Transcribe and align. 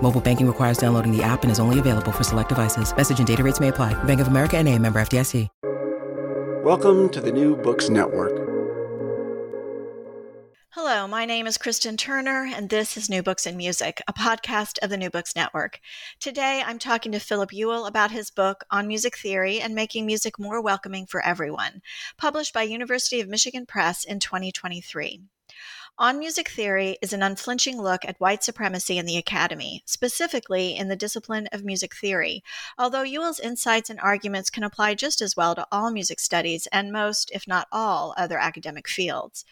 Mobile 0.00 0.20
banking 0.20 0.46
requires 0.46 0.78
downloading 0.78 1.10
the 1.10 1.24
app 1.24 1.42
and 1.42 1.50
is 1.50 1.58
only 1.58 1.80
available 1.80 2.12
for 2.12 2.22
select 2.22 2.50
devices. 2.50 2.96
Message 2.96 3.18
and 3.18 3.26
data 3.26 3.42
rates 3.42 3.58
may 3.58 3.68
apply. 3.68 3.94
Bank 4.04 4.20
of 4.20 4.28
America 4.28 4.56
and 4.56 4.68
a 4.68 4.78
member 4.78 5.00
FDIC. 5.00 5.48
Welcome 6.66 7.10
to 7.10 7.20
the 7.20 7.30
New 7.30 7.54
Books 7.56 7.88
Network. 7.88 8.46
Hello, 10.70 11.06
my 11.06 11.24
name 11.24 11.46
is 11.46 11.56
Kristen 11.56 11.96
Turner, 11.96 12.50
and 12.52 12.68
this 12.68 12.96
is 12.96 13.08
New 13.08 13.22
Books 13.22 13.46
in 13.46 13.56
Music, 13.56 14.02
a 14.08 14.12
podcast 14.12 14.78
of 14.82 14.90
the 14.90 14.96
New 14.96 15.08
Books 15.08 15.36
Network. 15.36 15.78
Today, 16.18 16.62
I'm 16.66 16.78
talking 16.80 17.12
to 17.12 17.20
Philip 17.20 17.52
Ewell 17.52 17.86
about 17.86 18.10
his 18.10 18.30
book 18.30 18.64
on 18.70 18.88
music 18.88 19.16
theory 19.16 19.60
and 19.60 19.74
making 19.74 20.06
music 20.06 20.38
more 20.38 20.60
welcoming 20.60 21.06
for 21.06 21.24
everyone, 21.24 21.82
published 22.18 22.52
by 22.52 22.62
University 22.64 23.20
of 23.20 23.28
Michigan 23.28 23.64
Press 23.64 24.04
in 24.04 24.18
2023. 24.18 25.22
On 25.98 26.18
Music 26.18 26.50
Theory 26.50 26.98
is 27.00 27.14
an 27.14 27.22
unflinching 27.22 27.80
look 27.80 28.04
at 28.04 28.20
white 28.20 28.44
supremacy 28.44 28.98
in 28.98 29.06
the 29.06 29.16
academy, 29.16 29.82
specifically 29.86 30.76
in 30.76 30.88
the 30.88 30.94
discipline 30.94 31.48
of 31.52 31.64
music 31.64 31.96
theory, 31.96 32.44
although 32.76 33.02
Ewell's 33.02 33.40
insights 33.40 33.88
and 33.88 33.98
arguments 34.00 34.50
can 34.50 34.62
apply 34.62 34.94
just 34.94 35.22
as 35.22 35.38
well 35.38 35.54
to 35.54 35.66
all 35.72 35.90
music 35.90 36.20
studies 36.20 36.68
and 36.70 36.92
most, 36.92 37.30
if 37.32 37.48
not 37.48 37.66
all, 37.72 38.12
other 38.18 38.36
academic 38.36 38.86
fields. 38.86 39.46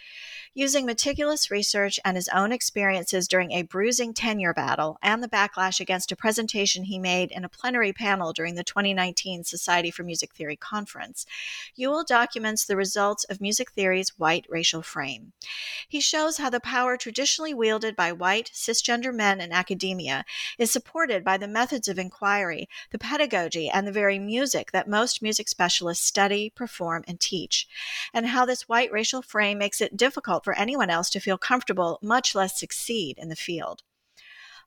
Using 0.57 0.87
meticulous 0.87 1.51
research 1.51 1.99
and 2.05 2.17
his 2.17 2.29
own 2.29 2.53
experiences 2.53 3.27
during 3.27 3.51
a 3.51 3.63
bruising 3.63 4.15
tenure 4.15 4.55
battle 4.55 4.99
and 5.03 5.21
the 5.21 5.29
backlash 5.29 5.81
against 5.81 6.13
a 6.13 6.17
presentation 6.17 6.85
he 6.85 6.97
made 6.97 7.33
in 7.33 7.45
a 7.45 7.49
plenary 7.49 7.93
panel 7.93 8.33
during 8.33 8.55
the 8.55 8.63
2019 8.63 9.43
Society 9.43 9.91
for 9.91 10.05
Music 10.05 10.33
Theory 10.33 10.55
conference, 10.55 11.27
Ewell 11.75 12.05
documents 12.05 12.65
the 12.65 12.77
results 12.77 13.25
of 13.25 13.41
music 13.41 13.73
theory's 13.73 14.17
white 14.17 14.47
racial 14.49 14.81
frame. 14.81 15.33
He 15.89 15.99
shows 15.99 16.37
how 16.37 16.51
the 16.51 16.61
power 16.61 16.97
traditionally 16.97 17.53
wielded 17.53 17.97
by 17.97 18.13
white, 18.13 18.53
cisgender 18.55 19.13
men 19.13 19.41
in 19.41 19.51
academia 19.51 20.25
is 20.57 20.71
supported 20.71 21.25
by 21.25 21.37
the 21.37 21.49
methods 21.49 21.89
of 21.89 21.99
inquiry, 21.99 22.69
the 22.93 22.99
pedagogy, 22.99 23.69
and 23.69 23.89
the 23.89 23.93
very 23.93 24.21
music 24.21 24.71
that 24.71 24.89
most 24.89 25.21
music 25.21 25.49
specialists 25.49 26.07
study, 26.07 26.49
perform, 26.55 27.03
and 27.09 27.19
teach, 27.19 27.67
and 28.13 28.27
how 28.27 28.47
this 28.47 28.69
white 28.69 28.93
racial 28.93 29.21
frame 29.21 29.59
makes 29.59 29.81
it 29.81 29.97
difficult 29.97 30.44
for 30.45 30.57
anyone 30.57 30.91
else 30.91 31.11
to 31.11 31.21
feel 31.21 31.39
comfortable, 31.39 31.99
much 32.03 32.35
less 32.35 32.61
succeed 32.61 33.19
in 33.19 33.31
the 33.31 33.37
field. 33.37 33.83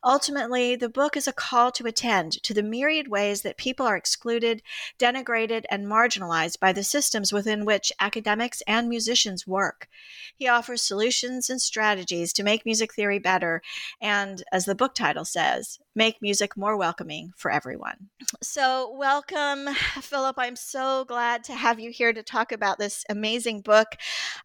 Ultimately, 0.04 0.76
the 0.76 0.90
book 0.90 1.18
is 1.18 1.28
a 1.28 1.34
call 1.34 1.72
to 1.72 1.88
attend 1.88 2.44
to 2.44 2.54
the 2.54 2.62
myriad 2.62 3.08
ways 3.08 3.42
that 3.42 3.58
people 3.58 3.86
are 3.86 3.98
excluded, 3.98 4.62
denigrated, 5.00 5.66
and 5.72 5.88
marginalized 5.88 6.60
by 6.60 6.72
the 6.72 6.84
systems 6.84 7.34
within 7.34 7.66
which 7.66 7.92
academics 8.00 8.62
and 8.68 8.88
musicians 8.88 9.48
work. 9.48 9.90
He 10.36 10.48
offers 10.48 10.84
solutions 10.84 11.50
and 11.50 11.62
strategies 11.62 12.32
to 12.34 12.44
make 12.44 12.66
music 12.66 12.94
theory 12.94 13.20
better 13.20 13.62
and, 14.00 14.44
as 14.52 14.66
the 14.66 14.76
book 14.76 14.94
title 14.94 15.26
says, 15.26 15.80
make 15.98 16.22
music 16.22 16.56
more 16.56 16.78
welcoming 16.78 17.34
for 17.36 17.52
everyone. 17.52 18.10
So, 18.42 18.94
welcome, 18.96 19.68
Philip. 20.02 20.36
I'm 20.38 20.56
so 20.56 21.06
glad 21.06 21.44
to 21.46 21.54
have 21.54 21.80
you 21.80 21.90
here 21.90 22.14
to 22.14 22.22
talk 22.22 22.52
about 22.52 22.78
this 22.78 23.04
amazing 23.10 23.62
book. 23.62 23.88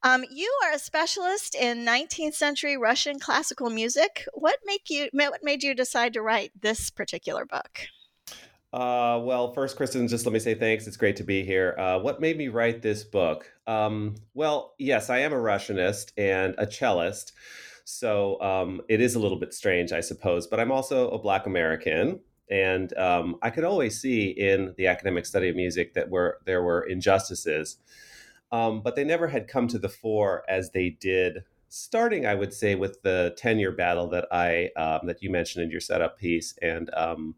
Um, 0.03 0.25
you 0.31 0.51
are 0.65 0.73
a 0.73 0.79
specialist 0.79 1.55
in 1.55 1.85
19th 1.85 2.35
century 2.35 2.79
Russian 2.79 3.19
classical 3.19 3.69
music. 3.69 4.27
What 4.33 4.59
make 4.65 4.89
you 4.89 5.11
what 5.13 5.45
made 5.45 5.63
you 5.63 5.75
decide 5.75 6.15
to 6.15 6.23
write 6.23 6.53
this 6.59 6.89
particular 6.89 7.45
book? 7.45 7.81
Uh, 8.73 9.21
well, 9.23 9.53
first, 9.53 9.77
Kristen, 9.77 10.09
just 10.09 10.25
let 10.25 10.33
me 10.33 10.39
say 10.39 10.55
thanks. 10.55 10.87
It's 10.87 10.97
great 10.97 11.17
to 11.17 11.25
be 11.25 11.45
here. 11.45 11.77
Uh, 11.79 11.99
what 11.99 12.23
made 12.23 12.39
me 12.39 12.49
write 12.49 12.81
this 12.81 13.05
book? 13.05 13.53
Um, 13.67 14.15
well, 14.33 14.75
yes, 14.79 15.11
I 15.11 15.19
am 15.19 15.35
a 15.35 15.37
Russianist 15.37 16.13
and 16.17 16.55
a 16.57 16.67
cellist. 16.67 17.33
So 17.85 18.41
um, 18.41 18.81
it 18.89 19.01
is 19.01 19.15
a 19.15 19.19
little 19.19 19.39
bit 19.39 19.55
strange, 19.55 19.93
I 19.93 20.01
suppose. 20.01 20.47
But 20.47 20.61
I'm 20.61 20.73
also 20.73 21.11
a 21.11 21.19
Black 21.19 21.47
American. 21.47 22.21
And 22.51 22.97
um, 22.99 23.37
I 23.43 23.51
could 23.51 23.65
always 23.65 24.01
see 24.01 24.29
in 24.29 24.75
the 24.77 24.87
academic 24.87 25.27
study 25.27 25.49
of 25.49 25.57
music 25.57 25.95
that 25.95 26.11
were, 26.11 26.39
there 26.45 26.63
were 26.63 26.83
injustices. 26.83 27.79
Um, 28.51 28.83
but 28.83 28.97
they 28.97 29.05
never 29.05 29.29
had 29.29 29.49
come 29.49 29.69
to 29.69 29.79
the 29.79 29.89
fore 29.89 30.45
as 30.49 30.71
they 30.71 30.91
did 30.91 31.45
starting, 31.73 32.27
I 32.27 32.35
would 32.35 32.53
say, 32.53 32.75
with 32.75 33.03
the 33.03 33.35
tenure 33.37 33.73
battle 33.73 34.07
that 34.09 34.27
I 34.31 34.71
um, 34.77 35.07
that 35.07 35.23
you 35.23 35.31
mentioned 35.31 35.65
in 35.65 35.71
your 35.71 35.81
setup 35.81 36.19
piece, 36.19 36.55
and 36.61 36.91
um, 36.95 37.35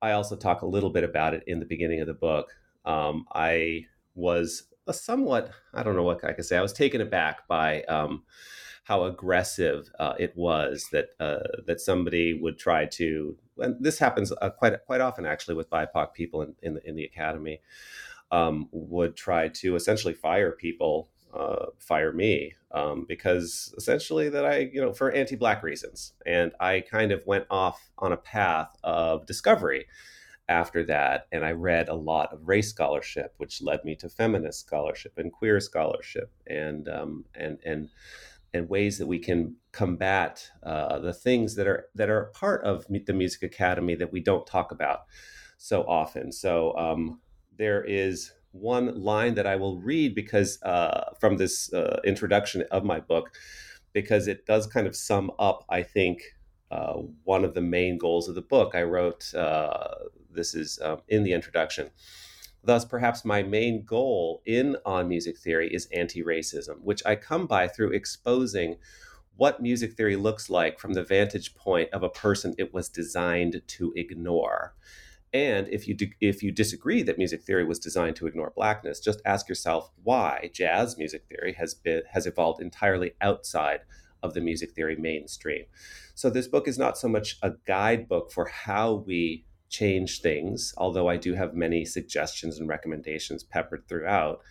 I 0.00 0.12
also 0.12 0.34
talk 0.34 0.62
a 0.62 0.66
little 0.66 0.90
bit 0.90 1.04
about 1.04 1.34
it 1.34 1.44
in 1.46 1.60
the 1.60 1.66
beginning 1.66 2.00
of 2.00 2.06
the 2.06 2.14
book. 2.14 2.56
Um, 2.86 3.26
I 3.34 3.86
was 4.14 4.64
a 4.86 4.94
somewhat, 4.94 5.50
I 5.74 5.82
don't 5.82 5.94
know 5.94 6.02
what 6.02 6.24
I 6.24 6.32
could 6.32 6.46
say. 6.46 6.56
I 6.56 6.62
was 6.62 6.72
taken 6.72 7.02
aback 7.02 7.46
by 7.46 7.82
um, 7.82 8.22
how 8.90 9.04
aggressive 9.04 9.88
uh, 10.00 10.14
it 10.18 10.36
was 10.36 10.88
that 10.90 11.10
uh, 11.20 11.62
that 11.64 11.80
somebody 11.80 12.34
would 12.34 12.58
try 12.58 12.84
to. 12.84 13.36
And 13.56 13.76
this 13.78 14.00
happens 14.00 14.32
uh, 14.32 14.50
quite 14.50 14.74
quite 14.84 15.00
often, 15.00 15.24
actually, 15.24 15.54
with 15.54 15.70
BIPOC 15.70 16.12
people 16.12 16.42
in 16.42 16.54
in 16.60 16.74
the, 16.74 16.88
in 16.88 16.96
the 16.96 17.04
academy. 17.04 17.60
Um, 18.32 18.68
would 18.72 19.16
try 19.16 19.48
to 19.48 19.74
essentially 19.74 20.14
fire 20.14 20.52
people, 20.52 21.08
uh, 21.34 21.66
fire 21.78 22.12
me, 22.12 22.54
um, 22.70 23.04
because 23.08 23.74
essentially 23.76 24.28
that 24.28 24.46
I, 24.46 24.70
you 24.72 24.80
know, 24.80 24.92
for 24.92 25.10
anti-black 25.10 25.64
reasons, 25.64 26.12
and 26.24 26.52
I 26.60 26.80
kind 26.80 27.10
of 27.10 27.26
went 27.26 27.46
off 27.50 27.90
on 27.98 28.12
a 28.12 28.16
path 28.16 28.70
of 28.84 29.26
discovery 29.26 29.86
after 30.48 30.82
that 30.82 31.28
and 31.30 31.44
i 31.44 31.52
read 31.52 31.88
a 31.88 31.94
lot 31.94 32.32
of 32.32 32.48
race 32.48 32.68
scholarship 32.68 33.32
which 33.36 33.62
led 33.62 33.84
me 33.84 33.94
to 33.94 34.08
feminist 34.08 34.66
scholarship 34.66 35.12
and 35.16 35.32
queer 35.32 35.60
scholarship 35.60 36.32
and 36.48 36.88
um, 36.88 37.24
and 37.36 37.58
and 37.64 37.88
and 38.52 38.68
ways 38.68 38.98
that 38.98 39.06
we 39.06 39.18
can 39.18 39.56
combat 39.72 40.50
uh, 40.62 40.98
the 40.98 41.12
things 41.12 41.54
that 41.56 41.66
are 41.66 41.86
that 41.94 42.10
are 42.10 42.32
part 42.34 42.64
of 42.64 42.86
the 42.88 43.12
Music 43.12 43.42
Academy 43.42 43.94
that 43.94 44.12
we 44.12 44.20
don't 44.20 44.46
talk 44.46 44.72
about 44.72 45.00
so 45.56 45.82
often. 45.82 46.32
So 46.32 46.76
um, 46.76 47.20
there 47.56 47.84
is 47.84 48.32
one 48.52 49.00
line 49.00 49.34
that 49.34 49.46
I 49.46 49.56
will 49.56 49.78
read 49.78 50.14
because 50.14 50.60
uh, 50.62 51.12
from 51.20 51.36
this 51.36 51.72
uh, 51.72 52.00
introduction 52.04 52.64
of 52.70 52.84
my 52.84 52.98
book, 52.98 53.30
because 53.92 54.26
it 54.26 54.46
does 54.46 54.66
kind 54.66 54.86
of 54.86 54.96
sum 54.96 55.30
up, 55.38 55.64
I 55.68 55.82
think, 55.82 56.22
uh, 56.70 56.94
one 57.24 57.44
of 57.44 57.54
the 57.54 57.60
main 57.60 57.98
goals 57.98 58.28
of 58.28 58.34
the 58.34 58.42
book. 58.42 58.74
I 58.74 58.82
wrote 58.82 59.32
uh, 59.34 59.88
this 60.32 60.54
is 60.54 60.78
um, 60.82 61.02
in 61.08 61.22
the 61.22 61.32
introduction. 61.32 61.90
Thus, 62.62 62.84
perhaps 62.84 63.24
my 63.24 63.42
main 63.42 63.84
goal 63.84 64.42
in 64.44 64.76
On 64.84 65.08
Music 65.08 65.38
Theory 65.38 65.72
is 65.72 65.88
anti 65.92 66.22
racism, 66.22 66.82
which 66.82 67.02
I 67.06 67.16
come 67.16 67.46
by 67.46 67.68
through 67.68 67.92
exposing 67.92 68.76
what 69.36 69.62
music 69.62 69.94
theory 69.94 70.16
looks 70.16 70.50
like 70.50 70.78
from 70.78 70.92
the 70.92 71.02
vantage 71.02 71.54
point 71.54 71.88
of 71.94 72.02
a 72.02 72.10
person 72.10 72.54
it 72.58 72.74
was 72.74 72.90
designed 72.90 73.62
to 73.66 73.92
ignore. 73.96 74.74
And 75.32 75.66
if 75.68 75.88
you 75.88 75.96
if 76.20 76.42
you 76.42 76.52
disagree 76.52 77.02
that 77.04 77.16
music 77.16 77.42
theory 77.42 77.64
was 77.64 77.78
designed 77.78 78.16
to 78.16 78.26
ignore 78.26 78.52
blackness, 78.54 79.00
just 79.00 79.22
ask 79.24 79.48
yourself 79.48 79.90
why 80.02 80.50
jazz 80.52 80.98
music 80.98 81.24
theory 81.26 81.54
has 81.54 81.72
been 81.72 82.02
has 82.10 82.26
evolved 82.26 82.60
entirely 82.60 83.12
outside 83.22 83.80
of 84.22 84.34
the 84.34 84.40
music 84.40 84.72
theory 84.72 84.96
mainstream. 84.96 85.64
So 86.14 86.28
this 86.28 86.48
book 86.48 86.68
is 86.68 86.78
not 86.78 86.98
so 86.98 87.08
much 87.08 87.38
a 87.42 87.52
guidebook 87.66 88.32
for 88.32 88.46
how 88.46 88.92
we 89.06 89.46
change 89.70 90.20
things, 90.20 90.74
although 90.76 91.08
I 91.08 91.16
do 91.16 91.34
have 91.34 91.54
many 91.54 91.84
suggestions 91.84 92.58
and 92.58 92.68
recommendations 92.68 93.42
peppered 93.42 93.88
throughout. 93.88 94.42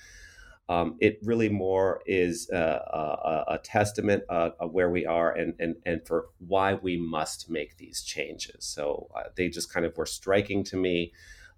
Um, 0.69 0.97
it 0.99 1.19
really 1.23 1.49
more 1.49 2.01
is 2.05 2.49
a, 2.51 2.57
a, 2.57 3.53
a 3.55 3.57
testament 3.57 4.23
of, 4.29 4.53
of, 4.59 4.71
where 4.71 4.89
we 4.89 5.05
are 5.05 5.35
and, 5.35 5.55
and, 5.59 5.75
and 5.83 6.05
for 6.05 6.27
why 6.37 6.75
we 6.75 6.95
must 6.95 7.49
make 7.49 7.77
these 7.77 8.03
changes. 8.03 8.65
So 8.65 9.09
uh, 9.15 9.29
they 9.35 9.49
just 9.49 9.73
kind 9.73 9.85
of 9.85 9.97
were 9.97 10.05
striking 10.05 10.63
to 10.65 10.77
me, 10.77 11.11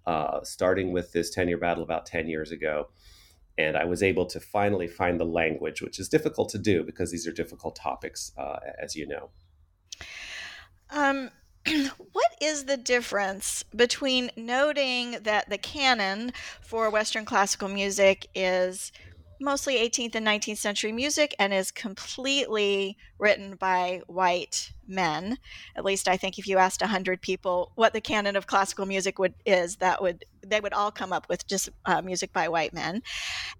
uh, 0.06 0.40
starting 0.44 0.92
with 0.92 1.12
this 1.12 1.28
tenure 1.28 1.58
battle 1.58 1.82
about 1.82 2.06
10 2.06 2.26
years 2.26 2.50
ago. 2.50 2.88
and 3.58 3.76
I 3.76 3.84
was 3.84 4.02
able 4.02 4.24
to 4.26 4.40
finally 4.40 4.88
find 4.88 5.20
the 5.20 5.26
language, 5.26 5.82
which 5.82 6.00
is 6.00 6.08
difficult 6.08 6.48
to 6.50 6.58
do 6.58 6.82
because 6.82 7.10
these 7.10 7.26
are 7.26 7.32
difficult 7.32 7.76
topics, 7.76 8.32
uh, 8.38 8.60
as 8.82 8.96
you 8.96 9.06
know. 9.06 9.28
Um, 10.90 11.30
what 12.12 12.32
is 12.40 12.64
the 12.64 12.76
difference 12.76 13.62
between 13.74 14.30
noting 14.36 15.18
that 15.22 15.48
the 15.48 15.58
canon 15.58 16.32
for 16.60 16.90
Western 16.90 17.24
classical 17.24 17.68
music 17.68 18.26
is 18.34 18.92
mostly 19.40 19.76
18th 19.76 20.14
and 20.14 20.26
19th 20.26 20.58
century 20.58 20.92
music 20.92 21.34
and 21.38 21.52
is 21.52 21.70
completely 21.70 22.96
written 23.18 23.56
by 23.56 24.00
white 24.06 24.72
men. 24.86 25.38
At 25.76 25.84
least 25.84 26.08
I 26.08 26.16
think 26.16 26.38
if 26.38 26.46
you 26.46 26.58
asked 26.58 26.80
100 26.80 27.20
people 27.20 27.72
what 27.74 27.92
the 27.92 28.00
canon 28.00 28.36
of 28.36 28.46
classical 28.46 28.86
music 28.86 29.18
would 29.18 29.34
is, 29.44 29.76
that 29.76 30.02
would 30.02 30.24
they 30.44 30.60
would 30.60 30.72
all 30.72 30.90
come 30.90 31.12
up 31.12 31.28
with 31.28 31.46
just 31.46 31.68
uh, 31.86 32.02
music 32.02 32.32
by 32.32 32.48
white 32.48 32.74
men. 32.74 33.02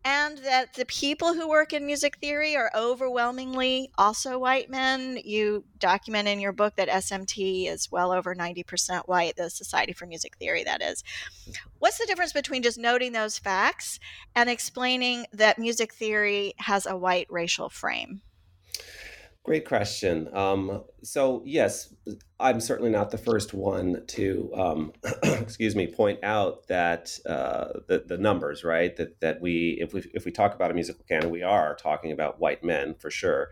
And 0.04 0.38
that 0.38 0.74
the 0.74 0.84
people 0.86 1.34
who 1.34 1.48
work 1.48 1.72
in 1.72 1.86
music 1.86 2.18
theory 2.18 2.56
are 2.56 2.70
overwhelmingly 2.74 3.90
also 3.96 4.38
white 4.38 4.68
men. 4.68 5.18
You 5.24 5.64
document 5.78 6.28
in 6.28 6.40
your 6.40 6.52
book 6.52 6.76
that 6.76 6.88
SMT 6.88 7.68
is 7.68 7.90
well 7.90 8.12
over 8.12 8.34
90% 8.34 9.06
white, 9.06 9.36
the 9.36 9.50
Society 9.50 9.92
for 9.92 10.06
Music 10.06 10.36
Theory 10.36 10.64
that 10.64 10.82
is. 10.82 11.04
What's 11.78 11.98
the 11.98 12.06
difference 12.06 12.32
between 12.32 12.62
just 12.62 12.78
noting 12.78 13.12
those 13.12 13.38
facts 13.38 13.98
and 14.34 14.48
explaining 14.48 15.26
that 15.32 15.58
music 15.58 15.92
theory 15.92 16.54
has 16.58 16.86
a 16.86 16.96
white 16.96 17.26
racial 17.30 17.68
frame? 17.68 18.22
Great 19.44 19.66
question. 19.66 20.28
Um, 20.32 20.84
so 21.02 21.42
yes, 21.44 21.92
I'm 22.38 22.60
certainly 22.60 22.92
not 22.92 23.10
the 23.10 23.18
first 23.18 23.52
one 23.52 24.04
to, 24.08 24.52
um, 24.54 24.92
excuse 25.24 25.74
me, 25.74 25.88
point 25.88 26.22
out 26.22 26.68
that 26.68 27.18
uh, 27.26 27.80
the 27.88 28.04
the 28.06 28.18
numbers, 28.18 28.62
right? 28.62 28.94
That 28.96 29.20
that 29.20 29.40
we, 29.40 29.78
if 29.80 29.92
we 29.92 30.04
if 30.14 30.24
we 30.24 30.30
talk 30.30 30.54
about 30.54 30.70
a 30.70 30.74
musical 30.74 31.04
canon, 31.08 31.30
we 31.30 31.42
are 31.42 31.74
talking 31.74 32.12
about 32.12 32.38
white 32.38 32.62
men 32.62 32.94
for 32.94 33.10
sure, 33.10 33.48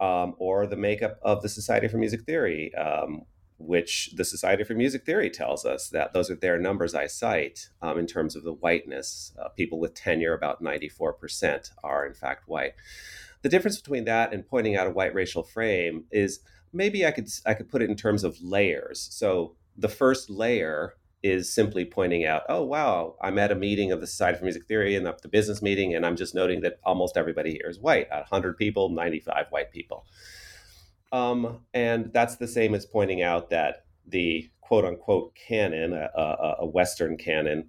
um, 0.00 0.36
or 0.38 0.66
the 0.66 0.76
makeup 0.76 1.18
of 1.20 1.42
the 1.42 1.50
Society 1.50 1.86
for 1.86 1.98
Music 1.98 2.22
Theory, 2.22 2.74
um, 2.74 3.24
which 3.58 4.08
the 4.16 4.24
Society 4.24 4.64
for 4.64 4.72
Music 4.72 5.04
Theory 5.04 5.28
tells 5.28 5.66
us 5.66 5.90
that 5.90 6.14
those 6.14 6.30
are 6.30 6.34
their 6.34 6.58
numbers 6.58 6.94
I 6.94 7.08
cite 7.08 7.68
um, 7.82 7.98
in 7.98 8.06
terms 8.06 8.36
of 8.36 8.42
the 8.42 8.54
whiteness. 8.54 9.34
Uh, 9.38 9.48
people 9.50 9.78
with 9.78 9.92
tenure, 9.92 10.32
about 10.32 10.62
94%, 10.62 11.72
are 11.82 12.06
in 12.06 12.14
fact 12.14 12.48
white 12.48 12.72
the 13.44 13.50
difference 13.50 13.78
between 13.78 14.06
that 14.06 14.32
and 14.32 14.48
pointing 14.48 14.74
out 14.74 14.86
a 14.86 14.90
white 14.90 15.14
racial 15.14 15.42
frame 15.42 16.04
is 16.10 16.40
maybe 16.72 17.04
I 17.04 17.10
could 17.10 17.28
I 17.44 17.52
could 17.52 17.68
put 17.68 17.82
it 17.82 17.90
in 17.90 17.94
terms 17.94 18.24
of 18.24 18.40
layers. 18.42 19.06
So 19.12 19.54
the 19.76 19.88
first 19.88 20.30
layer 20.30 20.94
is 21.22 21.54
simply 21.54 21.84
pointing 21.84 22.24
out, 22.24 22.42
oh 22.48 22.64
wow, 22.64 23.16
I'm 23.20 23.38
at 23.38 23.52
a 23.52 23.54
meeting 23.54 23.92
of 23.92 24.00
the 24.00 24.06
Society 24.06 24.38
for 24.38 24.44
Music 24.44 24.64
Theory 24.64 24.96
and 24.96 25.06
the 25.06 25.28
business 25.28 25.60
meeting, 25.60 25.94
and 25.94 26.06
I'm 26.06 26.16
just 26.16 26.34
noting 26.34 26.62
that 26.62 26.78
almost 26.84 27.18
everybody 27.18 27.52
here 27.52 27.68
is 27.68 27.78
white. 27.78 28.10
100 28.10 28.56
people, 28.56 28.88
95 28.88 29.46
white 29.50 29.70
people. 29.70 30.06
Um, 31.12 31.60
and 31.74 32.12
that's 32.14 32.36
the 32.36 32.48
same 32.48 32.74
as 32.74 32.86
pointing 32.86 33.20
out 33.20 33.50
that 33.50 33.84
the 34.06 34.48
quote 34.62 34.86
unquote 34.86 35.34
canon, 35.34 35.92
a, 35.92 36.10
a, 36.16 36.56
a 36.60 36.66
Western 36.66 37.18
canon, 37.18 37.68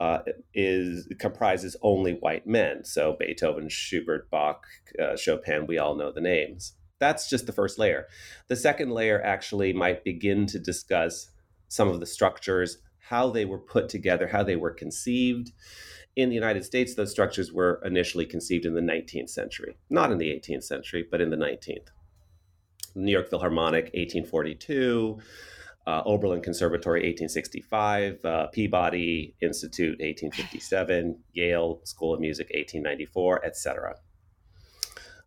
uh, 0.00 0.18
is 0.54 1.08
comprises 1.18 1.76
only 1.82 2.12
white 2.12 2.46
men. 2.46 2.84
So 2.84 3.16
Beethoven, 3.18 3.68
Schubert, 3.68 4.30
Bach, 4.30 4.66
uh, 5.00 5.16
Chopin, 5.16 5.66
we 5.66 5.78
all 5.78 5.94
know 5.94 6.12
the 6.12 6.20
names. 6.20 6.74
That's 6.98 7.28
just 7.28 7.46
the 7.46 7.52
first 7.52 7.78
layer. 7.78 8.06
The 8.48 8.56
second 8.56 8.90
layer 8.90 9.22
actually 9.22 9.72
might 9.72 10.04
begin 10.04 10.46
to 10.46 10.58
discuss 10.58 11.30
some 11.68 11.88
of 11.88 12.00
the 12.00 12.06
structures, 12.06 12.78
how 13.08 13.30
they 13.30 13.44
were 13.44 13.58
put 13.58 13.88
together, 13.88 14.28
how 14.28 14.42
they 14.42 14.56
were 14.56 14.70
conceived. 14.70 15.52
In 16.14 16.30
the 16.30 16.34
United 16.34 16.64
States, 16.64 16.94
those 16.94 17.10
structures 17.10 17.52
were 17.52 17.80
initially 17.84 18.24
conceived 18.24 18.64
in 18.64 18.74
the 18.74 18.80
19th 18.80 19.28
century, 19.28 19.76
not 19.90 20.10
in 20.10 20.18
the 20.18 20.30
18th 20.30 20.64
century, 20.64 21.06
but 21.10 21.20
in 21.20 21.30
the 21.30 21.36
19th. 21.36 21.88
New 22.94 23.12
York 23.12 23.28
Philharmonic, 23.28 23.84
1842 23.94 25.18
uh, 25.86 26.02
Oberlin 26.04 26.42
Conservatory 26.42 27.00
1865, 27.00 28.24
uh, 28.24 28.46
Peabody 28.48 29.36
Institute 29.40 29.98
1857, 30.00 31.18
Yale 31.32 31.80
School 31.84 32.14
of 32.14 32.20
Music 32.20 32.46
1894, 32.46 33.44
etc. 33.44 33.94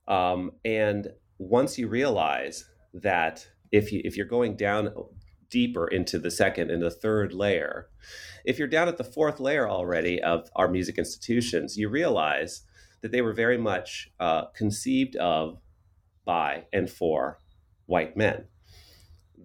Um, 0.08 0.52
and 0.66 1.08
once 1.38 1.78
you 1.78 1.88
realize 1.88 2.66
that 2.94 3.48
if 3.72 3.92
you 3.92 4.02
if 4.04 4.18
you're 4.18 4.26
going 4.26 4.58
down 4.58 4.92
deeper 5.50 5.88
into 5.88 6.20
the 6.20 6.32
second 6.32 6.72
and 6.72 6.82
the 6.82 6.92
third 6.92 7.34
layer, 7.34 7.88
if 8.44 8.60
you're 8.60 8.68
down 8.68 8.88
at 8.88 8.98
the 8.98 9.04
fourth 9.04 9.40
layer 9.40 9.70
already 9.70 10.22
of 10.22 10.50
our 10.56 10.68
music 10.68 10.98
institutions, 10.98 11.78
you 11.78 11.88
realize 11.88 12.64
that 13.02 13.12
they 13.12 13.22
were 13.22 13.34
very 13.34 13.58
much 13.58 14.10
uh, 14.20 14.46
conceived 14.48 15.16
of 15.16 15.62
by 16.26 16.66
and 16.74 16.90
for 16.90 17.40
white 17.86 18.18
men 18.18 18.46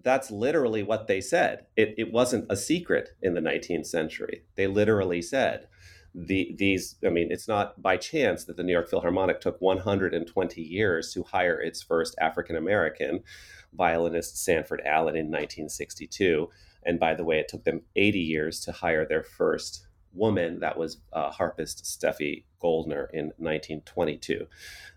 that's 0.05 0.29
literally 0.29 0.83
what 0.83 1.07
they 1.07 1.19
said. 1.19 1.65
It, 1.75 1.95
it 1.97 2.13
wasn't 2.13 2.45
a 2.47 2.55
secret 2.55 3.09
in 3.23 3.33
the 3.33 3.41
19th 3.41 3.87
century. 3.87 4.43
They 4.55 4.67
literally 4.67 5.21
said 5.21 5.67
the, 6.13 6.55
these, 6.57 6.95
I 7.03 7.09
mean, 7.09 7.31
it's 7.31 7.47
not 7.47 7.81
by 7.81 7.97
chance 7.97 8.45
that 8.45 8.55
the 8.55 8.63
New 8.63 8.71
York 8.71 8.87
Philharmonic 8.87 9.41
took 9.41 9.59
120 9.59 10.61
years 10.61 11.11
to 11.13 11.23
hire 11.23 11.59
its 11.59 11.81
first 11.81 12.15
African 12.21 12.55
American 12.55 13.23
violinist, 13.73 14.41
Sanford 14.41 14.81
Allen, 14.85 15.15
in 15.15 15.25
1962. 15.25 16.49
And 16.85 16.99
by 16.99 17.15
the 17.15 17.23
way, 17.25 17.39
it 17.39 17.47
took 17.47 17.63
them 17.63 17.81
80 17.95 18.19
years 18.19 18.59
to 18.61 18.71
hire 18.71 19.07
their 19.07 19.23
first 19.23 19.87
woman 20.13 20.59
that 20.59 20.77
was 20.77 20.97
uh, 21.13 21.31
harpist 21.31 21.83
Steffi 21.83 22.43
Goldner 22.61 23.09
in 23.11 23.25
1922. 23.37 24.45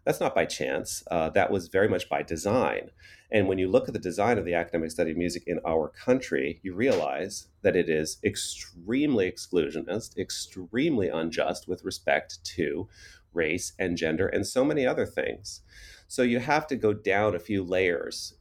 That's 0.04 0.20
not 0.20 0.34
by 0.34 0.44
chance. 0.44 1.02
Uh, 1.10 1.30
that 1.30 1.50
was 1.50 1.68
very 1.68 1.88
much 1.88 2.10
by 2.10 2.22
design. 2.22 2.90
And 3.30 3.46
when 3.46 3.58
you 3.58 3.68
look 3.68 3.88
at 3.88 3.92
the 3.92 4.00
design 4.00 4.38
of 4.38 4.44
the 4.44 4.54
academic 4.54 4.90
study 4.90 5.10
of 5.10 5.16
music 5.16 5.44
in 5.46 5.60
our 5.66 5.88
country, 5.88 6.60
you 6.62 6.74
realize 6.74 7.48
that 7.62 7.76
it 7.76 7.90
is 7.90 8.18
extremely 8.24 9.30
exclusionist, 9.30 10.16
extremely 10.16 11.08
unjust 11.08 11.68
with 11.68 11.84
respect 11.84 12.42
to 12.56 12.88
race 13.34 13.72
and 13.78 13.96
gender 13.96 14.26
and 14.26 14.46
so 14.46 14.64
many 14.64 14.86
other 14.86 15.04
things. 15.04 15.60
So 16.06 16.22
you 16.22 16.38
have 16.38 16.66
to 16.68 16.76
go 16.76 16.94
down 16.94 17.34
a 17.34 17.38
few 17.40 17.62
layers 17.62 18.34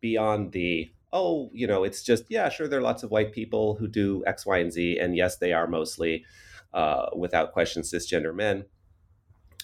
beyond 0.00 0.52
the 0.52 0.90
oh, 1.12 1.48
you 1.54 1.66
know, 1.66 1.82
it's 1.82 2.02
just, 2.02 2.24
yeah, 2.28 2.48
sure, 2.50 2.68
there 2.68 2.78
are 2.78 2.82
lots 2.82 3.02
of 3.02 3.10
white 3.10 3.32
people 3.32 3.76
who 3.76 3.88
do 3.88 4.22
X, 4.26 4.44
Y, 4.44 4.58
and 4.58 4.72
Z. 4.72 4.98
And 4.98 5.16
yes, 5.16 5.38
they 5.38 5.52
are 5.52 5.66
mostly, 5.66 6.24
uh, 6.74 7.06
without 7.16 7.52
question, 7.52 7.82
cisgender 7.82 8.34
men. 8.34 8.64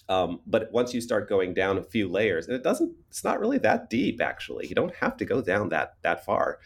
Um, 0.09 0.41
but 0.47 0.71
once 0.73 0.93
you 0.93 1.01
start 1.01 1.29
going 1.29 1.55
down 1.55 1.79
a 1.79 1.83
few 1.83 2.09
layers, 2.09 2.47
and 2.47 2.57
it 2.57 2.63
doesn't, 2.63 2.93
it's 3.09 3.25
not 3.25 3.41
really 3.41 3.59
that 3.59 3.89
deep 3.89 4.21
actually. 4.21 4.67
You 4.67 4.75
don't 4.75 4.95
have 4.97 5.17
to 5.19 5.25
go 5.25 5.41
down 5.41 5.69
that 5.71 5.95
that 6.03 6.25
far 6.25 6.59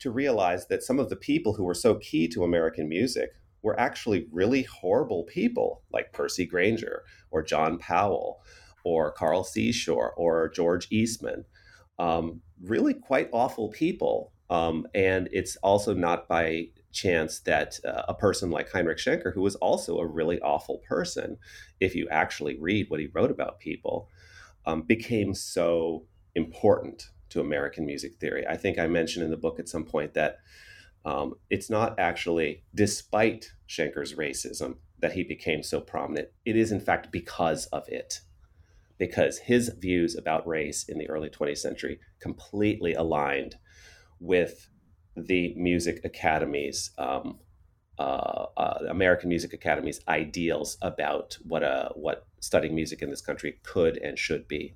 to 0.00 0.10
realize 0.10 0.66
that 0.66 0.82
some 0.82 0.98
of 0.98 1.08
the 1.08 1.16
people 1.16 1.54
who 1.54 1.64
were 1.64 1.74
so 1.74 1.94
key 1.96 2.28
to 2.28 2.44
American 2.44 2.88
music 2.88 3.30
were 3.62 3.78
actually 3.80 4.26
really 4.30 4.62
horrible 4.62 5.24
people, 5.24 5.82
like 5.90 6.12
Percy 6.12 6.44
Grainger 6.44 7.02
or 7.30 7.42
John 7.42 7.78
Powell 7.78 8.42
or 8.84 9.12
Carl 9.12 9.42
Seashore 9.42 10.12
or 10.16 10.50
George 10.50 10.86
Eastman. 10.90 11.46
Um, 11.98 12.42
really 12.62 12.94
quite 12.94 13.30
awful 13.32 13.70
people. 13.70 14.32
Um, 14.50 14.86
and 14.94 15.28
it's 15.32 15.56
also 15.56 15.94
not 15.94 16.28
by 16.28 16.68
chance 16.94 17.40
that 17.40 17.78
uh, 17.84 18.02
a 18.08 18.14
person 18.14 18.50
like 18.50 18.70
Heinrich 18.70 18.98
Schenker, 18.98 19.34
who 19.34 19.42
was 19.42 19.56
also 19.56 19.98
a 19.98 20.06
really 20.06 20.40
awful 20.40 20.78
person, 20.78 21.36
if 21.80 21.94
you 21.94 22.08
actually 22.08 22.58
read 22.58 22.88
what 22.88 23.00
he 23.00 23.08
wrote 23.12 23.30
about 23.30 23.58
people, 23.58 24.08
um, 24.64 24.82
became 24.82 25.34
so 25.34 26.06
important 26.34 27.10
to 27.30 27.40
American 27.40 27.84
music 27.84 28.14
theory. 28.16 28.46
I 28.46 28.56
think 28.56 28.78
I 28.78 28.86
mentioned 28.86 29.24
in 29.24 29.30
the 29.30 29.36
book 29.36 29.58
at 29.58 29.68
some 29.68 29.84
point 29.84 30.14
that 30.14 30.38
um, 31.04 31.34
it's 31.50 31.68
not 31.68 31.98
actually 31.98 32.62
despite 32.74 33.52
Schenker's 33.68 34.14
racism 34.14 34.76
that 35.00 35.12
he 35.12 35.22
became 35.22 35.62
so 35.62 35.80
prominent. 35.80 36.28
It 36.44 36.56
is, 36.56 36.72
in 36.72 36.80
fact, 36.80 37.12
because 37.12 37.66
of 37.66 37.88
it. 37.88 38.20
Because 38.96 39.38
his 39.38 39.68
views 39.68 40.16
about 40.16 40.46
race 40.46 40.84
in 40.88 40.98
the 40.98 41.10
early 41.10 41.28
20th 41.28 41.58
century 41.58 41.98
completely 42.20 42.94
aligned 42.94 43.56
with 44.20 44.68
the 45.16 45.54
music 45.56 46.00
academies, 46.04 46.90
um, 46.98 47.38
uh, 47.98 48.46
uh, 48.56 48.78
American 48.88 49.28
Music 49.28 49.54
Academy's 49.54 50.00
ideals 50.08 50.76
about 50.82 51.38
what 51.46 51.62
a 51.62 51.90
what 51.94 52.26
studying 52.40 52.74
music 52.74 53.02
in 53.02 53.10
this 53.10 53.20
country 53.20 53.58
could 53.62 53.96
and 53.98 54.18
should 54.18 54.48
be. 54.48 54.74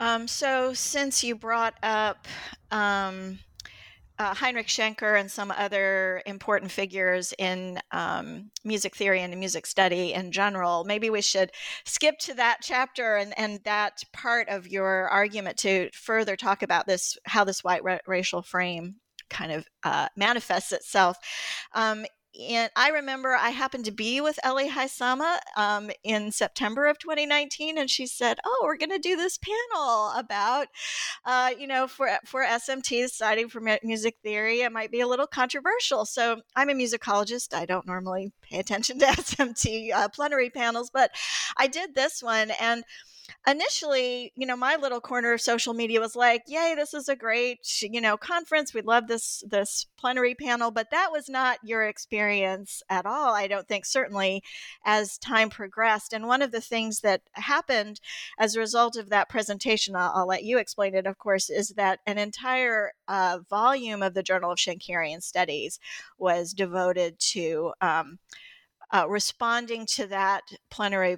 Um, 0.00 0.26
so, 0.26 0.72
since 0.74 1.22
you 1.22 1.34
brought 1.34 1.74
up 1.82 2.26
um, 2.70 3.38
uh, 4.18 4.34
Heinrich 4.34 4.68
Schenker 4.68 5.18
and 5.18 5.30
some 5.30 5.50
other 5.50 6.22
important 6.26 6.70
figures 6.70 7.34
in 7.38 7.80
um, 7.90 8.50
music 8.64 8.94
theory 8.94 9.20
and 9.20 9.36
music 9.38 9.66
study 9.66 10.12
in 10.12 10.30
general, 10.30 10.84
maybe 10.84 11.10
we 11.10 11.20
should 11.20 11.50
skip 11.84 12.18
to 12.20 12.34
that 12.34 12.58
chapter 12.62 13.16
and, 13.16 13.36
and 13.38 13.60
that 13.64 14.04
part 14.12 14.48
of 14.48 14.68
your 14.68 15.08
argument 15.08 15.56
to 15.58 15.90
further 15.92 16.36
talk 16.36 16.62
about 16.62 16.86
this, 16.86 17.18
how 17.24 17.44
this 17.44 17.64
white 17.64 17.82
ra- 17.82 17.98
racial 18.06 18.42
frame 18.42 18.96
kind 19.30 19.50
of 19.50 19.66
uh, 19.82 20.08
manifests 20.16 20.72
itself. 20.72 21.16
Um, 21.74 22.06
and 22.38 22.70
I 22.74 22.90
remember 22.90 23.34
I 23.34 23.50
happened 23.50 23.84
to 23.84 23.92
be 23.92 24.20
with 24.20 24.38
Ellie 24.42 24.68
Hisama 24.68 25.38
um, 25.56 25.90
in 26.02 26.32
September 26.32 26.86
of 26.86 26.98
2019, 26.98 27.78
and 27.78 27.88
she 27.88 28.06
said, 28.06 28.38
"Oh, 28.44 28.62
we're 28.64 28.76
going 28.76 28.90
to 28.90 28.98
do 28.98 29.16
this 29.16 29.38
panel 29.38 30.12
about, 30.16 30.68
uh, 31.24 31.50
you 31.58 31.66
know, 31.66 31.86
for 31.86 32.10
for 32.24 32.42
SMT 32.44 33.08
Society 33.08 33.44
for 33.44 33.62
Music 33.82 34.16
Theory. 34.22 34.62
It 34.62 34.72
might 34.72 34.90
be 34.90 35.00
a 35.00 35.06
little 35.06 35.26
controversial." 35.26 36.04
So 36.04 36.40
I'm 36.56 36.70
a 36.70 36.74
musicologist. 36.74 37.54
I 37.54 37.66
don't 37.66 37.86
normally 37.86 38.32
pay 38.42 38.58
attention 38.58 38.98
to 38.98 39.06
SMT 39.06 39.92
uh, 39.92 40.08
plenary 40.08 40.50
panels, 40.50 40.90
but 40.92 41.12
I 41.56 41.68
did 41.68 41.94
this 41.94 42.22
one, 42.22 42.50
and 42.60 42.84
initially, 43.46 44.32
you 44.36 44.46
know, 44.46 44.56
my 44.56 44.76
little 44.76 45.00
corner 45.00 45.32
of 45.32 45.40
social 45.40 45.74
media 45.74 46.00
was 46.00 46.16
like, 46.16 46.42
"Yay, 46.46 46.74
this 46.76 46.94
is 46.94 47.08
a 47.08 47.16
great, 47.16 47.60
you 47.82 48.00
know, 48.00 48.16
conference. 48.16 48.74
We 48.74 48.82
love 48.82 49.06
this 49.06 49.42
this 49.46 49.86
plenary 49.96 50.34
panel." 50.34 50.70
But 50.70 50.90
that 50.90 51.12
was 51.12 51.28
not 51.28 51.58
your 51.62 51.84
experience 51.84 52.82
at 52.88 53.06
all. 53.06 53.34
I 53.34 53.46
don't 53.46 53.68
think. 53.68 53.84
Certainly, 53.86 54.42
as 54.84 55.18
time 55.18 55.50
progressed, 55.50 56.12
and 56.12 56.26
one 56.26 56.42
of 56.42 56.52
the 56.52 56.60
things 56.60 57.00
that 57.00 57.22
happened 57.32 58.00
as 58.38 58.56
a 58.56 58.60
result 58.60 58.96
of 58.96 59.10
that 59.10 59.28
presentation, 59.28 59.96
I'll, 59.96 60.12
I'll 60.14 60.26
let 60.26 60.44
you 60.44 60.58
explain 60.58 60.94
it, 60.94 61.06
of 61.06 61.18
course, 61.18 61.50
is 61.50 61.70
that 61.70 62.00
an 62.06 62.18
entire 62.18 62.92
uh, 63.08 63.40
volume 63.48 64.02
of 64.02 64.14
the 64.14 64.22
Journal 64.22 64.52
of 64.52 64.58
Schenkerian 64.58 65.22
Studies 65.22 65.78
was 66.18 66.52
devoted 66.52 67.18
to. 67.20 67.72
Um, 67.80 68.18
uh, 68.92 69.08
responding 69.08 69.86
to 69.86 70.06
that 70.06 70.42
plenary 70.70 71.16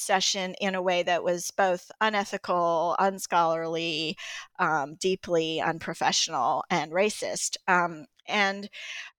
session 0.00 0.54
in 0.60 0.74
a 0.74 0.82
way 0.82 1.02
that 1.02 1.24
was 1.24 1.50
both 1.50 1.90
unethical, 2.00 2.96
unscholarly, 2.98 4.16
um, 4.58 4.94
deeply 4.94 5.60
unprofessional, 5.60 6.64
and 6.70 6.92
racist. 6.92 7.56
Um, 7.68 8.06
and 8.28 8.68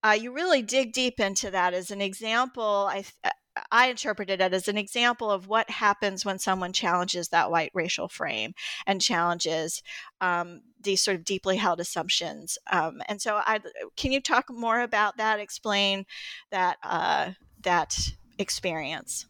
uh, 0.03 0.17
you 0.19 0.33
really 0.33 0.61
dig 0.61 0.93
deep 0.93 1.19
into 1.19 1.51
that 1.51 1.73
as 1.73 1.91
an 1.91 2.01
example. 2.01 2.87
I 2.89 3.05
uh, 3.23 3.29
I 3.71 3.87
interpreted 3.87 4.41
it 4.41 4.53
as 4.53 4.67
an 4.67 4.77
example 4.77 5.31
of 5.31 5.47
what 5.47 5.69
happens 5.69 6.23
when 6.23 6.39
someone 6.39 6.73
challenges 6.73 7.29
that 7.29 7.51
white 7.51 7.71
racial 7.73 8.07
frame 8.07 8.53
and 8.85 9.01
challenges 9.01 9.81
um, 10.21 10.61
these 10.81 11.01
sort 11.01 11.17
of 11.17 11.25
deeply 11.25 11.57
held 11.57 11.79
assumptions. 11.79 12.57
Um, 12.71 13.01
and 13.07 13.21
so, 13.21 13.35
I 13.35 13.59
can 13.95 14.11
you 14.11 14.21
talk 14.21 14.45
more 14.49 14.81
about 14.81 15.17
that? 15.17 15.39
Explain 15.39 16.05
that 16.51 16.77
uh, 16.83 17.31
that 17.63 17.97
experience. 18.37 19.25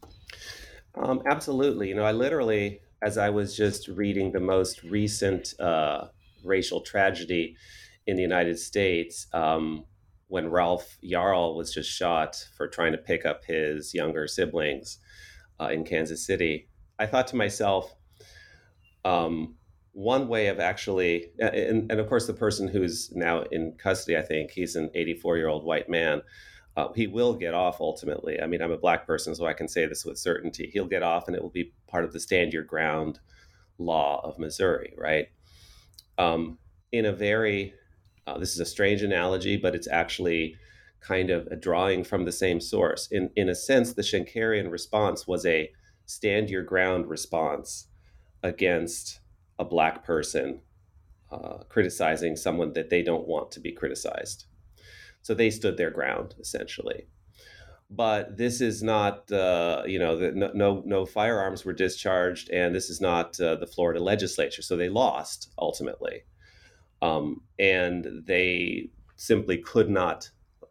Um, 1.00 1.22
absolutely. 1.30 1.88
You 1.88 1.94
know, 1.94 2.04
I 2.04 2.12
literally, 2.12 2.80
as 3.02 3.18
I 3.18 3.30
was 3.30 3.56
just 3.56 3.88
reading 3.88 4.32
the 4.32 4.40
most 4.40 4.82
recent 4.82 5.58
uh, 5.60 6.08
racial 6.44 6.80
tragedy 6.80 7.56
in 8.06 8.16
the 8.16 8.22
United 8.22 8.58
States, 8.58 9.26
um, 9.32 9.84
when 10.26 10.50
Ralph 10.50 10.98
Yarl 11.02 11.56
was 11.56 11.72
just 11.72 11.90
shot 11.90 12.44
for 12.56 12.68
trying 12.68 12.92
to 12.92 12.98
pick 12.98 13.24
up 13.24 13.44
his 13.44 13.94
younger 13.94 14.26
siblings 14.26 14.98
uh, 15.60 15.68
in 15.68 15.84
Kansas 15.84 16.26
City, 16.26 16.68
I 16.98 17.06
thought 17.06 17.28
to 17.28 17.36
myself, 17.36 17.94
um, 19.04 19.54
one 19.92 20.28
way 20.28 20.48
of 20.48 20.60
actually, 20.60 21.30
and, 21.38 21.90
and, 21.90 22.00
of 22.00 22.08
course, 22.08 22.26
the 22.26 22.34
person 22.34 22.68
who's 22.68 23.10
now 23.14 23.42
in 23.50 23.72
custody, 23.78 24.16
I 24.16 24.22
think 24.22 24.50
he's 24.50 24.76
an 24.76 24.90
84 24.94 25.38
year 25.38 25.48
old 25.48 25.64
white 25.64 25.88
man 25.88 26.22
uh, 26.78 26.92
he 26.92 27.08
will 27.08 27.34
get 27.34 27.54
off 27.54 27.80
ultimately. 27.80 28.40
I 28.40 28.46
mean, 28.46 28.62
I'm 28.62 28.70
a 28.70 28.78
black 28.78 29.04
person, 29.04 29.34
so 29.34 29.46
I 29.46 29.52
can 29.52 29.66
say 29.66 29.86
this 29.86 30.04
with 30.04 30.16
certainty. 30.16 30.70
He'll 30.72 30.86
get 30.86 31.02
off, 31.02 31.26
and 31.26 31.34
it 31.34 31.42
will 31.42 31.50
be 31.50 31.72
part 31.88 32.04
of 32.04 32.12
the 32.12 32.20
stand 32.20 32.52
your 32.52 32.62
ground 32.62 33.18
law 33.78 34.20
of 34.22 34.38
Missouri, 34.38 34.94
right? 34.96 35.26
Um, 36.18 36.56
in 36.92 37.04
a 37.04 37.12
very, 37.12 37.74
uh, 38.28 38.38
this 38.38 38.52
is 38.52 38.60
a 38.60 38.64
strange 38.64 39.02
analogy, 39.02 39.56
but 39.56 39.74
it's 39.74 39.88
actually 39.88 40.54
kind 41.00 41.30
of 41.30 41.48
a 41.48 41.56
drawing 41.56 42.04
from 42.04 42.24
the 42.24 42.30
same 42.30 42.60
source. 42.60 43.08
In 43.10 43.30
in 43.34 43.48
a 43.48 43.56
sense, 43.56 43.94
the 43.94 44.02
Schenkerian 44.02 44.70
response 44.70 45.26
was 45.26 45.44
a 45.46 45.72
stand 46.06 46.48
your 46.48 46.62
ground 46.62 47.08
response 47.08 47.88
against 48.44 49.18
a 49.58 49.64
black 49.64 50.04
person 50.04 50.60
uh, 51.32 51.58
criticizing 51.68 52.36
someone 52.36 52.72
that 52.74 52.88
they 52.88 53.02
don't 53.02 53.26
want 53.26 53.50
to 53.50 53.60
be 53.60 53.72
criticized. 53.72 54.44
So 55.28 55.34
they 55.34 55.50
stood 55.50 55.76
their 55.76 55.90
ground 55.90 56.34
essentially. 56.40 57.06
But 57.90 58.38
this 58.38 58.62
is 58.62 58.82
not, 58.82 59.30
uh, 59.30 59.82
you 59.84 59.98
know, 59.98 60.16
the, 60.16 60.32
no, 60.32 60.82
no, 60.86 61.04
firearms 61.04 61.66
were 61.66 61.74
discharged, 61.74 62.48
and 62.48 62.74
this 62.74 62.88
is 62.88 62.98
not 62.98 63.38
uh, 63.38 63.56
the 63.56 63.66
Florida 63.66 64.00
legislature. 64.00 64.62
So 64.62 64.74
they 64.74 64.88
lost 64.88 65.52
ultimately, 65.58 66.22
um, 67.02 67.42
and 67.58 68.22
they 68.26 68.88
simply 69.16 69.58
could 69.58 69.90
not 69.90 70.30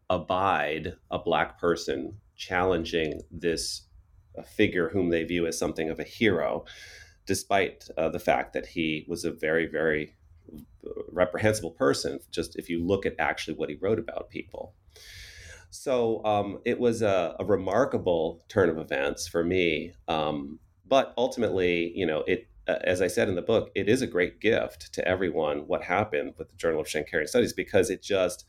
abide 0.09 0.95
a 1.11 1.19
black 1.19 1.59
person 1.59 2.17
challenging 2.35 3.21
this 3.29 3.83
figure 4.43 4.89
whom 4.89 5.09
they 5.09 5.23
view 5.23 5.45
as 5.45 5.55
something 5.55 5.91
of 5.91 5.99
a 5.99 6.03
hero, 6.03 6.65
despite 7.27 7.87
uh, 7.95 8.09
the 8.09 8.25
fact 8.29 8.53
that 8.53 8.65
he 8.65 9.05
was 9.07 9.23
a 9.23 9.29
very, 9.29 9.67
very 9.67 10.16
reprehensible 11.11 11.71
person 11.71 12.19
just 12.31 12.55
if 12.57 12.69
you 12.69 12.85
look 12.85 13.05
at 13.05 13.15
actually 13.19 13.55
what 13.55 13.69
he 13.69 13.75
wrote 13.75 13.99
about 13.99 14.29
people. 14.29 14.73
So 15.69 16.23
um, 16.23 16.59
it 16.65 16.79
was 16.79 17.01
a, 17.01 17.35
a, 17.39 17.45
remarkable 17.45 18.45
turn 18.47 18.69
of 18.69 18.77
events 18.77 19.27
for 19.27 19.43
me 19.43 19.93
um, 20.07 20.59
but 20.87 21.13
ultimately 21.17 21.91
you 21.95 22.05
know 22.05 22.23
it 22.27 22.47
uh, 22.67 22.77
as 22.83 23.01
i 23.01 23.07
said 23.07 23.29
in 23.29 23.35
the 23.35 23.41
book 23.41 23.69
it 23.75 23.89
is 23.89 24.01
a 24.01 24.07
great 24.07 24.39
gift 24.39 24.93
to 24.93 25.07
everyone 25.07 25.59
what 25.67 25.83
happened 25.83 26.33
with 26.37 26.49
the 26.49 26.55
journal 26.55 26.81
of 26.81 26.87
schenkerian 26.87 27.27
studies 27.27 27.53
because 27.53 27.89
it 27.89 28.01
just 28.01 28.45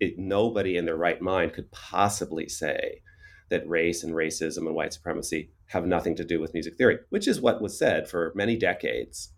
it, 0.00 0.18
nobody 0.18 0.76
in 0.76 0.84
their 0.84 0.96
right 0.96 1.20
mind 1.20 1.52
could 1.52 1.70
possibly 1.70 2.48
say 2.48 3.02
that 3.48 3.68
race 3.68 4.02
and 4.02 4.14
racism 4.14 4.66
and 4.66 4.74
white 4.74 4.92
supremacy 4.92 5.50
have 5.66 5.86
nothing 5.86 6.16
to 6.16 6.24
do 6.24 6.40
with 6.40 6.54
music 6.54 6.76
theory 6.76 6.98
which 7.10 7.28
is 7.28 7.40
what 7.40 7.62
was 7.62 7.78
said 7.78 8.08
for 8.08 8.32
many 8.34 8.56
decades. 8.56 9.32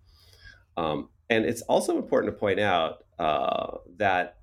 Um, 0.77 1.09
and 1.31 1.45
it's 1.45 1.63
also 1.63 1.97
important 1.97 2.33
to 2.33 2.39
point 2.39 2.61
out 2.61 3.05
uh, 3.19 3.79
that 3.97 4.39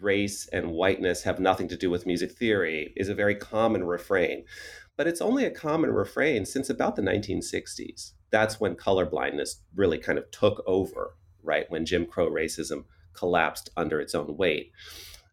race 0.00 0.48
and 0.52 0.70
whiteness 0.72 1.22
have 1.22 1.40
nothing 1.40 1.68
to 1.68 1.76
do 1.76 1.90
with 1.90 2.06
music 2.06 2.32
theory 2.32 2.92
is 2.96 3.08
a 3.08 3.14
very 3.14 3.34
common 3.34 3.84
refrain. 3.84 4.44
But 4.96 5.06
it's 5.06 5.20
only 5.20 5.44
a 5.44 5.50
common 5.50 5.90
refrain 5.90 6.44
since 6.44 6.68
about 6.68 6.96
the 6.96 7.02
1960s. 7.02 8.12
That's 8.30 8.60
when 8.60 8.76
colorblindness 8.76 9.56
really 9.74 9.98
kind 9.98 10.18
of 10.18 10.30
took 10.30 10.62
over, 10.66 11.16
right? 11.42 11.70
When 11.70 11.86
Jim 11.86 12.06
Crow 12.06 12.30
racism 12.30 12.84
collapsed 13.12 13.70
under 13.76 14.00
its 14.00 14.14
own 14.14 14.36
weight. 14.36 14.72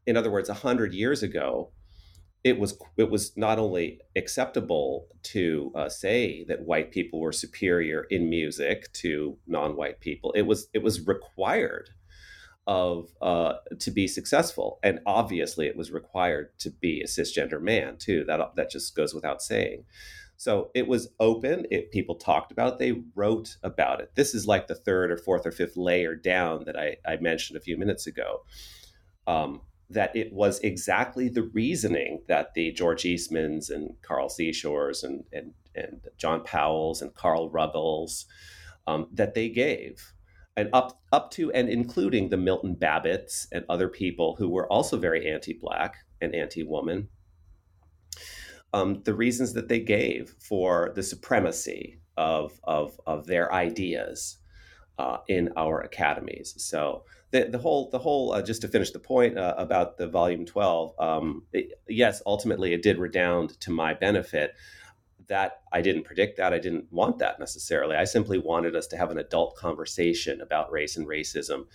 In 0.06 0.16
other 0.16 0.32
words, 0.32 0.50
100 0.50 0.94
years 0.94 1.22
ago, 1.22 1.72
it 2.44 2.60
was 2.60 2.78
it 2.98 3.10
was 3.10 3.36
not 3.36 3.60
only 3.60 4.00
acceptable 4.16 5.08
to 5.24 5.72
uh, 5.76 5.90
say 5.90 6.46
that 6.48 6.62
white 6.62 6.92
people 6.92 7.20
were 7.20 7.32
superior 7.32 8.06
in 8.10 8.30
music 8.30 8.92
to 8.94 9.38
non-white 9.48 10.00
people 10.00 10.32
it 10.34 10.44
was 10.44 10.68
it 10.74 10.84
was 10.84 11.06
required 11.08 11.90
of 12.68 13.14
uh, 13.22 13.54
to 13.80 13.90
be 13.90 14.08
successful. 14.08 14.78
And 14.84 15.00
obviously 15.06 15.68
it 15.68 15.78
was 15.78 15.90
required 15.90 16.50
to 16.60 16.70
be 16.70 17.02
a 17.02 17.08
cisgender 17.08 17.62
man 17.62 17.96
too. 17.98 18.26
That 18.26 18.56
that 18.58 18.70
just 18.70 18.94
goes 18.96 19.14
without 19.14 19.42
saying. 19.42 19.86
So 20.36 20.70
it 20.76 20.88
was 20.88 21.08
open. 21.20 21.66
It, 21.72 21.92
people 21.92 22.16
talked 22.16 22.52
about 22.52 22.74
it. 22.74 22.80
They 22.80 23.02
wrote 23.16 23.56
about 23.64 24.02
it. 24.02 24.12
This 24.16 24.36
is 24.36 24.46
like 24.46 24.68
the 24.68 24.76
third 24.76 25.10
or 25.10 25.18
fourth 25.18 25.48
or 25.48 25.52
fifth 25.52 25.78
layer 25.78 26.14
down 26.14 26.66
that 26.66 26.78
i, 26.78 26.98
I 27.08 27.18
mentioned 27.18 27.58
a 27.58 27.62
few 27.62 27.78
minutes 27.78 28.06
ago. 28.06 28.44
Um, 29.26 29.62
that 29.90 30.16
it 30.16 30.34
was 30.34 30.60
exactly 30.60 31.30
the 31.30 31.44
reasoning 31.44 32.22
that 32.28 32.54
the 32.54 32.72
George 32.72 33.04
Eastmans 33.04 33.70
and 33.70 33.96
Carl 34.02 34.30
Seashores 34.30 35.04
and, 35.04 35.24
and, 35.32 35.54
and 35.76 36.02
John 36.18 36.44
Powell's 36.44 37.02
and 37.02 37.14
Carl 37.14 37.50
Ruggles 37.50 38.26
um, 38.86 39.08
that 39.14 39.34
they 39.34 39.50
gave. 39.50 40.14
And 40.58 40.70
up, 40.74 41.00
up 41.12 41.32
to 41.32 41.52
and 41.52 41.70
including 41.70 42.30
the 42.30 42.38
Milton 42.38 42.76
Babbitts 42.76 43.48
and 43.52 43.64
other 43.70 43.88
people 43.88 44.36
who 44.38 44.50
were 44.50 44.72
also 44.72 44.98
very 44.98 45.32
anti 45.32 45.54
Black 45.54 45.98
and 46.20 46.34
anti 46.34 46.64
woman, 46.64 47.10
um, 48.74 49.04
the 49.04 49.14
reasons 49.14 49.54
that 49.54 49.70
they 49.70 49.80
gave 49.80 50.36
for 50.40 50.92
the 50.96 51.04
supremacy 51.04 52.00
of, 52.18 52.60
of, 52.64 53.00
of 53.06 53.28
their 53.28 53.54
ideas 53.54 54.40
uh, 54.98 55.18
in 55.28 55.50
our 55.56 55.82
academies. 55.82 56.56
So 56.58 57.04
the, 57.32 57.46
the 57.52 57.58
whole 57.58 57.90
the 57.90 58.00
whole 58.00 58.32
uh, 58.34 58.42
just 58.42 58.62
to 58.62 58.68
finish 58.68 58.92
the 58.92 59.00
point 59.00 59.38
uh, 59.38 59.54
about 59.58 59.98
the 59.98 60.08
volume 60.08 60.46
12 60.46 60.94
um, 61.00 61.44
it, 61.54 61.80
yes 61.88 62.22
ultimately 62.26 62.74
it 62.74 62.82
did 62.82 62.98
redound 62.98 63.60
to 63.62 63.72
my 63.72 63.94
benefit. 63.94 64.56
That 65.28 65.62
i 65.74 65.82
didn't 65.82 66.04
predict 66.04 66.38
that. 66.38 66.54
I 66.54 66.60
didn't 66.60 66.86
want 66.92 67.20
that 67.20 67.40
necessarily. 67.40 67.98
I 67.98 68.06
simply 68.06 68.38
wanted 68.38 68.76
us 68.76 68.88
to 68.88 68.98
have 68.98 69.12
an 69.12 69.18
adult 69.18 69.56
conversation 69.58 70.40
about 70.40 70.72
race 70.72 70.96
and 70.96 71.08
racism 71.08 71.66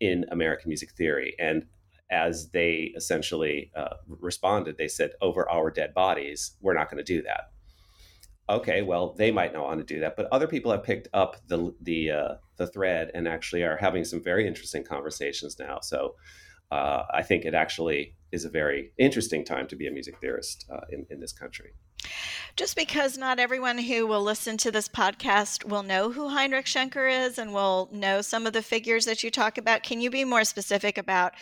in 0.00 0.24
american 0.30 0.68
music 0.68 0.90
theory. 0.92 1.34
And 1.38 1.66
as 2.10 2.50
they 2.50 2.92
essentially 2.96 3.70
uh, 3.76 3.94
responded 4.08 4.76
they 4.76 4.88
said 4.88 5.12
over 5.20 5.48
our 5.50 5.70
dead 5.70 5.92
bodies 5.94 6.52
we're 6.60 6.74
not 6.74 6.90
going 6.90 7.04
to 7.04 7.14
do 7.14 7.22
that. 7.22 7.50
Okay, 8.48 8.82
well, 8.82 9.12
they 9.12 9.32
might 9.32 9.52
not 9.52 9.64
want 9.64 9.80
to 9.80 9.94
do 9.94 10.00
that, 10.00 10.16
but 10.16 10.28
other 10.30 10.46
people 10.46 10.70
have 10.70 10.84
picked 10.84 11.08
up 11.12 11.36
the 11.48 11.74
the 11.80 12.10
uh, 12.10 12.34
the 12.56 12.66
thread 12.66 13.10
and 13.14 13.28
actually 13.28 13.62
are 13.62 13.76
having 13.76 14.04
some 14.04 14.22
very 14.22 14.46
interesting 14.46 14.84
conversations 14.84 15.58
now. 15.58 15.78
So 15.80 16.14
uh, 16.70 17.04
I 17.12 17.22
think 17.22 17.44
it 17.44 17.54
actually 17.54 18.16
is 18.32 18.44
a 18.44 18.50
very 18.50 18.92
interesting 18.98 19.44
time 19.44 19.66
to 19.68 19.76
be 19.76 19.86
a 19.86 19.90
music 19.90 20.20
theorist 20.20 20.66
uh, 20.72 20.80
in, 20.90 21.06
in 21.10 21.20
this 21.20 21.32
country. 21.32 21.70
Just 22.56 22.76
because 22.76 23.18
not 23.18 23.38
everyone 23.38 23.78
who 23.78 24.06
will 24.06 24.22
listen 24.22 24.56
to 24.58 24.70
this 24.70 24.88
podcast 24.88 25.64
will 25.64 25.82
know 25.82 26.10
who 26.10 26.28
Heinrich 26.28 26.66
Schenker 26.66 27.26
is 27.26 27.38
and 27.38 27.52
will 27.52 27.88
know 27.92 28.22
some 28.22 28.46
of 28.46 28.52
the 28.52 28.62
figures 28.62 29.04
that 29.04 29.22
you 29.22 29.30
talk 29.30 29.58
about, 29.58 29.82
can 29.82 30.00
you 30.00 30.10
be 30.10 30.24
more 30.24 30.44
specific 30.44 30.98
about 30.98 31.34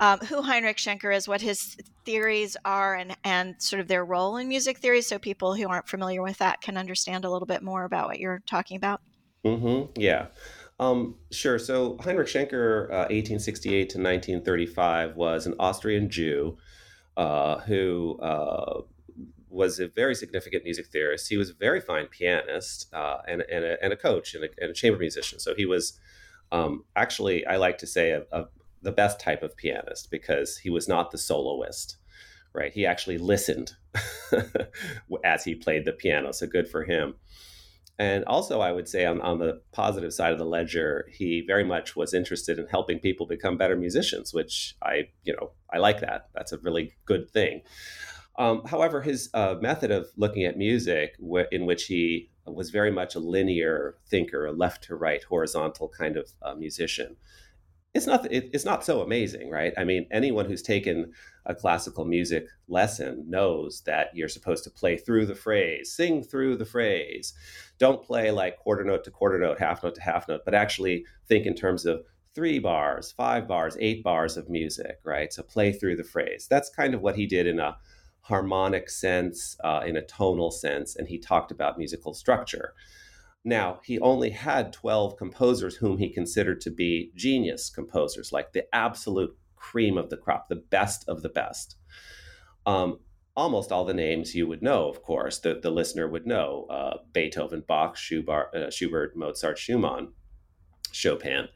um, 0.00 0.18
who 0.20 0.42
Heinrich 0.42 0.76
Schenker 0.76 1.14
is, 1.14 1.28
what 1.28 1.40
his 1.40 1.76
theories 2.04 2.56
are, 2.64 2.94
and, 2.94 3.16
and 3.24 3.54
sort 3.58 3.80
of 3.80 3.88
their 3.88 4.04
role 4.04 4.36
in 4.36 4.48
music 4.48 4.78
theory 4.78 5.00
so 5.00 5.18
people 5.18 5.54
who 5.54 5.68
aren't 5.68 5.88
familiar 5.88 6.22
with 6.22 6.38
that 6.38 6.60
can 6.60 6.76
understand 6.76 7.24
a 7.24 7.30
little 7.30 7.46
bit 7.46 7.62
more 7.62 7.84
about 7.84 8.08
what 8.08 8.18
you're 8.18 8.42
talking 8.46 8.76
about? 8.76 9.00
Mm-hmm. 9.44 10.00
Yeah. 10.00 10.26
Um, 10.80 11.16
sure. 11.30 11.58
So 11.58 11.98
Heinrich 12.00 12.28
Schenker, 12.28 12.86
uh, 12.90 13.06
1868 13.10 13.70
to 13.90 13.98
1935, 13.98 15.16
was 15.16 15.46
an 15.46 15.54
Austrian 15.58 16.10
Jew 16.10 16.56
uh, 17.16 17.60
who 17.60 18.18
uh, 18.20 18.82
was 19.48 19.78
a 19.78 19.88
very 19.88 20.14
significant 20.14 20.64
music 20.64 20.86
theorist. 20.86 21.28
He 21.28 21.36
was 21.36 21.50
a 21.50 21.54
very 21.54 21.80
fine 21.80 22.06
pianist 22.06 22.92
uh, 22.92 23.18
and, 23.28 23.42
and, 23.42 23.64
a, 23.64 23.82
and 23.82 23.92
a 23.92 23.96
coach 23.96 24.34
and 24.34 24.44
a, 24.44 24.48
and 24.60 24.70
a 24.70 24.74
chamber 24.74 24.98
musician. 24.98 25.38
So 25.38 25.54
he 25.54 25.64
was 25.64 25.98
um, 26.50 26.84
actually, 26.96 27.46
I 27.46 27.56
like 27.56 27.78
to 27.78 27.86
say, 27.86 28.10
a, 28.10 28.22
a, 28.32 28.46
the 28.82 28.92
best 28.92 29.20
type 29.20 29.42
of 29.42 29.56
pianist 29.56 30.10
because 30.10 30.58
he 30.58 30.70
was 30.70 30.88
not 30.88 31.10
the 31.10 31.18
soloist, 31.18 31.96
right? 32.52 32.72
He 32.72 32.84
actually 32.84 33.18
listened 33.18 33.72
as 35.24 35.44
he 35.44 35.54
played 35.54 35.84
the 35.84 35.92
piano. 35.92 36.32
So 36.32 36.46
good 36.46 36.68
for 36.68 36.84
him. 36.84 37.14
And 37.98 38.24
also, 38.24 38.60
I 38.60 38.72
would 38.72 38.88
say 38.88 39.06
on, 39.06 39.20
on 39.20 39.38
the 39.38 39.60
positive 39.72 40.12
side 40.12 40.32
of 40.32 40.38
the 40.38 40.44
ledger, 40.44 41.08
he 41.12 41.44
very 41.46 41.64
much 41.64 41.94
was 41.94 42.12
interested 42.12 42.58
in 42.58 42.66
helping 42.66 42.98
people 42.98 43.26
become 43.26 43.56
better 43.56 43.76
musicians, 43.76 44.34
which 44.34 44.74
I, 44.82 45.10
you 45.22 45.32
know, 45.32 45.52
I 45.72 45.78
like 45.78 46.00
that. 46.00 46.28
That's 46.34 46.52
a 46.52 46.58
really 46.58 46.94
good 47.04 47.30
thing. 47.30 47.62
Um, 48.36 48.64
however, 48.64 49.00
his 49.00 49.30
uh, 49.32 49.56
method 49.60 49.92
of 49.92 50.08
looking 50.16 50.44
at 50.44 50.58
music, 50.58 51.14
wh- 51.20 51.52
in 51.52 51.66
which 51.66 51.84
he 51.84 52.30
was 52.46 52.70
very 52.70 52.90
much 52.90 53.14
a 53.14 53.20
linear 53.20 53.96
thinker, 54.08 54.46
a 54.46 54.52
left 54.52 54.84
to 54.84 54.96
right, 54.96 55.22
horizontal 55.22 55.88
kind 55.88 56.16
of 56.16 56.30
uh, 56.42 56.54
musician, 56.54 57.16
it's 57.94 58.06
not 58.06 58.30
it, 58.30 58.50
it's 58.52 58.64
not 58.64 58.84
so 58.84 59.02
amazing, 59.02 59.50
right? 59.50 59.72
I 59.78 59.84
mean, 59.84 60.06
anyone 60.10 60.46
who's 60.46 60.62
taken 60.62 61.12
a 61.46 61.54
classical 61.54 62.04
music 62.04 62.46
lesson 62.68 63.24
knows 63.28 63.82
that 63.82 64.08
you're 64.14 64.28
supposed 64.28 64.64
to 64.64 64.70
play 64.70 64.96
through 64.96 65.26
the 65.26 65.34
phrase, 65.34 65.92
sing 65.92 66.22
through 66.22 66.56
the 66.56 66.64
phrase. 66.64 67.34
Don't 67.78 68.02
play 68.02 68.30
like 68.30 68.58
quarter 68.58 68.84
note 68.84 69.04
to 69.04 69.10
quarter 69.10 69.38
note, 69.38 69.58
half 69.58 69.82
note 69.82 69.94
to 69.96 70.00
half 70.00 70.28
note, 70.28 70.42
but 70.44 70.54
actually 70.54 71.04
think 71.28 71.46
in 71.46 71.54
terms 71.54 71.84
of 71.84 72.02
three 72.34 72.58
bars, 72.58 73.12
five 73.12 73.46
bars, 73.46 73.76
eight 73.78 74.02
bars 74.02 74.36
of 74.36 74.48
music, 74.48 74.98
right? 75.04 75.32
So 75.32 75.42
play 75.42 75.72
through 75.72 75.96
the 75.96 76.04
phrase. 76.04 76.46
That's 76.48 76.70
kind 76.70 76.94
of 76.94 77.00
what 77.00 77.16
he 77.16 77.26
did 77.26 77.46
in 77.46 77.60
a 77.60 77.76
harmonic 78.22 78.88
sense, 78.90 79.56
uh, 79.62 79.82
in 79.86 79.96
a 79.96 80.02
tonal 80.02 80.50
sense, 80.50 80.96
and 80.96 81.06
he 81.06 81.18
talked 81.18 81.50
about 81.50 81.78
musical 81.78 82.14
structure. 82.14 82.74
Now, 83.44 83.80
he 83.84 84.00
only 84.00 84.30
had 84.30 84.72
12 84.72 85.18
composers 85.18 85.76
whom 85.76 85.98
he 85.98 86.08
considered 86.08 86.62
to 86.62 86.70
be 86.70 87.12
genius 87.14 87.68
composers, 87.68 88.32
like 88.32 88.52
the 88.52 88.64
absolute 88.74 89.36
cream 89.70 89.98
of 89.98 90.10
the 90.10 90.16
crop, 90.16 90.48
the 90.48 90.56
best 90.56 91.08
of 91.08 91.22
the 91.22 91.28
best. 91.28 91.76
Um, 92.66 92.98
almost 93.36 93.72
all 93.72 93.84
the 93.84 93.94
names 93.94 94.34
you 94.34 94.46
would 94.46 94.62
know, 94.62 94.88
of 94.88 95.02
course, 95.02 95.38
the, 95.38 95.60
the 95.60 95.70
listener 95.70 96.08
would 96.08 96.26
know 96.26 96.66
uh, 96.70 96.98
Beethoven, 97.12 97.64
Bach, 97.66 97.96
Schubert, 97.96 98.54
uh, 98.54 98.70
Schubert, 98.70 99.16
Mozart, 99.16 99.58
Schumann, 99.58 100.12
Chopin. 100.92 101.48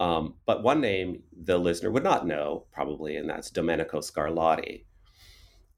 Um, 0.00 0.34
but 0.46 0.62
one 0.62 0.80
name 0.80 1.22
the 1.32 1.58
listener 1.58 1.90
would 1.90 2.04
not 2.04 2.26
know, 2.26 2.66
probably, 2.72 3.16
and 3.16 3.28
that's 3.28 3.50
Domenico 3.50 3.98
Scarlatti 4.00 4.84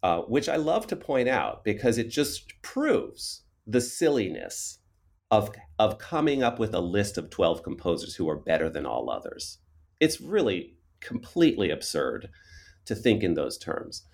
uh, 0.03 0.21
which 0.23 0.49
I 0.49 0.57
love 0.57 0.87
to 0.89 0.97
point 0.97 1.29
out 1.29 1.65
because 1.65 1.99
it 1.99 2.09
just 2.09 2.61
proves 2.63 3.43
the 3.67 3.81
silliness 3.81 4.79
of, 5.31 5.51
of 5.79 5.99
coming 5.99 6.43
up 6.43 6.59
with 6.59 6.75
a 6.75 6.81
list 6.81 7.19
of 7.19 7.31
12 7.31 7.63
composers 7.63 8.17
who 8.17 8.29
are 8.29 8.37
better 8.37 8.69
than 8.69 8.87
all 8.87 9.11
others. 9.11 9.59
It's 10.01 10.21
really 10.21 10.77
completely 11.01 11.71
absurd 11.71 12.29
to 12.87 12.95
think 12.95 13.23
in 13.23 13.35
those 13.35 13.59
terms. 13.59 14.05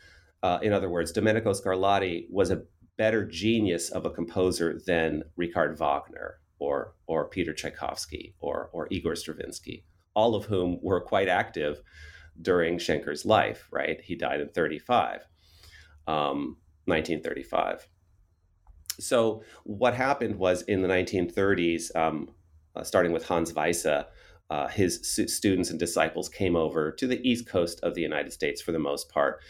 Uh, 0.43 0.59
in 0.63 0.73
other 0.73 0.89
words, 0.89 1.13
Domenico 1.13 1.53
Scarlatti 1.53 2.27
was 2.31 2.51
a 2.51 2.63
better 2.97 3.25
genius 3.25 3.91
of 3.91 4.07
a 4.07 4.11
composer 4.11 4.79
than 4.87 5.23
Richard 5.37 5.79
Wagner 5.79 6.39
or, 6.59 6.95
or 7.07 7.29
Peter 7.29 7.53
Tchaikovsky 7.53 8.35
or, 8.41 8.71
or 8.73 8.89
Igor 8.91 9.17
Stravinsky, 9.17 9.85
all 10.15 10.35
of 10.35 10.47
whom 10.47 10.79
were 10.83 11.01
quite 11.01 11.29
active 11.29 11.83
during 12.41 12.79
Schenker's 12.79 13.25
life, 13.25 13.69
right? 13.71 14.01
He 14.03 14.15
died 14.15 14.41
in 14.41 14.49
35 14.49 15.23
um, 16.07 16.57
1935. 16.87 17.89
So 18.99 19.43
what 19.65 19.95
happened 19.95 20.37
was 20.37 20.63
in 20.63 20.83
the 20.83 20.89
1930s, 20.89 21.95
um, 21.95 22.31
uh, 22.75 22.83
starting 22.83 23.13
with 23.13 23.27
Hans 23.27 23.53
Weisse, 23.53 24.07
uh, 24.51 24.69
his 24.69 25.01
students 25.27 25.71
and 25.71 25.79
disciples 25.79 26.29
came 26.29 26.57
over 26.57 26.93
to 26.93 27.07
the 27.07 27.21
east 27.29 27.47
coast 27.47 27.81
of 27.83 27.95
the 27.95 28.03
United 28.03 28.33
States 28.33 28.63
for 28.63 28.73
the 28.73 28.79
most 28.79 29.09
part. 29.09 29.41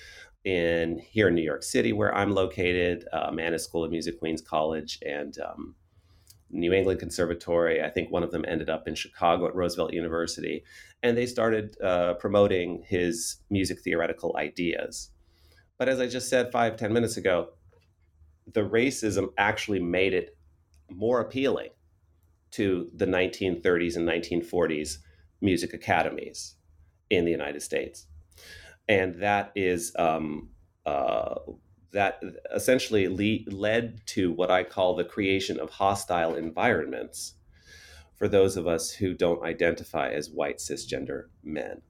In 0.44 0.98
here 0.98 1.26
in 1.26 1.34
New 1.34 1.42
York 1.42 1.64
City, 1.64 1.92
where 1.92 2.14
I'm 2.14 2.30
located, 2.30 3.04
uh, 3.12 3.32
Mannes 3.32 3.64
School 3.64 3.82
of 3.82 3.90
Music, 3.90 4.20
Queens 4.20 4.40
College, 4.40 5.00
and 5.04 5.36
um, 5.40 5.74
New 6.50 6.72
England 6.72 7.00
Conservatory. 7.00 7.82
I 7.82 7.90
think 7.90 8.12
one 8.12 8.22
of 8.22 8.30
them 8.30 8.44
ended 8.46 8.70
up 8.70 8.86
in 8.86 8.94
Chicago 8.94 9.48
at 9.48 9.56
Roosevelt 9.56 9.92
University, 9.92 10.62
and 11.02 11.16
they 11.16 11.26
started 11.26 11.76
uh, 11.82 12.14
promoting 12.14 12.84
his 12.86 13.38
music 13.50 13.80
theoretical 13.80 14.36
ideas. 14.38 15.10
But 15.78 15.88
as 15.88 16.00
I 16.00 16.06
just 16.06 16.28
said 16.28 16.52
five, 16.52 16.76
ten 16.76 16.92
minutes 16.92 17.16
ago, 17.16 17.48
the 18.52 18.62
racism 18.62 19.32
actually 19.36 19.80
made 19.80 20.14
it 20.14 20.36
more 20.88 21.20
appealing 21.20 21.70
to 22.52 22.90
the 22.94 23.06
1930s 23.06 23.96
and 23.96 24.08
1940s 24.08 24.98
music 25.40 25.72
academies 25.72 26.54
in 27.10 27.24
the 27.24 27.30
United 27.30 27.62
States. 27.62 28.06
And 28.88 29.16
that 29.16 29.52
is 29.54 29.92
um, 29.98 30.50
uh, 30.84 31.36
that 31.92 32.22
essentially 32.54 33.08
le- 33.08 33.50
led 33.54 34.00
to 34.06 34.32
what 34.32 34.50
I 34.50 34.62
call 34.62 34.94
the 34.94 35.04
creation 35.04 35.58
of 35.58 35.70
hostile 35.70 36.34
environments 36.34 37.34
for 38.14 38.28
those 38.28 38.56
of 38.56 38.66
us 38.66 38.90
who 38.90 39.14
don't 39.14 39.44
identify 39.44 40.10
as 40.10 40.30
white 40.30 40.58
cisgender 40.58 41.24
men. 41.42 41.82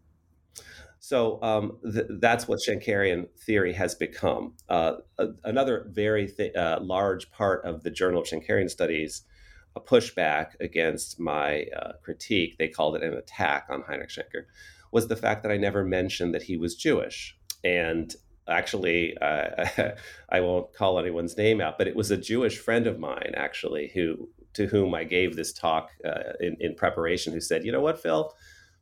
So 0.99 1.41
um, 1.43 1.79
th- 1.85 2.07
that's 2.21 2.49
what 2.49 2.59
Schenkerian 2.59 3.29
theory 3.39 3.73
has 3.75 3.95
become. 3.95 4.55
Uh, 4.69 4.97
a- 5.19 5.35
another 5.45 5.87
very 5.91 6.27
th- 6.27 6.55
uh, 6.57 6.81
large 6.83 7.31
part 7.31 7.65
of 7.65 7.85
the 7.85 7.91
Journal 7.91 8.23
of 8.23 8.27
Schenkerian 8.27 8.69
Studies, 8.69 9.23
a 9.77 9.81
pushback 9.81 10.59
against 10.61 11.21
my 11.21 11.67
uh, 11.77 11.93
critique, 12.03 12.57
they 12.59 12.69
called 12.69 12.97
it 12.97 13.03
an 13.03 13.15
attack 13.15 13.67
on 13.71 13.83
Heinrich 13.83 14.11
Schenker, 14.11 14.47
was 14.91 15.07
the 15.07 15.17
fact 15.17 15.43
that 15.43 15.53
I 15.53 15.57
never 15.57 15.85
mentioned 15.85 16.35
that 16.35 16.43
he 16.43 16.57
was 16.57 16.75
Jewish. 16.75 17.37
And 17.63 18.13
actually, 18.49 19.17
uh, 19.19 19.93
I 20.31 20.41
won't 20.41 20.73
call 20.73 20.99
anyone's 20.99 21.37
name 21.37 21.61
out, 21.61 21.79
but 21.79 21.87
it 21.87 21.95
was 21.95 22.11
a 22.11 22.17
Jewish 22.17 22.59
friend 22.59 22.87
of 22.87 22.99
mine, 22.99 23.35
actually, 23.37 23.93
who 23.95 24.29
to 24.55 24.67
whom 24.67 24.95
I 24.95 25.05
gave 25.05 25.37
this 25.37 25.53
talk 25.53 25.91
uh, 26.03 26.33
in, 26.41 26.57
in 26.59 26.75
preparation, 26.75 27.33
who 27.35 27.41
said, 27.41 27.65
"You 27.65 27.73
know 27.73 27.83
what, 27.83 28.01
Phil." 28.01 28.33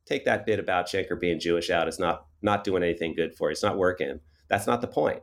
take 0.06 0.24
that 0.24 0.46
bit 0.46 0.58
about 0.58 0.86
Schenker 0.86 1.18
being 1.18 1.40
Jewish 1.40 1.70
out. 1.70 1.88
It's 1.88 1.98
not 1.98 2.26
not 2.42 2.64
doing 2.64 2.82
anything 2.82 3.14
good 3.14 3.34
for 3.34 3.48
you. 3.48 3.52
It's 3.52 3.62
not 3.62 3.78
working. 3.78 4.20
That's 4.48 4.66
not 4.66 4.80
the 4.80 4.86
point. 4.86 5.22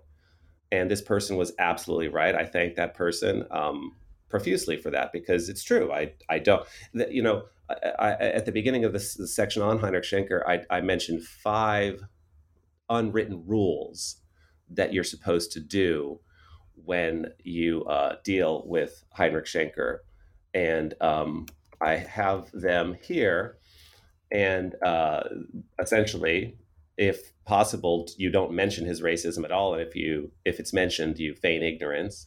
And 0.72 0.90
this 0.90 1.02
person 1.02 1.36
was 1.38 1.54
absolutely 1.60 2.08
right. 2.08 2.34
I 2.34 2.46
thank 2.46 2.76
that 2.76 2.96
person 2.96 3.46
um, 3.52 3.96
profusely 4.32 4.78
for 4.78 4.89
that 4.89 5.12
because 5.12 5.50
it's 5.50 5.63
true. 5.63 5.91
I 5.91 6.13
I 6.30 6.39
don't 6.39 6.65
you 6.94 7.22
know 7.22 7.44
I, 7.70 7.76
I, 8.00 8.12
at 8.13 8.46
the 8.46 8.52
beginning 8.52 8.86
of 8.86 8.94
this, 8.94 9.13
this, 9.13 9.36
section 9.36 9.62
on 9.62 9.80
Heinrich 9.80 10.04
Schenker, 10.04 10.41
I, 10.46 10.63
I 10.70 10.82
mentioned 10.82 11.24
five 11.24 12.04
unwritten 12.89 13.44
rules 13.46 14.17
that 14.70 14.94
you're 14.94 15.06
supposed 15.06 15.54
to 15.54 15.62
do 15.62 16.20
when 16.76 17.28
you 17.44 17.86
uh, 17.86 18.15
deal 18.26 18.63
with 18.65 19.06
Heinrich 19.13 19.46
Schenker, 19.46 20.00
and 20.54 20.96
um, 21.00 21.46
I 21.80 21.96
have 21.96 22.52
them 22.52 22.98
here. 23.02 23.58
And 24.32 24.76
uh, 24.84 25.24
essentially 25.80 26.58
if 26.98 27.32
possible 27.46 28.08
you 28.17 28.30
don't 28.30 28.54
mention 28.54 28.86
his 28.86 29.02
racism 29.02 29.44
at 29.44 29.52
all. 29.52 29.74
And 29.74 29.82
if 29.82 29.96
you 29.96 30.32
if 30.46 30.60
it's 30.60 30.72
mentioned 30.72 31.17
you 31.17 31.34
feign 31.34 31.63
ignorance 31.63 32.26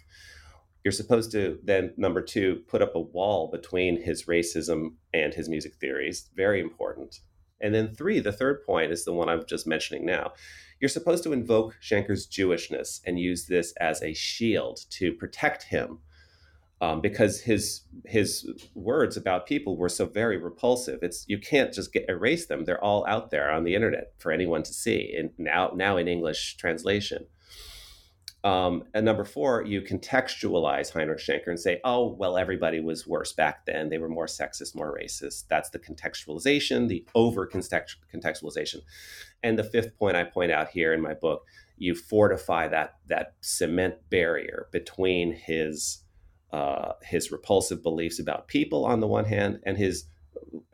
you're 0.84 0.92
supposed 0.92 1.32
to 1.32 1.58
then 1.62 1.92
number 1.96 2.20
two 2.20 2.62
put 2.68 2.82
up 2.82 2.94
a 2.94 3.00
wall 3.00 3.50
between 3.50 4.02
his 4.02 4.24
racism 4.24 4.94
and 5.12 5.34
his 5.34 5.48
music 5.48 5.74
theories 5.76 6.30
very 6.36 6.60
important 6.60 7.20
and 7.60 7.74
then 7.74 7.94
three 7.94 8.20
the 8.20 8.32
third 8.32 8.64
point 8.64 8.92
is 8.92 9.04
the 9.04 9.12
one 9.12 9.28
i'm 9.28 9.44
just 9.46 9.66
mentioning 9.66 10.04
now 10.04 10.32
you're 10.80 10.88
supposed 10.88 11.22
to 11.24 11.32
invoke 11.32 11.76
Schenker's 11.80 12.26
jewishness 12.26 13.00
and 13.06 13.18
use 13.18 13.46
this 13.46 13.72
as 13.80 14.02
a 14.02 14.12
shield 14.12 14.80
to 14.90 15.12
protect 15.12 15.62
him 15.62 16.00
um, 16.80 17.00
because 17.00 17.40
his 17.40 17.82
his 18.04 18.46
words 18.74 19.16
about 19.16 19.46
people 19.46 19.76
were 19.76 19.88
so 19.88 20.06
very 20.06 20.36
repulsive. 20.36 20.98
It's 21.02 21.24
you 21.28 21.38
can't 21.38 21.72
just 21.72 21.92
get 21.92 22.04
erase 22.08 22.46
them; 22.46 22.64
they're 22.64 22.82
all 22.82 23.06
out 23.06 23.30
there 23.30 23.50
on 23.50 23.64
the 23.64 23.74
internet 23.74 24.12
for 24.18 24.32
anyone 24.32 24.62
to 24.64 24.74
see, 24.74 25.14
and 25.16 25.30
now 25.38 25.72
now 25.74 25.96
in 25.96 26.08
English 26.08 26.56
translation. 26.56 27.26
Um, 28.44 28.84
and 28.92 29.06
number 29.06 29.24
four, 29.24 29.64
you 29.64 29.80
contextualize 29.80 30.92
Heinrich 30.92 31.18
Schenker 31.18 31.48
and 31.48 31.58
say, 31.58 31.80
oh, 31.82 32.08
well, 32.12 32.36
everybody 32.36 32.78
was 32.78 33.06
worse 33.06 33.32
back 33.32 33.64
then. 33.64 33.88
They 33.88 33.96
were 33.96 34.08
more 34.08 34.26
sexist, 34.26 34.76
more 34.76 34.94
racist. 34.94 35.44
That's 35.48 35.70
the 35.70 35.78
contextualization, 35.78 36.88
the 36.88 37.06
over 37.14 37.46
contextualization. 37.46 38.82
And 39.42 39.58
the 39.58 39.64
fifth 39.64 39.96
point 39.98 40.16
I 40.16 40.24
point 40.24 40.52
out 40.52 40.68
here 40.68 40.92
in 40.92 41.00
my 41.00 41.14
book, 41.14 41.46
you 41.78 41.94
fortify 41.94 42.68
that, 42.68 42.96
that 43.06 43.34
cement 43.40 43.94
barrier 44.10 44.68
between 44.72 45.32
his, 45.32 46.02
uh, 46.52 46.92
his 47.02 47.32
repulsive 47.32 47.82
beliefs 47.82 48.18
about 48.18 48.46
people 48.48 48.84
on 48.84 49.00
the 49.00 49.08
one 49.08 49.24
hand 49.24 49.60
and 49.64 49.78
his 49.78 50.04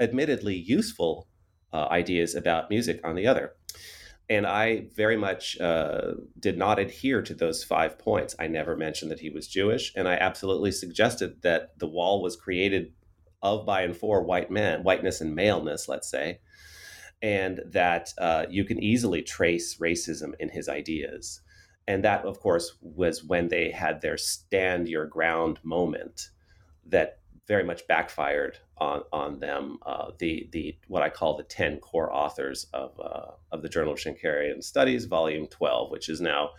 admittedly 0.01 0.57
useful 0.57 1.29
uh, 1.73 1.87
ideas 1.89 2.35
about 2.35 2.69
music 2.69 3.01
on 3.05 3.15
the 3.15 3.29
other. 3.29 3.53
And 4.31 4.47
I 4.47 4.87
very 4.95 5.17
much 5.17 5.61
uh, 5.61 6.13
did 6.39 6.57
not 6.57 6.79
adhere 6.79 7.21
to 7.21 7.35
those 7.35 7.65
five 7.65 7.99
points. 7.99 8.37
I 8.39 8.47
never 8.47 8.77
mentioned 8.77 9.11
that 9.11 9.21
he 9.21 9.29
was 9.29 9.49
Jewish, 9.49 9.93
and 9.97 10.07
I 10.09 10.15
absolutely 10.15 10.71
suggested 10.71 11.43
that 11.43 11.77
the 11.81 11.89
wall 11.89 12.23
was 12.23 12.37
created 12.37 12.93
of, 13.43 13.67
by, 13.67 13.83
and 13.83 13.97
for 13.97 14.23
white 14.23 14.51
men, 14.51 14.85
whiteness 14.85 15.21
and 15.21 15.35
maleness, 15.35 15.89
let's 15.89 16.09
say, 16.09 16.39
and 17.21 17.61
that 17.67 18.15
uh, 18.19 18.47
you 18.49 18.65
can 18.65 18.81
easily 18.83 19.21
trace 19.21 19.79
racism 19.79 20.33
in 20.39 20.49
his 20.49 20.69
ideas. 20.69 21.41
And 21.89 22.05
that, 22.05 22.25
of 22.25 22.39
course, 22.39 22.77
was 22.81 23.25
when 23.25 23.49
they 23.49 23.73
had 23.73 24.01
their 24.01 24.17
stand 24.17 24.89
your 24.89 25.07
ground 25.07 25.59
moment 25.65 26.29
that 26.87 27.20
very 27.51 27.65
much 27.65 27.85
backfired 27.89 28.59
on 28.79 29.03
on 29.13 29.41
them. 29.41 29.79
Uh, 29.85 30.13
the 30.21 30.49
the 30.53 30.79
what 30.87 31.03
I 31.03 31.11
call 31.11 31.37
the 31.37 31.43
ten 31.43 31.81
core 31.81 32.13
authors 32.15 32.69
of 32.73 32.93
uh, 33.01 33.33
of 33.51 33.63
the 33.63 33.69
Journal 33.69 33.95
of 33.95 33.99
Schenkerian 33.99 34.63
Studies, 34.63 35.07
Volume 35.07 35.49
Twelve, 35.49 35.91
which 35.91 36.09
is 36.09 36.21
now 36.21 36.51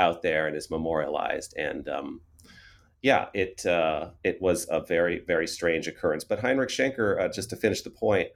out 0.00 0.22
there 0.22 0.48
and 0.48 0.56
is 0.56 0.68
memorialized. 0.68 1.54
And 1.56 1.88
um, 1.88 2.22
yeah, 3.02 3.26
it 3.32 3.64
uh, 3.64 4.10
it 4.24 4.42
was 4.42 4.66
a 4.68 4.80
very 4.80 5.22
very 5.24 5.46
strange 5.46 5.86
occurrence. 5.86 6.24
But 6.24 6.40
Heinrich 6.40 6.70
Schenker, 6.70 7.20
uh, 7.20 7.28
just 7.28 7.50
to 7.50 7.56
finish 7.56 7.82
the 7.82 7.90
point, 7.90 8.30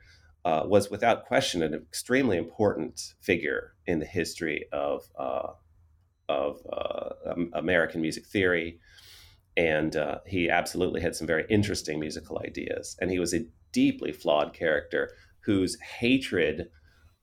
uh, 0.45 0.63
was 0.65 0.89
without 0.89 1.27
question 1.27 1.61
an 1.61 1.75
extremely 1.75 2.39
important 2.39 3.15
figure 3.21 3.75
in 3.85 3.99
the 3.99 4.07
history 4.07 4.67
of 4.71 5.03
uh, 5.19 5.49
of 6.29 6.61
American 7.53 8.01
music 8.01 8.27
theory 8.27 8.79
and 9.57 9.97
uh, 9.97 10.19
he 10.27 10.51
absolutely 10.51 11.01
had 11.01 11.17
some 11.17 11.27
very 11.27 11.47
interesting 11.49 11.99
musical 11.99 12.41
ideas. 12.45 12.97
And 13.01 13.11
he 13.11 13.19
was 13.19 13.35
a 13.35 13.47
deeply 13.73 14.13
flawed 14.13 14.53
character 14.53 15.11
whose 15.41 15.79
hatred 15.81 16.69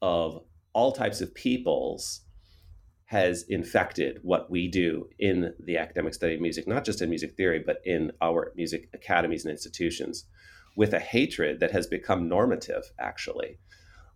of 0.02 0.40
all 0.74 0.92
types 0.92 1.22
of 1.22 1.34
peoples 1.36 2.22
has 3.06 3.44
infected 3.48 4.18
what 4.24 4.50
we 4.50 4.68
do 4.68 5.08
in 5.20 5.54
the 5.64 5.78
academic 5.78 6.16
study 6.16 6.34
of 6.34 6.42
music, 6.42 6.68
not 6.68 6.84
just 6.84 7.02
in 7.02 7.10
music 7.10 7.36
theory, 7.38 7.62
but 7.64 7.78
in 7.86 8.12
our 8.22 8.52
music 8.56 8.90
academies 8.94 9.46
and 9.46 9.52
institutions, 9.52 10.26
with 10.76 10.94
a 10.94 11.00
hatred 11.00 11.60
that 11.60 11.72
has 11.72 11.86
become 11.86 12.28
normative, 12.28 12.84
actually. 13.00 13.60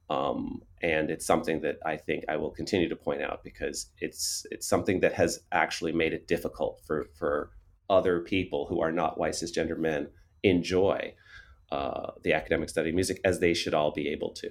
Um, 0.10 0.62
and 0.82 1.12
it's 1.12 1.28
something 1.28 1.62
that 1.62 1.78
I 1.86 1.98
think 1.98 2.24
I 2.28 2.38
will 2.38 2.50
continue 2.50 2.90
to 2.90 2.96
point 2.96 3.22
out 3.22 3.44
because 3.44 3.92
it's 4.00 4.46
it's 4.50 4.68
something 4.68 5.02
that 5.02 5.14
has 5.14 5.40
actually 5.52 5.92
made 5.92 6.14
it 6.14 6.28
difficult 6.28 6.82
for 6.88 7.08
for 7.20 7.52
other 7.90 8.20
people 8.20 8.68
who 8.68 8.82
are 8.82 8.92
not 8.92 9.18
white 9.18 9.34
cisgender 9.34 9.78
men 9.78 10.10
enjoy 10.44 11.14
uh, 11.72 12.12
the 12.24 12.34
academic 12.34 12.70
study 12.70 12.90
of 12.90 12.96
music 12.96 13.20
as 13.24 13.40
they 13.40 13.54
should 13.54 13.74
all 13.74 13.92
be 13.92 14.10
able 14.10 14.32
to. 14.32 14.50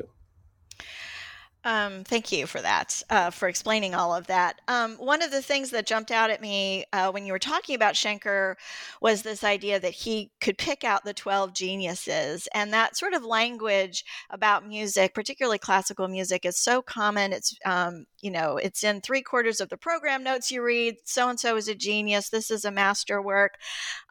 Um, 1.67 2.05
thank 2.05 2.31
you 2.31 2.47
for 2.47 2.61
that, 2.61 3.03
uh, 3.11 3.31
for 3.31 3.49
explaining 3.49 3.93
all 3.93 4.15
of 4.15 4.29
that. 4.29 4.61
Um, 4.69 4.95
one 4.99 5.21
of 5.21 5.33
the 5.33 5.43
things 5.43 5.71
that 5.71 5.85
jumped 5.85 6.13
out 6.13 6.31
at 6.31 6.41
me 6.41 6.85
uh, 6.93 7.11
when 7.11 7.27
you 7.27 7.33
were 7.33 7.41
talking 7.41 7.75
about 7.75 7.95
Schenker 7.95 8.55
was 9.01 9.23
this 9.23 9.43
idea 9.43 9.81
that 9.81 9.93
he 9.93 10.31
could 10.41 10.59
pick 10.59 10.85
out 10.85 11.05
the 11.05 11.13
12 11.13 11.53
geniuses. 11.55 12.49
And 12.55 12.73
that 12.73 12.97
sort 12.97 13.15
of 13.15 13.25
language 13.25 14.05
about 14.31 14.65
music, 14.65 15.13
particularly 15.13 15.59
classical 15.59 16.07
music, 16.07 16.45
is 16.45 16.57
so 16.57 16.83
common. 16.83 17.33
It's, 17.33 17.59
um, 17.67 18.07
you 18.21 18.31
know, 18.31 18.59
it's 18.59 18.85
in 18.85 19.01
three 19.01 19.23
quarters 19.23 19.61
of 19.61 19.69
the 19.69 19.77
program 19.77 20.23
notes 20.23 20.53
you 20.53 20.63
read. 20.63 20.99
So 21.05 21.29
and 21.29 21.41
so 21.41 21.57
is 21.57 21.67
a 21.67 21.75
genius. 21.75 22.29
This 22.29 22.53
is 22.53 22.65
a 22.65 22.71
masterwork. 22.71 23.55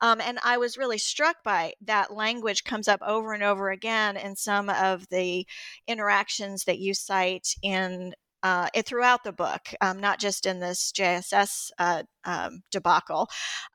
Um, 0.01 0.19
and 0.19 0.39
I 0.43 0.57
was 0.57 0.77
really 0.77 0.97
struck 0.97 1.37
by 1.41 1.75
that 1.85 2.13
language 2.13 2.65
comes 2.65 2.89
up 2.89 3.01
over 3.01 3.31
and 3.31 3.43
over 3.43 3.69
again 3.69 4.17
in 4.17 4.35
some 4.35 4.69
of 4.69 5.07
the 5.07 5.47
interactions 5.87 6.65
that 6.65 6.79
you 6.79 6.93
cite 6.93 7.44
in 7.61 8.13
uh, 8.43 8.69
it 8.75 8.85
throughout 8.85 9.23
the 9.23 9.31
book, 9.31 9.61
um, 9.81 9.99
not 9.99 10.19
just 10.19 10.45
in 10.45 10.59
this 10.59 10.91
JSS 10.95 11.71
uh, 11.79 12.03
um, 12.25 12.61
debacle. 12.71 13.27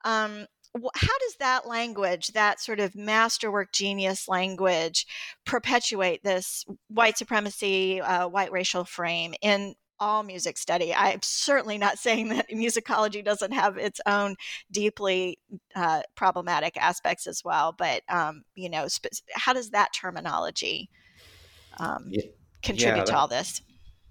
Um, 0.04 0.46
how 0.94 1.18
does 1.18 1.36
that 1.40 1.66
language, 1.66 2.28
that 2.28 2.60
sort 2.60 2.78
of 2.78 2.94
masterwork 2.94 3.72
genius 3.72 4.28
language, 4.28 5.06
perpetuate 5.44 6.22
this 6.22 6.64
white 6.86 7.18
supremacy, 7.18 8.00
uh, 8.00 8.28
white 8.28 8.52
racial 8.52 8.84
frame 8.84 9.34
in 9.42 9.74
all 9.98 10.22
music 10.22 10.56
study? 10.56 10.94
I'm 10.94 11.18
certainly 11.22 11.76
not 11.76 11.98
saying 11.98 12.28
that 12.28 12.48
musicology 12.50 13.24
doesn't 13.24 13.52
have 13.52 13.76
its 13.76 14.00
own 14.06 14.36
deeply 14.70 15.40
uh, 15.74 16.02
problematic 16.14 16.76
aspects 16.76 17.26
as 17.26 17.42
well, 17.44 17.74
but 17.76 18.02
um, 18.08 18.44
you 18.54 18.70
know, 18.70 18.86
sp- 18.86 19.18
how 19.34 19.52
does 19.52 19.70
that 19.70 19.90
terminology 20.00 20.88
um, 21.78 22.06
yeah. 22.08 22.22
Contribute 22.62 22.90
yeah, 22.90 23.04
that- 23.04 23.06
to 23.06 23.16
all 23.16 23.28
this? 23.28 23.62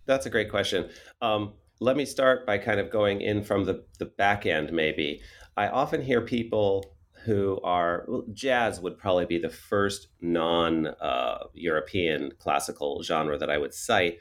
That's 0.05 0.25
a 0.25 0.29
great 0.29 0.49
question. 0.49 0.89
Um, 1.21 1.53
let 1.79 1.95
me 1.95 2.03
start 2.03 2.45
by 2.45 2.57
kind 2.57 2.79
of 2.79 2.89
going 2.89 3.21
in 3.21 3.43
from 3.43 3.65
the, 3.65 3.85
the 3.99 4.05
back 4.05 4.45
end, 4.45 4.73
maybe. 4.73 5.21
I 5.55 5.67
often 5.67 6.01
hear 6.01 6.21
people 6.21 6.95
who 7.25 7.59
are 7.63 8.05
well, 8.07 8.23
jazz 8.33 8.79
would 8.79 8.97
probably 8.97 9.25
be 9.25 9.37
the 9.37 9.49
first 9.49 10.07
non 10.21 10.87
uh, 10.87 11.45
European 11.53 12.31
classical 12.39 13.03
genre 13.03 13.37
that 13.37 13.49
I 13.49 13.57
would 13.57 13.73
cite, 13.73 14.17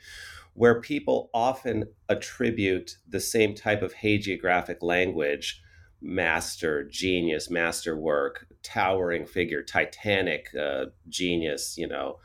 where 0.54 0.80
people 0.80 1.30
often 1.32 1.86
attribute 2.08 2.96
the 3.08 3.20
same 3.20 3.54
type 3.54 3.82
of 3.82 3.94
hagiographic 3.94 4.82
language 4.82 5.62
master, 6.00 6.84
genius, 6.84 7.50
masterwork, 7.50 8.46
towering 8.62 9.26
figure, 9.26 9.62
titanic 9.62 10.48
uh, 10.54 10.86
genius, 11.08 11.76
you 11.76 11.88
know, 11.88 12.18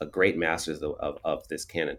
a 0.00 0.06
great 0.06 0.36
masters 0.36 0.82
of, 0.82 0.94
of, 1.00 1.18
of 1.24 1.46
this 1.48 1.64
canon 1.64 1.96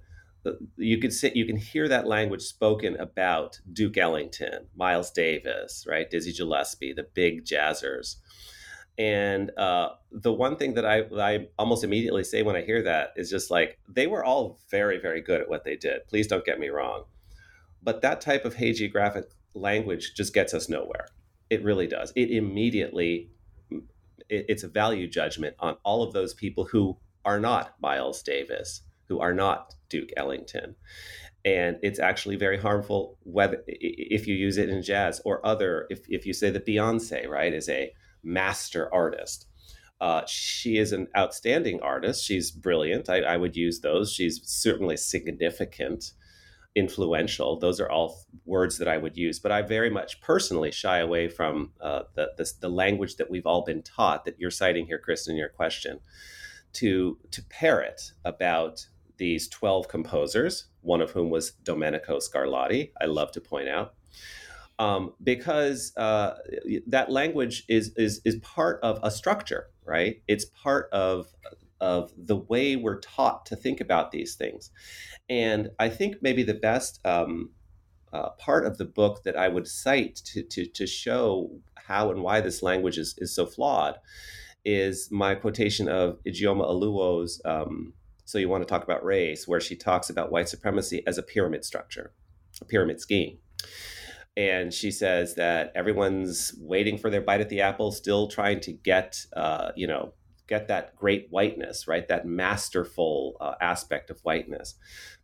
you 0.77 0.97
could 0.97 1.13
sit 1.13 1.35
you 1.35 1.45
can 1.45 1.55
hear 1.55 1.87
that 1.87 2.07
language 2.07 2.41
spoken 2.41 2.99
about 2.99 3.59
Duke 3.71 3.97
Ellington, 3.97 4.67
Miles 4.75 5.11
Davis, 5.11 5.85
right, 5.87 6.09
Dizzy 6.09 6.33
Gillespie, 6.33 6.93
the 6.93 7.07
big 7.13 7.45
jazzers. 7.45 8.17
And 8.97 9.51
uh, 9.57 9.89
the 10.11 10.33
one 10.33 10.57
thing 10.57 10.73
that 10.73 10.85
I, 10.85 11.03
I 11.17 11.47
almost 11.57 11.83
immediately 11.83 12.23
say 12.23 12.43
when 12.43 12.55
I 12.55 12.61
hear 12.61 12.83
that 12.83 13.13
is 13.15 13.29
just 13.29 13.49
like 13.49 13.79
they 13.87 14.07
were 14.07 14.23
all 14.23 14.59
very 14.69 14.99
very 14.99 15.21
good 15.21 15.41
at 15.41 15.49
what 15.49 15.63
they 15.63 15.75
did. 15.75 16.07
Please 16.07 16.27
don't 16.27 16.45
get 16.45 16.59
me 16.59 16.69
wrong, 16.69 17.03
but 17.83 18.01
that 18.01 18.21
type 18.21 18.45
of 18.45 18.55
hagiographic 18.55 19.25
language 19.53 20.13
just 20.15 20.33
gets 20.33 20.53
us 20.53 20.69
nowhere. 20.69 21.07
It 21.49 21.63
really 21.63 21.87
does. 21.87 22.11
It 22.15 22.31
immediately 22.31 23.29
it, 23.69 24.45
it's 24.49 24.63
a 24.63 24.67
value 24.67 25.07
judgment 25.07 25.55
on 25.59 25.77
all 25.83 26.03
of 26.03 26.13
those 26.13 26.33
people 26.33 26.65
who 26.65 26.97
are 27.25 27.39
not 27.39 27.75
Miles 27.81 28.21
Davis, 28.23 28.81
who 29.07 29.19
are 29.19 29.33
not 29.33 29.75
Duke 29.89 30.09
Ellington. 30.17 30.75
And 31.43 31.77
it's 31.81 31.99
actually 31.99 32.35
very 32.35 32.59
harmful 32.59 33.17
whether 33.23 33.63
if 33.67 34.27
you 34.27 34.35
use 34.35 34.57
it 34.57 34.69
in 34.69 34.83
jazz 34.83 35.21
or 35.25 35.45
other. 35.45 35.87
If, 35.89 36.05
if 36.07 36.25
you 36.25 36.33
say 36.33 36.51
that 36.51 36.67
Beyonce, 36.67 37.27
right, 37.27 37.53
is 37.53 37.67
a 37.67 37.93
master 38.23 38.93
artist, 38.93 39.47
uh, 40.01 40.23
she 40.25 40.77
is 40.77 40.91
an 40.93 41.07
outstanding 41.15 41.79
artist. 41.81 42.25
She's 42.25 42.49
brilliant. 42.49 43.07
I, 43.07 43.19
I, 43.21 43.37
would 43.37 43.55
use 43.55 43.81
those. 43.81 44.11
She's 44.11 44.41
certainly 44.43 44.97
significant, 44.97 46.13
influential. 46.75 47.59
Those 47.59 47.79
are 47.79 47.89
all 47.89 48.19
words 48.43 48.79
that 48.79 48.87
I 48.87 48.97
would 48.97 49.15
use. 49.15 49.37
But 49.37 49.51
I 49.51 49.61
very 49.61 49.91
much 49.91 50.19
personally 50.19 50.71
shy 50.71 50.97
away 50.97 51.27
from 51.27 51.73
uh, 51.79 52.03
the, 52.15 52.31
the, 52.35 52.51
the 52.61 52.69
language 52.69 53.17
that 53.17 53.29
we've 53.29 53.45
all 53.45 53.63
been 53.63 53.83
taught 53.83 54.25
that 54.25 54.39
you're 54.39 54.49
citing 54.49 54.87
here, 54.87 54.97
Kristen, 54.97 55.33
in 55.33 55.37
your 55.37 55.49
question, 55.49 55.99
to 56.73 57.17
to 57.31 57.43
parrot 57.43 58.13
about 58.25 58.85
these 59.17 59.47
12 59.49 59.87
composers, 59.87 60.65
one 60.81 60.99
of 60.99 61.11
whom 61.11 61.29
was 61.29 61.51
Domenico 61.51 62.17
Scarlatti, 62.17 62.91
I 62.99 63.05
love 63.05 63.31
to 63.33 63.39
point 63.41 63.69
out. 63.69 63.93
Um, 64.79 65.13
because 65.21 65.95
uh, 65.95 66.37
that 66.87 67.11
language 67.11 67.63
is, 67.69 67.93
is 67.97 68.19
is 68.25 68.37
part 68.37 68.79
of 68.81 68.99
a 69.03 69.11
structure, 69.11 69.67
right? 69.85 70.23
It's 70.27 70.45
part 70.45 70.89
of 70.91 71.27
of 71.79 72.11
the 72.17 72.37
way 72.37 72.75
we're 72.75 72.99
taught 72.99 73.45
to 73.47 73.55
think 73.55 73.79
about 73.79 74.11
these 74.11 74.33
things, 74.33 74.71
and 75.29 75.69
I 75.77 75.89
think 75.89 76.15
maybe 76.23 76.41
the 76.41 76.55
best 76.55 76.99
um, 77.05 77.51
uh, 78.11 78.29
part 78.39 78.65
of 78.65 78.79
the 78.79 78.85
book 78.85 79.21
that 79.23 79.37
I 79.37 79.49
would 79.49 79.67
cite 79.67 80.15
to, 80.25 80.41
to 80.41 80.65
to 80.65 80.87
show 80.87 81.51
how 81.75 82.09
and 82.09 82.23
why 82.23 82.41
this 82.41 82.63
language 82.63 82.97
is, 82.97 83.13
is 83.19 83.35
so 83.35 83.45
flawed 83.45 83.99
is 84.63 85.09
my 85.11 85.35
quotation 85.35 85.87
of 85.87 86.19
Ijeoma 86.25 86.65
Oluo's 86.67 87.41
um, 87.45 87.93
So 88.25 88.37
You 88.37 88.49
Want 88.49 88.63
to 88.63 88.67
Talk 88.67 88.83
About 88.83 89.03
Race, 89.03 89.47
where 89.47 89.59
she 89.59 89.75
talks 89.75 90.09
about 90.09 90.31
white 90.31 90.49
supremacy 90.49 91.03
as 91.07 91.17
a 91.17 91.23
pyramid 91.23 91.65
structure, 91.65 92.13
a 92.61 92.65
pyramid 92.65 92.99
scheme. 92.99 93.37
And 94.37 94.73
she 94.73 94.91
says 94.91 95.35
that 95.35 95.71
everyone's 95.75 96.53
waiting 96.59 96.97
for 96.97 97.09
their 97.09 97.21
bite 97.21 97.41
at 97.41 97.49
the 97.49 97.61
apple, 97.61 97.91
still 97.91 98.27
trying 98.27 98.61
to 98.61 98.71
get, 98.71 99.17
uh, 99.35 99.71
you 99.75 99.87
know, 99.87 100.13
get 100.47 100.67
that 100.67 100.95
great 100.95 101.27
whiteness, 101.29 101.87
right? 101.87 102.07
That 102.07 102.25
masterful 102.25 103.37
uh, 103.41 103.55
aspect 103.61 104.09
of 104.09 104.19
whiteness. 104.23 104.75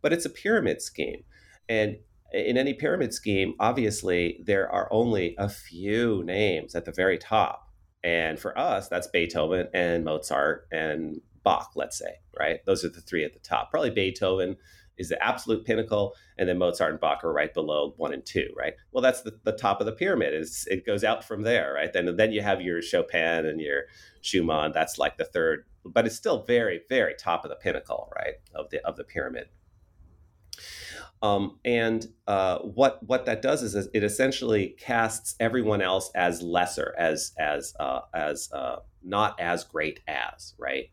But 0.02 0.12
it's 0.12 0.26
a 0.26 0.30
pyramid 0.30 0.82
scheme. 0.82 1.24
And 1.68 1.96
in 2.32 2.58
any 2.58 2.74
pyramid 2.74 3.14
scheme, 3.14 3.54
obviously, 3.58 4.42
there 4.44 4.70
are 4.70 4.88
only 4.90 5.34
a 5.38 5.48
few 5.48 6.22
names 6.24 6.74
at 6.74 6.84
the 6.84 6.92
very 6.92 7.18
top. 7.18 7.67
And 8.04 8.38
for 8.38 8.56
us, 8.58 8.88
that's 8.88 9.08
Beethoven 9.08 9.68
and 9.74 10.04
Mozart 10.04 10.68
and 10.70 11.20
Bach, 11.42 11.72
let's 11.74 11.98
say, 11.98 12.20
right? 12.38 12.64
Those 12.64 12.84
are 12.84 12.88
the 12.88 13.00
three 13.00 13.24
at 13.24 13.32
the 13.32 13.40
top. 13.40 13.70
Probably 13.70 13.90
Beethoven 13.90 14.56
is 14.98 15.08
the 15.08 15.22
absolute 15.22 15.64
pinnacle, 15.64 16.14
and 16.36 16.48
then 16.48 16.58
Mozart 16.58 16.90
and 16.90 17.00
Bach 17.00 17.24
are 17.24 17.32
right 17.32 17.54
below 17.54 17.94
one 17.96 18.12
and 18.12 18.24
two, 18.24 18.48
right? 18.56 18.74
Well, 18.92 19.02
that's 19.02 19.22
the, 19.22 19.38
the 19.44 19.52
top 19.52 19.80
of 19.80 19.86
the 19.86 19.92
pyramid. 19.92 20.34
Is 20.34 20.66
it 20.70 20.84
goes 20.84 21.04
out 21.04 21.24
from 21.24 21.42
there, 21.42 21.72
right? 21.72 21.92
Then 21.92 22.16
then 22.16 22.32
you 22.32 22.42
have 22.42 22.60
your 22.60 22.82
Chopin 22.82 23.46
and 23.46 23.60
your 23.60 23.84
Schumann. 24.20 24.72
That's 24.72 24.98
like 24.98 25.16
the 25.16 25.24
third, 25.24 25.64
but 25.84 26.06
it's 26.06 26.16
still 26.16 26.42
very 26.42 26.82
very 26.88 27.14
top 27.14 27.44
of 27.44 27.50
the 27.50 27.56
pinnacle, 27.56 28.12
right, 28.16 28.34
of 28.54 28.70
the 28.70 28.84
of 28.86 28.96
the 28.96 29.04
pyramid. 29.04 29.48
Um, 31.22 31.58
and 31.64 32.06
uh, 32.26 32.58
what 32.58 33.02
what 33.02 33.26
that 33.26 33.42
does 33.42 33.62
is 33.62 33.74
it 33.74 34.04
essentially 34.04 34.76
casts 34.78 35.34
everyone 35.40 35.82
else 35.82 36.10
as 36.14 36.42
lesser, 36.42 36.94
as 36.98 37.32
as 37.38 37.74
uh, 37.80 38.00
as 38.14 38.50
uh, 38.52 38.76
not 39.02 39.38
as 39.40 39.64
great 39.64 40.00
as, 40.06 40.54
right? 40.58 40.90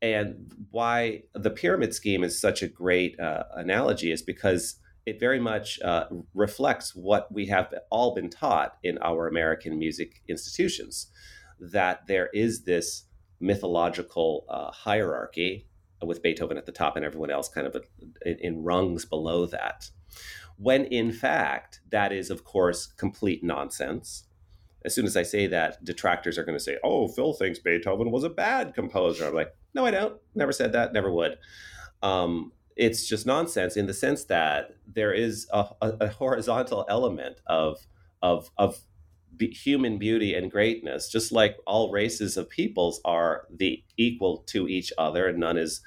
And 0.00 0.52
why 0.70 1.22
the 1.34 1.50
pyramid 1.50 1.92
scheme 1.92 2.22
is 2.22 2.40
such 2.40 2.62
a 2.62 2.68
great 2.68 3.18
uh, 3.18 3.44
analogy 3.56 4.12
is 4.12 4.22
because 4.22 4.76
it 5.06 5.18
very 5.18 5.40
much 5.40 5.80
uh, 5.80 6.04
reflects 6.34 6.94
what 6.94 7.32
we 7.32 7.46
have 7.46 7.74
all 7.90 8.14
been 8.14 8.30
taught 8.30 8.76
in 8.84 8.98
our 8.98 9.26
American 9.26 9.78
music 9.78 10.22
institutions 10.28 11.10
that 11.58 12.06
there 12.06 12.28
is 12.32 12.62
this 12.62 13.04
mythological 13.40 14.44
uh, 14.48 14.70
hierarchy 14.70 15.66
with 16.04 16.22
Beethoven 16.22 16.56
at 16.56 16.66
the 16.66 16.72
top 16.72 16.96
and 16.96 17.04
everyone 17.04 17.30
else 17.30 17.48
kind 17.48 17.66
of 17.66 17.76
in, 18.24 18.62
rungs 18.62 19.04
below 19.04 19.46
that. 19.46 19.90
When 20.56 20.84
in 20.86 21.12
fact, 21.12 21.80
that 21.90 22.12
is, 22.12 22.30
of 22.30 22.44
course, 22.44 22.86
complete 22.86 23.44
nonsense 23.44 24.24
as 24.84 24.94
soon 24.94 25.06
as 25.06 25.16
I 25.16 25.22
say 25.22 25.46
that, 25.48 25.84
detractors 25.84 26.38
are 26.38 26.44
going 26.44 26.56
to 26.56 26.62
say, 26.62 26.78
"Oh, 26.84 27.08
Phil 27.08 27.32
thinks 27.32 27.58
Beethoven 27.58 28.10
was 28.10 28.24
a 28.24 28.30
bad 28.30 28.74
composer." 28.74 29.26
I'm 29.26 29.34
like, 29.34 29.54
"No, 29.74 29.84
I 29.84 29.90
don't. 29.90 30.20
Never 30.34 30.52
said 30.52 30.72
that. 30.72 30.92
Never 30.92 31.10
would." 31.10 31.38
Um, 32.02 32.52
it's 32.76 33.06
just 33.06 33.26
nonsense 33.26 33.76
in 33.76 33.86
the 33.86 33.94
sense 33.94 34.24
that 34.24 34.76
there 34.86 35.12
is 35.12 35.48
a, 35.52 35.66
a, 35.82 35.88
a 36.00 36.08
horizontal 36.08 36.86
element 36.88 37.40
of 37.46 37.86
of 38.22 38.50
of 38.56 38.78
be 39.38 39.48
human 39.48 39.98
beauty 39.98 40.34
and 40.34 40.50
greatness, 40.50 41.10
just 41.10 41.32
like 41.32 41.56
all 41.66 41.92
races 41.92 42.36
of 42.36 42.50
peoples 42.50 43.00
are 43.04 43.46
the 43.54 43.82
equal 43.96 44.44
to 44.48 44.68
each 44.68 44.92
other, 44.98 45.28
and 45.28 45.38
none 45.38 45.56
is 45.56 45.80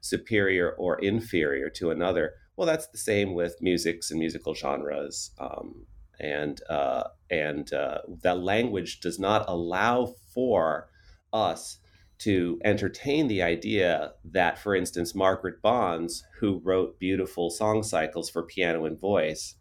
superior 0.00 0.72
or 0.72 0.98
inferior 0.98 1.70
to 1.70 1.90
another. 1.90 2.34
Well, 2.56 2.66
that's 2.66 2.88
the 2.88 2.98
same 2.98 3.34
with 3.34 3.62
musics 3.62 4.10
and 4.10 4.18
musical 4.18 4.54
genres. 4.54 5.30
Um, 5.38 5.86
and 6.20 6.60
uh, 6.68 7.04
and 7.30 7.72
uh, 7.72 8.00
that 8.22 8.40
language 8.40 9.00
does 9.00 9.18
not 9.18 9.46
allow 9.48 10.14
for 10.34 10.90
us 11.32 11.78
to 12.18 12.60
entertain 12.64 13.28
the 13.28 13.42
idea 13.42 14.12
that, 14.24 14.58
for 14.58 14.74
instance, 14.74 15.14
Margaret 15.14 15.62
Bonds, 15.62 16.22
who 16.38 16.60
wrote 16.62 16.98
beautiful 16.98 17.48
song 17.48 17.82
cycles 17.82 18.28
for 18.28 18.42
piano 18.42 18.84
and 18.84 19.00
voice, 19.00 19.54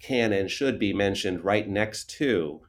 can 0.00 0.32
and 0.32 0.50
should 0.50 0.78
be 0.78 0.92
mentioned 0.92 1.44
right 1.44 1.68
next 1.68 2.10
to 2.10 2.60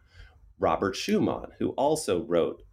Robert 0.59 0.95
Schumann, 0.95 1.51
who 1.59 1.69
also 1.71 2.23
wrote 2.23 2.63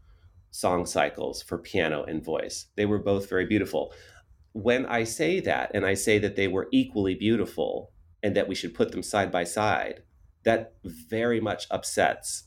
song 0.51 0.87
cycles 0.87 1.43
for 1.43 1.59
piano 1.59 2.05
and 2.05 2.25
voice. 2.25 2.67
They 2.77 2.87
were 2.87 2.99
both 2.99 3.29
very 3.29 3.47
beautiful. 3.47 3.93
When 4.53 4.87
I 4.87 5.05
say 5.05 5.41
that, 5.41 5.73
and 5.75 5.85
I 5.85 5.95
say 5.95 6.19
that 6.21 6.37
they 6.37 6.49
were 6.49 6.69
equally 6.73 7.15
beautiful 7.15 7.93
and 8.23 8.37
that 8.37 8.49
we 8.49 8.55
should 8.55 8.75
put 8.75 8.93
them 8.93 9.03
side 9.03 9.31
by 9.31 9.45
side, 9.45 10.03
that 10.45 10.75
very 10.85 11.41
much 11.41 11.67
upsets 11.71 12.45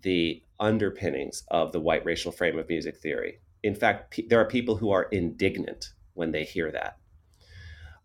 the 0.00 0.42
underpinnings 0.58 1.44
of 1.48 1.72
the 1.72 1.80
white 1.80 2.04
racial 2.04 2.32
frame 2.32 2.58
of 2.58 2.68
music 2.68 2.96
theory. 2.96 3.40
In 3.62 3.74
fact, 3.74 4.12
p- 4.12 4.26
there 4.28 4.40
are 4.40 4.46
people 4.46 4.76
who 4.76 4.90
are 4.90 5.04
indignant 5.04 5.92
when 6.14 6.32
they 6.32 6.44
hear 6.44 6.72
that. 6.72 6.98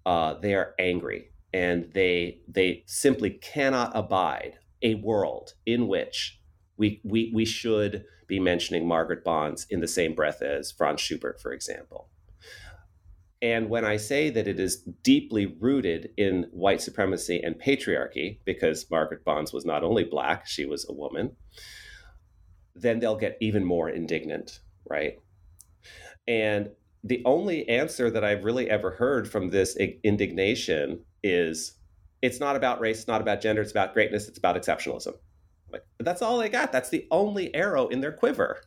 Uh, 0.06 0.34
they 0.36 0.54
are 0.54 0.76
angry 0.78 1.33
and 1.54 1.92
they 1.94 2.40
they 2.48 2.84
simply 2.88 3.30
cannot 3.30 3.92
abide 3.96 4.58
a 4.82 4.96
world 4.96 5.54
in 5.66 5.88
which 5.88 6.40
we, 6.78 7.02
we, 7.04 7.32
we 7.34 7.46
should 7.46 8.06
be 8.28 8.40
mentioning 8.40 8.88
Margaret 8.88 9.24
Bonds 9.24 9.66
in 9.70 9.80
the 9.80 9.88
same 9.88 10.16
breath 10.16 10.42
as 10.42 10.72
Franz 10.72 11.02
Schubert, 11.02 11.40
for 11.40 11.54
example. 11.54 12.10
And 13.42 13.70
when 13.70 13.84
I 13.84 13.98
say 13.98 14.30
that 14.30 14.48
it 14.48 14.60
is 14.60 14.78
deeply 15.04 15.46
rooted 15.46 16.12
in 16.18 16.48
white 16.52 16.82
supremacy 16.82 17.42
and 17.44 17.62
patriarchy, 17.62 18.40
because 18.46 18.90
Margaret 18.90 19.26
Bonds 19.26 19.52
was 19.52 19.66
not 19.66 19.84
only 19.84 20.06
black, 20.06 20.48
she 20.48 20.66
was 20.66 20.88
a 20.88 20.94
woman, 20.94 21.36
then 22.74 23.00
they'll 23.00 23.18
get 23.18 23.38
even 23.42 23.66
more 23.66 23.90
indignant, 23.90 24.62
right? 24.90 25.20
And 26.26 26.70
the 27.04 27.22
only 27.26 27.68
answer 27.68 28.10
that 28.10 28.24
I've 28.24 28.46
really 28.46 28.70
ever 28.70 28.92
heard 28.92 29.30
from 29.30 29.50
this 29.50 29.76
indignation 29.76 31.04
is 31.24 31.74
it's 32.22 32.40
not 32.40 32.56
about 32.56 32.80
race, 32.80 33.00
it's 33.00 33.08
not 33.08 33.22
about 33.22 33.42
gender, 33.42 33.62
it's 33.62 33.72
about 33.72 33.94
greatness, 33.94 34.28
it's 34.28 34.38
about 34.38 34.56
exceptionalism. 34.56 35.14
Like 35.72 35.84
that's 36.00 36.22
all 36.22 36.38
they 36.38 36.50
got. 36.50 36.72
That's 36.72 36.90
the 36.90 37.08
only 37.12 37.54
arrow 37.56 37.88
in 37.88 38.02
their 38.02 38.12
quiver. 38.12 38.62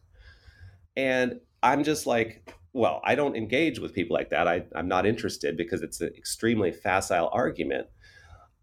And 0.96 1.40
I'm 1.62 1.84
just 1.84 2.06
like, 2.06 2.52
well, 2.72 3.00
I 3.04 3.14
don't 3.14 3.36
engage 3.36 3.78
with 3.78 3.94
people 3.94 4.14
like 4.14 4.30
that. 4.30 4.48
I, 4.48 4.64
I'm 4.74 4.88
not 4.88 5.06
interested 5.06 5.56
because 5.56 5.82
it's 5.82 6.00
an 6.00 6.12
extremely 6.16 6.72
facile 6.72 7.30
argument. 7.32 7.86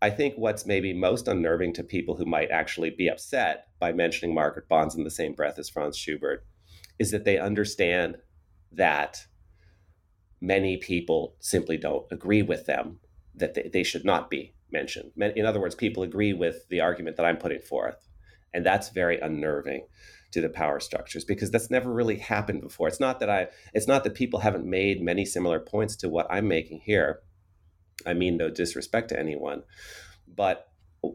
I 0.01 0.09
think 0.09 0.35
what's 0.35 0.65
maybe 0.65 0.93
most 0.93 1.27
unnerving 1.27 1.73
to 1.75 1.83
people 1.83 2.15
who 2.15 2.25
might 2.25 2.51
actually 2.51 2.89
be 2.89 3.07
upset 3.07 3.67
by 3.79 3.93
mentioning 3.93 4.35
Margaret 4.35 4.67
Bonds 4.67 4.95
in 4.95 5.03
the 5.03 5.09
same 5.09 5.33
breath 5.33 5.57
as 5.57 5.69
Franz 5.69 5.97
Schubert 5.97 6.45
is 6.99 7.11
that 7.11 7.23
they 7.23 7.39
understand 7.39 8.17
that 8.71 9.25
many 10.41 10.77
people 10.77 11.35
simply 11.39 11.77
don't 11.77 12.05
agree 12.11 12.41
with 12.41 12.65
them, 12.65 12.99
that 13.35 13.53
they, 13.53 13.69
they 13.71 13.83
should 13.83 14.05
not 14.05 14.29
be 14.29 14.53
mentioned. 14.71 15.11
In 15.17 15.45
other 15.45 15.59
words, 15.59 15.75
people 15.75 16.03
agree 16.03 16.33
with 16.33 16.67
the 16.69 16.81
argument 16.81 17.17
that 17.17 17.25
I'm 17.25 17.37
putting 17.37 17.61
forth. 17.61 18.07
And 18.53 18.65
that's 18.65 18.89
very 18.89 19.19
unnerving 19.19 19.87
to 20.33 20.41
the 20.41 20.49
power 20.49 20.79
structures 20.79 21.23
because 21.23 21.51
that's 21.51 21.69
never 21.69 21.91
really 21.93 22.17
happened 22.17 22.61
before. 22.61 22.87
It's 22.87 22.99
not 22.99 23.19
that 23.19 23.29
I 23.29 23.47
it's 23.73 23.87
not 23.87 24.03
that 24.03 24.15
people 24.15 24.39
haven't 24.39 24.65
made 24.65 25.01
many 25.01 25.25
similar 25.25 25.59
points 25.59 25.95
to 25.97 26.09
what 26.09 26.27
I'm 26.29 26.47
making 26.47 26.81
here. 26.83 27.21
I 28.05 28.13
mean 28.13 28.37
no 28.37 28.49
disrespect 28.49 29.09
to 29.09 29.19
anyone, 29.19 29.63
but 30.27 30.67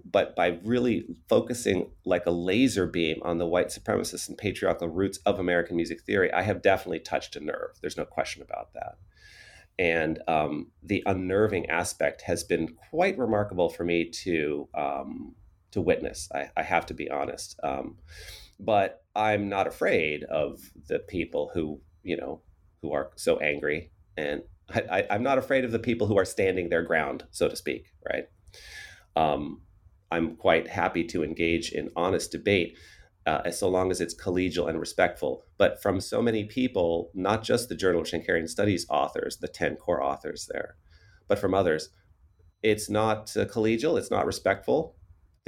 but 0.04 0.36
by 0.36 0.58
really 0.64 1.06
focusing 1.28 1.90
like 2.04 2.26
a 2.26 2.30
laser 2.30 2.86
beam 2.86 3.18
on 3.22 3.38
the 3.38 3.46
white 3.46 3.68
supremacist 3.68 4.28
and 4.28 4.36
patriarchal 4.36 4.88
roots 4.88 5.18
of 5.24 5.38
American 5.38 5.76
music 5.76 6.02
theory, 6.02 6.32
I 6.32 6.42
have 6.42 6.62
definitely 6.62 7.00
touched 7.00 7.36
a 7.36 7.40
nerve. 7.40 7.70
There's 7.80 7.96
no 7.96 8.04
question 8.04 8.42
about 8.42 8.74
that. 8.74 8.98
And 9.78 10.20
um, 10.26 10.72
the 10.82 11.02
unnerving 11.06 11.70
aspect 11.70 12.22
has 12.22 12.42
been 12.42 12.74
quite 12.90 13.16
remarkable 13.16 13.68
for 13.68 13.84
me 13.84 14.10
to 14.24 14.68
um, 14.74 15.34
to 15.70 15.80
witness. 15.80 16.28
I, 16.34 16.50
I, 16.56 16.62
have 16.62 16.86
to 16.86 16.94
be 16.94 17.10
honest. 17.10 17.58
Um, 17.62 17.98
but 18.58 19.04
I'm 19.14 19.48
not 19.48 19.66
afraid 19.66 20.24
of 20.24 20.60
the 20.88 20.98
people 20.98 21.50
who, 21.52 21.80
you 22.02 22.16
know, 22.16 22.40
who 22.82 22.92
are 22.92 23.10
so 23.16 23.38
angry. 23.38 23.90
And 24.16 24.42
I, 24.70 25.06
am 25.10 25.22
not 25.22 25.38
afraid 25.38 25.64
of 25.64 25.72
the 25.72 25.78
people 25.78 26.06
who 26.06 26.18
are 26.18 26.24
standing 26.24 26.68
their 26.68 26.82
ground, 26.82 27.24
so 27.30 27.48
to 27.48 27.56
speak, 27.56 27.92
right? 28.08 28.24
Um, 29.16 29.62
I'm 30.10 30.36
quite 30.36 30.68
happy 30.68 31.04
to 31.04 31.22
engage 31.22 31.72
in 31.72 31.90
honest 31.96 32.32
debate 32.32 32.78
uh, 33.28 33.42
as 33.44 33.58
so 33.58 33.68
long 33.68 33.90
as 33.90 34.00
it's 34.00 34.14
collegial 34.14 34.68
and 34.68 34.80
respectful. 34.80 35.44
But 35.58 35.82
from 35.82 36.00
so 36.00 36.22
many 36.22 36.44
people, 36.44 37.10
not 37.14 37.44
just 37.44 37.68
the 37.68 37.76
Journal 37.76 38.00
of 38.00 38.06
Schenkerian 38.06 38.48
Studies 38.48 38.86
authors, 38.88 39.36
the 39.36 39.48
10 39.48 39.76
core 39.76 40.02
authors 40.02 40.48
there, 40.50 40.76
but 41.28 41.38
from 41.38 41.52
others, 41.54 41.90
it's 42.62 42.88
not 42.88 43.36
uh, 43.36 43.44
collegial, 43.44 43.98
it's 43.98 44.10
not 44.10 44.26
respectful, 44.26 44.96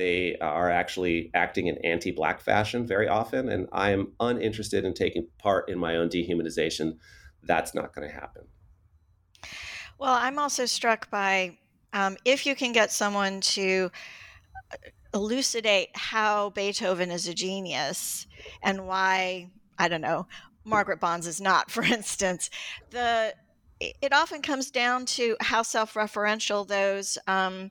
they 0.00 0.36
are 0.40 0.70
actually 0.70 1.30
acting 1.34 1.66
in 1.66 1.76
anti 1.84 2.10
Black 2.10 2.40
fashion 2.40 2.86
very 2.86 3.06
often, 3.06 3.50
and 3.50 3.68
I 3.70 3.90
am 3.90 4.12
uninterested 4.18 4.84
in 4.86 4.94
taking 4.94 5.28
part 5.38 5.68
in 5.68 5.78
my 5.78 5.96
own 5.96 6.08
dehumanization. 6.08 6.96
That's 7.42 7.74
not 7.74 7.94
going 7.94 8.08
to 8.08 8.14
happen. 8.14 8.44
Well, 9.98 10.14
I'm 10.14 10.38
also 10.38 10.64
struck 10.64 11.10
by 11.10 11.58
um, 11.92 12.16
if 12.24 12.46
you 12.46 12.54
can 12.54 12.72
get 12.72 12.90
someone 12.90 13.42
to 13.42 13.90
elucidate 15.12 15.90
how 15.94 16.50
Beethoven 16.50 17.10
is 17.10 17.26
a 17.26 17.34
genius 17.34 18.26
and 18.62 18.86
why 18.86 19.50
I 19.78 19.88
don't 19.88 20.00
know 20.00 20.26
Margaret 20.64 21.00
Bonds 21.00 21.26
is 21.26 21.40
not, 21.40 21.70
for 21.70 21.82
instance. 21.82 22.50
The 22.90 23.34
it 23.80 24.12
often 24.12 24.42
comes 24.42 24.70
down 24.70 25.06
to 25.06 25.36
how 25.40 25.62
self-referential 25.62 26.68
those 26.68 27.16
um, 27.26 27.70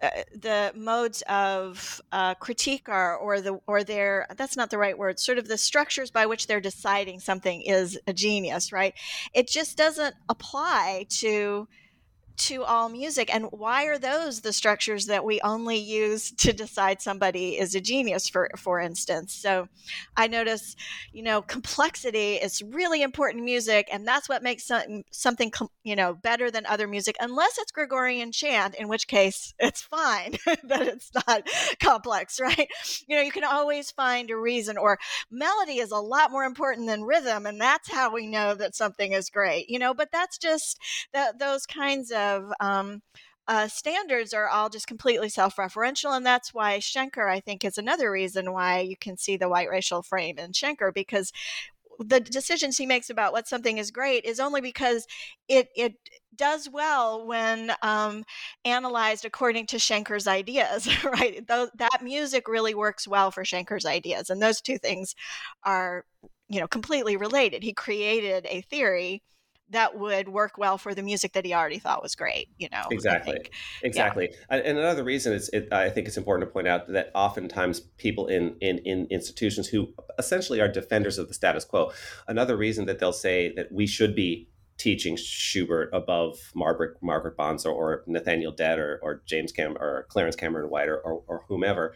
uh, 0.00 0.10
the 0.32 0.72
modes 0.76 1.22
of 1.22 2.00
uh, 2.12 2.34
critique 2.34 2.88
are, 2.88 3.16
or 3.16 3.40
the 3.40 3.58
or 3.66 3.82
their 3.82 4.26
that's 4.36 4.56
not 4.56 4.70
the 4.70 4.78
right 4.78 4.96
word. 4.96 5.18
Sort 5.18 5.38
of 5.38 5.48
the 5.48 5.58
structures 5.58 6.10
by 6.10 6.26
which 6.26 6.46
they're 6.46 6.60
deciding 6.60 7.18
something 7.18 7.62
is 7.62 7.98
a 8.06 8.12
genius, 8.12 8.72
right? 8.72 8.94
It 9.34 9.48
just 9.48 9.76
doesn't 9.76 10.14
apply 10.28 11.06
to 11.10 11.66
to 12.36 12.64
all 12.64 12.88
music 12.88 13.34
and 13.34 13.46
why 13.50 13.84
are 13.84 13.98
those 13.98 14.40
the 14.40 14.52
structures 14.52 15.06
that 15.06 15.24
we 15.24 15.40
only 15.42 15.76
use 15.76 16.30
to 16.32 16.52
decide 16.52 17.00
somebody 17.00 17.58
is 17.58 17.74
a 17.74 17.80
genius 17.80 18.28
for 18.28 18.50
for 18.56 18.80
instance? 18.80 19.34
So 19.34 19.68
i 20.16 20.26
notice 20.26 20.76
you 21.12 21.22
know 21.22 21.42
complexity 21.42 22.34
is 22.34 22.62
really 22.62 23.02
important 23.02 23.40
in 23.40 23.44
music 23.44 23.88
and 23.92 24.06
that's 24.06 24.28
what 24.28 24.42
makes 24.42 24.64
some, 24.64 25.02
something 25.10 25.52
you 25.84 25.96
know 25.96 26.14
better 26.14 26.50
than 26.50 26.66
other 26.66 26.86
music 26.86 27.16
unless 27.20 27.58
it's 27.58 27.72
gregorian 27.72 28.32
chant 28.32 28.74
in 28.74 28.88
which 28.88 29.06
case 29.06 29.54
it's 29.58 29.82
fine 29.82 30.32
that 30.64 30.82
it's 30.82 31.10
not 31.26 31.42
complex 31.80 32.40
right? 32.40 32.68
You 33.08 33.16
know 33.16 33.22
you 33.22 33.32
can 33.32 33.44
always 33.44 33.90
find 33.90 34.30
a 34.30 34.36
reason 34.36 34.76
or 34.76 34.98
melody 35.30 35.78
is 35.78 35.90
a 35.90 35.96
lot 35.96 36.30
more 36.30 36.44
important 36.44 36.86
than 36.86 37.02
rhythm 37.02 37.46
and 37.46 37.60
that's 37.60 37.90
how 37.90 38.12
we 38.12 38.26
know 38.26 38.54
that 38.54 38.74
something 38.74 39.12
is 39.12 39.30
great 39.30 39.68
you 39.68 39.78
know? 39.78 39.94
But 39.94 40.10
that's 40.12 40.38
just 40.38 40.78
those 41.38 41.66
kinds 41.66 42.10
of 42.10 42.25
of 42.26 42.52
um, 42.60 43.02
uh, 43.48 43.68
standards 43.68 44.34
are 44.34 44.48
all 44.48 44.68
just 44.68 44.86
completely 44.86 45.28
self-referential, 45.28 46.16
and 46.16 46.26
that's 46.26 46.52
why 46.52 46.78
Schenker, 46.78 47.30
I 47.30 47.40
think, 47.40 47.64
is 47.64 47.78
another 47.78 48.10
reason 48.10 48.52
why 48.52 48.80
you 48.80 48.96
can 48.96 49.16
see 49.16 49.36
the 49.36 49.48
white 49.48 49.70
racial 49.70 50.02
frame 50.02 50.38
in 50.38 50.52
Schenker 50.52 50.92
because 50.92 51.32
the 51.98 52.20
decisions 52.20 52.76
he 52.76 52.86
makes 52.86 53.08
about 53.10 53.32
what 53.32 53.48
something 53.48 53.78
is 53.78 53.90
great 53.90 54.24
is 54.24 54.40
only 54.40 54.60
because 54.60 55.06
it 55.48 55.68
it 55.74 55.94
does 56.34 56.68
well 56.70 57.26
when 57.26 57.72
um, 57.82 58.24
analyzed 58.64 59.24
according 59.24 59.66
to 59.66 59.76
Schenker's 59.76 60.26
ideas, 60.26 60.88
right? 61.04 61.46
Th- 61.46 61.70
that 61.76 62.02
music 62.02 62.48
really 62.48 62.74
works 62.74 63.08
well 63.08 63.30
for 63.30 63.44
Schenker's 63.44 63.86
ideas, 63.86 64.28
and 64.30 64.42
those 64.42 64.60
two 64.60 64.78
things 64.78 65.14
are, 65.64 66.04
you 66.48 66.60
know, 66.60 66.68
completely 66.68 67.16
related. 67.16 67.62
He 67.62 67.72
created 67.72 68.46
a 68.48 68.60
theory 68.62 69.22
that 69.70 69.98
would 69.98 70.28
work 70.28 70.58
well 70.58 70.78
for 70.78 70.94
the 70.94 71.02
music 71.02 71.32
that 71.32 71.44
he 71.44 71.52
already 71.52 71.78
thought 71.78 72.02
was 72.02 72.14
great 72.14 72.48
you 72.58 72.68
know 72.70 72.84
exactly. 72.90 73.38
exactly 73.82 74.28
yeah. 74.50 74.56
and 74.56 74.78
another 74.78 75.02
reason 75.02 75.32
is 75.32 75.48
it, 75.50 75.72
i 75.72 75.90
think 75.90 76.06
it's 76.06 76.16
important 76.16 76.48
to 76.48 76.52
point 76.52 76.68
out 76.68 76.86
that 76.88 77.10
oftentimes 77.14 77.80
people 77.98 78.26
in, 78.26 78.56
in 78.60 78.78
in 78.78 79.06
institutions 79.10 79.68
who 79.68 79.88
essentially 80.18 80.60
are 80.60 80.68
defenders 80.68 81.18
of 81.18 81.28
the 81.28 81.34
status 81.34 81.64
quo 81.64 81.90
another 82.28 82.56
reason 82.56 82.86
that 82.86 82.98
they'll 82.98 83.12
say 83.12 83.52
that 83.54 83.70
we 83.72 83.86
should 83.86 84.14
be 84.14 84.48
teaching 84.78 85.16
Schubert 85.16 85.88
above 85.92 86.52
Margaret 86.54 86.98
Margaret 87.02 87.36
Bonds 87.36 87.64
or, 87.64 87.72
or 87.72 88.04
Nathaniel 88.06 88.52
Dett 88.52 88.78
or, 88.78 89.00
or 89.02 89.22
James 89.24 89.52
Cam 89.52 89.76
or 89.78 90.06
Clarence 90.10 90.36
Cameron 90.36 90.68
White 90.70 90.88
or, 90.88 90.98
or, 90.98 91.22
or 91.26 91.44
whomever 91.48 91.94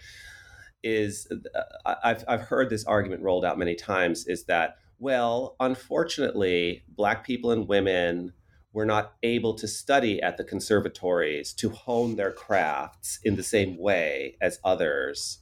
is 0.82 1.30
uh, 1.54 1.94
I've 2.02 2.24
I've 2.26 2.40
heard 2.40 2.70
this 2.70 2.84
argument 2.84 3.22
rolled 3.22 3.44
out 3.44 3.58
many 3.58 3.74
times 3.74 4.26
is 4.26 4.44
that 4.44 4.76
well, 5.00 5.56
unfortunately, 5.58 6.84
Black 6.88 7.24
people 7.24 7.50
and 7.50 7.66
women 7.66 8.32
were 8.72 8.84
not 8.84 9.14
able 9.22 9.54
to 9.54 9.66
study 9.66 10.22
at 10.22 10.36
the 10.36 10.44
conservatories 10.44 11.52
to 11.54 11.70
hone 11.70 12.16
their 12.16 12.30
crafts 12.30 13.18
in 13.24 13.34
the 13.34 13.42
same 13.42 13.76
way 13.78 14.36
as 14.40 14.60
others 14.62 15.38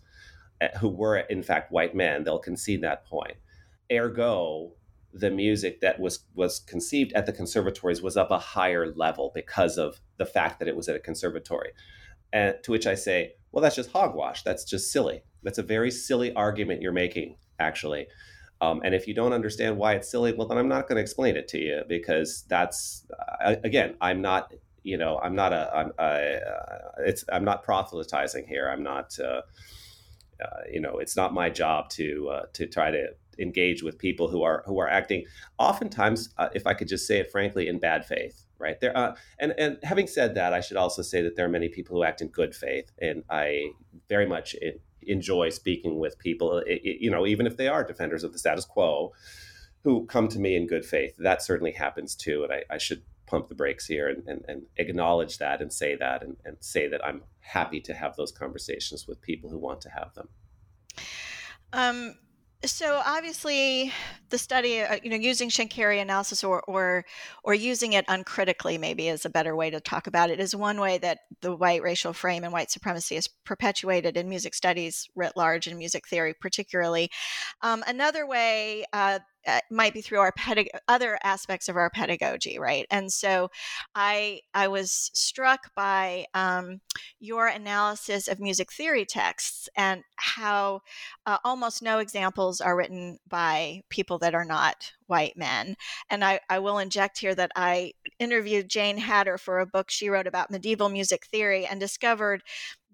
eh, 0.60 0.68
who 0.78 0.88
were, 0.88 1.18
in 1.18 1.42
fact, 1.42 1.72
white 1.72 1.94
men. 1.94 2.24
They'll 2.24 2.38
concede 2.38 2.82
that 2.82 3.04
point. 3.04 3.36
Ergo, 3.92 4.72
the 5.12 5.30
music 5.30 5.80
that 5.80 5.98
was 5.98 6.20
was 6.34 6.60
conceived 6.60 7.12
at 7.14 7.26
the 7.26 7.32
conservatories 7.32 8.00
was 8.00 8.16
of 8.16 8.30
a 8.30 8.38
higher 8.38 8.92
level 8.94 9.32
because 9.34 9.76
of 9.76 10.00
the 10.18 10.26
fact 10.26 10.58
that 10.58 10.68
it 10.68 10.76
was 10.76 10.88
at 10.88 10.96
a 10.96 11.00
conservatory. 11.00 11.70
And 12.32 12.54
to 12.62 12.70
which 12.70 12.86
I 12.86 12.94
say, 12.94 13.32
well, 13.50 13.62
that's 13.62 13.76
just 13.76 13.90
hogwash. 13.90 14.42
That's 14.42 14.64
just 14.64 14.92
silly. 14.92 15.22
That's 15.42 15.58
a 15.58 15.62
very 15.62 15.90
silly 15.90 16.32
argument 16.34 16.82
you're 16.82 16.92
making, 16.92 17.36
actually. 17.58 18.06
Um, 18.60 18.80
and 18.84 18.94
if 18.94 19.06
you 19.06 19.14
don't 19.14 19.32
understand 19.32 19.76
why 19.76 19.94
it's 19.94 20.10
silly, 20.10 20.32
well, 20.32 20.48
then 20.48 20.58
I'm 20.58 20.68
not 20.68 20.88
going 20.88 20.96
to 20.96 21.02
explain 21.02 21.36
it 21.36 21.48
to 21.48 21.58
you 21.58 21.82
because 21.88 22.44
that's 22.48 23.06
uh, 23.44 23.56
again, 23.62 23.94
I'm 24.00 24.20
not, 24.20 24.52
you 24.82 24.96
know, 24.96 25.18
I'm 25.22 25.34
not 25.34 25.52
a, 25.52 25.70
I'm, 25.74 25.92
I, 25.98 26.34
uh, 26.34 26.90
it's, 26.98 27.24
I'm 27.32 27.44
not 27.44 27.62
proselytizing 27.62 28.46
here. 28.48 28.68
I'm 28.68 28.82
not, 28.82 29.16
uh, 29.20 29.42
uh, 30.42 30.60
you 30.70 30.80
know, 30.80 30.98
it's 30.98 31.16
not 31.16 31.32
my 31.32 31.50
job 31.50 31.88
to 31.90 32.30
uh, 32.30 32.46
to 32.54 32.66
try 32.66 32.90
to 32.90 33.08
engage 33.38 33.82
with 33.82 33.98
people 33.98 34.28
who 34.28 34.42
are 34.42 34.62
who 34.66 34.78
are 34.80 34.88
acting, 34.88 35.24
oftentimes, 35.58 36.30
uh, 36.38 36.48
if 36.54 36.66
I 36.66 36.74
could 36.74 36.88
just 36.88 37.06
say 37.06 37.18
it 37.18 37.30
frankly, 37.30 37.68
in 37.68 37.78
bad 37.78 38.04
faith. 38.04 38.44
Right 38.60 38.80
there, 38.80 39.14
and 39.38 39.54
and 39.56 39.78
having 39.84 40.08
said 40.08 40.34
that, 40.34 40.52
I 40.52 40.60
should 40.60 40.76
also 40.76 41.00
say 41.00 41.22
that 41.22 41.36
there 41.36 41.46
are 41.46 41.48
many 41.48 41.68
people 41.68 41.96
who 41.96 42.02
act 42.02 42.20
in 42.20 42.26
good 42.26 42.56
faith, 42.56 42.90
and 43.00 43.22
I 43.30 43.70
very 44.08 44.26
much 44.26 44.56
enjoy 45.08 45.50
speaking 45.50 45.98
with 45.98 46.18
people, 46.18 46.58
it, 46.66 46.82
you 47.00 47.10
know, 47.10 47.26
even 47.26 47.46
if 47.46 47.56
they 47.56 47.68
are 47.68 47.84
defenders 47.84 48.24
of 48.24 48.32
the 48.32 48.38
status 48.38 48.64
quo, 48.64 49.12
who 49.84 50.06
come 50.06 50.28
to 50.28 50.38
me 50.38 50.56
in 50.56 50.66
good 50.66 50.84
faith. 50.84 51.14
That 51.18 51.42
certainly 51.42 51.72
happens 51.72 52.14
too, 52.14 52.44
and 52.44 52.52
I, 52.52 52.64
I 52.70 52.78
should 52.78 53.02
pump 53.26 53.48
the 53.48 53.54
brakes 53.54 53.86
here 53.86 54.08
and, 54.08 54.26
and, 54.26 54.44
and 54.48 54.62
acknowledge 54.76 55.38
that 55.38 55.60
and 55.60 55.72
say 55.72 55.94
that 55.96 56.22
and, 56.22 56.36
and 56.44 56.56
say 56.60 56.88
that 56.88 57.04
I'm 57.04 57.22
happy 57.40 57.80
to 57.82 57.94
have 57.94 58.16
those 58.16 58.32
conversations 58.32 59.06
with 59.06 59.20
people 59.20 59.50
who 59.50 59.58
want 59.58 59.80
to 59.82 59.90
have 59.90 60.14
them. 60.14 60.28
Um, 61.72 62.14
so 62.64 63.00
obviously 63.06 63.92
the 64.30 64.38
study 64.38 64.80
uh, 64.80 64.98
you 65.02 65.10
know 65.10 65.16
using 65.16 65.48
Schenkerian 65.48 66.02
analysis 66.02 66.42
or, 66.42 66.60
or 66.62 67.04
or 67.44 67.54
using 67.54 67.92
it 67.92 68.04
uncritically 68.08 68.76
maybe 68.78 69.08
is 69.08 69.24
a 69.24 69.30
better 69.30 69.54
way 69.54 69.70
to 69.70 69.80
talk 69.80 70.08
about 70.08 70.30
it 70.30 70.40
is 70.40 70.56
one 70.56 70.80
way 70.80 70.98
that 70.98 71.20
the 71.40 71.54
white 71.54 71.82
racial 71.82 72.12
frame 72.12 72.42
and 72.42 72.52
white 72.52 72.70
supremacy 72.70 73.14
is 73.14 73.28
perpetuated 73.28 74.16
in 74.16 74.28
music 74.28 74.54
studies 74.54 75.08
writ 75.14 75.32
large 75.36 75.68
and 75.68 75.78
music 75.78 76.08
theory 76.08 76.34
particularly. 76.34 77.10
Um, 77.62 77.84
another 77.86 78.26
way 78.26 78.84
uh, 78.92 79.20
uh, 79.46 79.60
might 79.70 79.94
be 79.94 80.00
through 80.00 80.18
our 80.18 80.32
pedag- 80.32 80.70
other 80.88 81.18
aspects 81.22 81.68
of 81.68 81.76
our 81.76 81.90
pedagogy 81.90 82.58
right? 82.58 82.86
And 82.90 83.12
so 83.12 83.50
i 83.94 84.40
i 84.54 84.68
was 84.68 85.10
struck 85.14 85.74
by 85.74 86.26
um, 86.34 86.80
your 87.20 87.46
analysis 87.46 88.28
of 88.28 88.40
music 88.40 88.72
theory 88.72 89.04
texts 89.04 89.68
and 89.76 90.02
how 90.16 90.80
uh, 91.26 91.38
almost 91.44 91.82
no 91.82 91.98
examples 91.98 92.60
are 92.60 92.76
written 92.76 93.18
by 93.28 93.82
people 93.90 94.18
that 94.18 94.34
are 94.34 94.44
not 94.44 94.92
white 95.06 95.36
men. 95.36 95.74
And 96.10 96.24
I, 96.24 96.40
I 96.50 96.58
will 96.58 96.78
inject 96.78 97.18
here 97.18 97.34
that 97.34 97.50
i 97.56 97.92
interviewed 98.18 98.68
jane 98.68 98.98
hatter 98.98 99.38
for 99.38 99.60
a 99.60 99.66
book 99.66 99.90
she 99.90 100.08
wrote 100.08 100.26
about 100.26 100.50
medieval 100.50 100.88
music 100.88 101.26
theory 101.26 101.66
and 101.66 101.78
discovered 101.80 102.42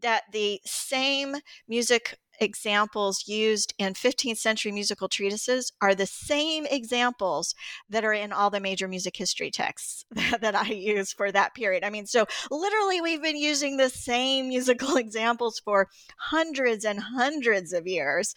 that 0.01 0.25
the 0.33 0.61
same 0.65 1.37
music 1.69 2.19
examples 2.41 3.27
used 3.27 3.75
in 3.79 3.95
15th 3.95 4.39
century 4.39 4.73
musical 4.73 5.09
treatises 5.09 5.73
are 5.81 5.95
the 5.95 6.07
same 6.07 6.67
examples 6.67 7.55
that 7.89 8.05
are 8.05 8.13
in 8.13 8.33
all 8.33 8.51
the 8.51 8.61
major 8.61 8.89
music 8.89 9.17
history 9.17 9.51
texts 9.51 10.05
that, 10.11 10.41
that, 10.41 10.55
I 10.55 10.69
use 10.69 11.13
for 11.13 11.31
that 11.33 11.55
period. 11.55 11.85
I 11.85 11.91
mean, 11.91 12.07
so 12.07 12.27
literally, 12.51 13.01
we've 13.01 13.23
been 13.23 13.37
using 13.37 13.77
the 13.77 13.91
same 13.91 14.49
musical 14.55 14.97
examples 14.97 15.59
for 15.59 15.89
hundreds 16.19 16.85
and 16.85 17.01
hundreds 17.01 17.73
of 17.73 17.87
years 17.87 18.35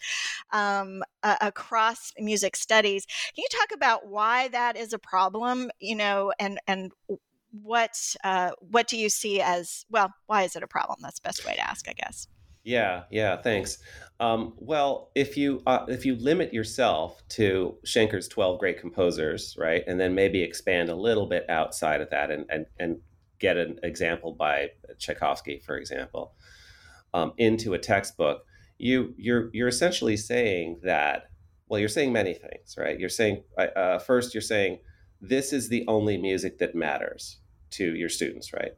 um, 0.52 1.02
uh, 1.22 1.36
across 1.40 2.12
music 2.18 2.56
studies. 2.56 3.06
Can 3.34 3.42
you 3.42 3.48
talk 3.58 3.68
about 3.74 4.06
why 4.06 4.48
that 4.48 4.76
is 4.76 4.92
a 4.92 4.98
problem? 4.98 5.70
You 5.80 5.96
know, 5.96 6.32
and 6.38 6.60
and 6.66 6.92
what 7.62 8.14
uh, 8.24 8.50
what 8.60 8.88
do 8.88 8.96
you 8.96 9.08
see 9.08 9.40
as 9.40 9.84
well? 9.90 10.12
Why 10.26 10.42
is 10.42 10.56
it 10.56 10.62
a 10.62 10.68
problem? 10.68 10.98
That's 11.02 11.18
the 11.20 11.28
best 11.28 11.46
way 11.46 11.54
to 11.54 11.68
ask, 11.68 11.88
I 11.88 11.92
guess. 11.92 12.28
Yeah, 12.68 13.04
yeah, 13.10 13.40
thanks. 13.40 13.78
Um, 14.20 14.52
well, 14.58 15.10
if 15.14 15.38
you 15.38 15.62
uh, 15.66 15.86
if 15.88 16.04
you 16.04 16.16
limit 16.16 16.52
yourself 16.52 17.26
to 17.30 17.78
Schenker's 17.82 18.28
twelve 18.28 18.60
great 18.60 18.78
composers, 18.78 19.56
right, 19.58 19.82
and 19.86 19.98
then 19.98 20.14
maybe 20.14 20.42
expand 20.42 20.90
a 20.90 20.94
little 20.94 21.26
bit 21.26 21.48
outside 21.48 22.02
of 22.02 22.10
that, 22.10 22.30
and 22.30 22.44
and 22.50 22.66
and 22.78 22.98
get 23.38 23.56
an 23.56 23.80
example 23.82 24.32
by 24.32 24.68
Tchaikovsky, 24.98 25.60
for 25.64 25.78
example, 25.78 26.34
um, 27.14 27.32
into 27.38 27.72
a 27.72 27.78
textbook, 27.78 28.44
you 28.76 29.14
you're 29.16 29.48
you're 29.54 29.68
essentially 29.68 30.18
saying 30.18 30.80
that. 30.82 31.30
Well, 31.70 31.80
you're 31.80 31.88
saying 31.88 32.12
many 32.12 32.34
things, 32.34 32.76
right? 32.76 33.00
You're 33.00 33.08
saying 33.08 33.44
uh, 33.56 33.98
first, 33.98 34.34
you're 34.34 34.42
saying 34.42 34.80
this 35.22 35.54
is 35.54 35.70
the 35.70 35.86
only 35.88 36.18
music 36.18 36.58
that 36.58 36.74
matters 36.74 37.38
to 37.70 37.94
your 37.94 38.10
students, 38.10 38.52
right? 38.52 38.72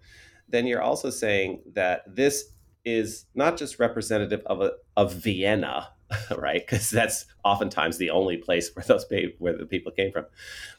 Then 0.48 0.68
you're 0.68 0.82
also 0.82 1.10
saying 1.10 1.62
that 1.74 2.02
this 2.06 2.52
is 2.84 3.26
not 3.34 3.56
just 3.56 3.78
representative 3.78 4.42
of 4.46 4.60
a, 4.60 4.72
of 4.96 5.14
Vienna, 5.14 5.88
right? 6.36 6.60
Because 6.66 6.90
that's 6.90 7.26
oftentimes 7.44 7.98
the 7.98 8.10
only 8.10 8.36
place 8.36 8.70
where 8.74 8.84
those 8.84 9.06
where 9.38 9.56
the 9.56 9.66
people 9.66 9.92
came 9.92 10.12
from, 10.12 10.26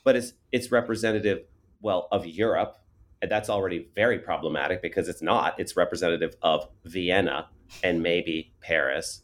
but 0.03 0.15
it's 0.15 0.33
it's 0.51 0.71
representative, 0.71 1.43
well, 1.81 2.07
of 2.11 2.25
Europe, 2.25 2.77
and 3.21 3.29
that's 3.29 3.49
already 3.49 3.89
very 3.95 4.19
problematic 4.19 4.81
because 4.81 5.07
it's 5.07 5.21
not. 5.21 5.59
It's 5.59 5.77
representative 5.77 6.35
of 6.41 6.67
Vienna, 6.85 7.49
and 7.83 8.01
maybe 8.01 8.53
Paris. 8.61 9.21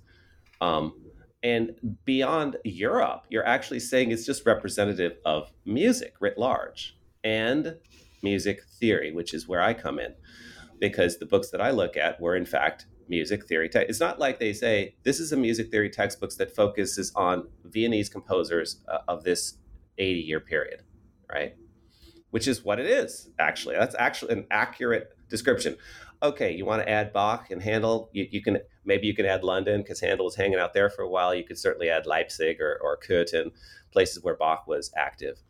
Um, 0.62 0.94
and 1.44 1.98
beyond 2.06 2.58
Europe, 2.64 3.26
you're 3.30 3.46
actually 3.46 3.80
saying 3.80 4.12
it's 4.12 4.26
just 4.26 4.46
representative 4.46 5.18
of 5.24 5.52
music 5.66 6.16
writ 6.20 6.38
large 6.38 6.98
and 7.24 7.78
music 8.24 8.64
theory, 8.80 9.12
which 9.12 9.34
is 9.34 9.48
where 9.48 9.62
I 9.62 9.74
come 9.74 10.00
in, 10.00 10.16
because 10.80 11.18
the 11.18 11.26
books 11.26 11.50
that 11.52 11.62
I 11.62 11.72
look 11.72 11.98
at 11.98 12.20
were, 12.20 12.36
in 12.36 12.46
fact, 12.46 12.86
music 13.10 13.46
theory. 13.46 13.70
Te- 13.70 13.80
it's 13.80 14.00
not 14.00 14.20
like 14.20 14.40
they 14.40 14.54
say 14.54 14.96
this 15.04 15.20
is 15.20 15.32
a 15.32 15.38
music 15.38 15.72
theory 15.72 15.90
textbooks 15.90 16.36
that 16.36 16.56
focuses 16.56 17.12
on 17.16 17.48
Viennese 17.66 18.10
composers 18.10 18.82
uh, 18.88 19.00
of 19.08 19.24
this 19.24 19.58
80 19.98 20.20
year 20.20 20.40
period, 20.40 20.84
right? 21.32 21.56
Which 22.32 22.48
is 22.48 22.64
what 22.64 22.80
it 22.80 22.86
is, 22.86 23.30
actually. 23.40 23.76
That's 23.76 23.96
actually 23.98 24.34
an 24.34 24.48
accurate 24.52 25.10
description. 25.30 25.78
Okay, 26.22 26.52
you 26.54 26.66
want 26.66 26.82
to 26.82 26.90
add 26.90 27.14
Bach 27.14 27.52
and 27.52 27.62
Handel? 27.62 28.10
You, 28.12 28.28
you 28.32 28.42
can 28.42 28.58
maybe 28.86 29.08
you 29.08 29.16
can 29.16 29.26
add 29.26 29.44
London 29.44 29.82
because 29.82 30.00
Handel 30.00 30.26
was 30.26 30.36
hanging 30.36 30.58
out 30.58 30.74
there 30.74 30.90
for 30.90 31.04
a 31.04 31.10
while. 31.10 31.34
You 31.34 31.44
could 31.44 31.58
certainly 31.58 31.90
add 31.90 32.08
Leipzig 32.08 32.60
or, 32.60 32.80
or 32.82 32.98
Köthen, 32.98 33.52
places 33.92 34.24
where 34.24 34.36
Bach 34.36 34.68
was 34.68 34.92
active 34.98 35.42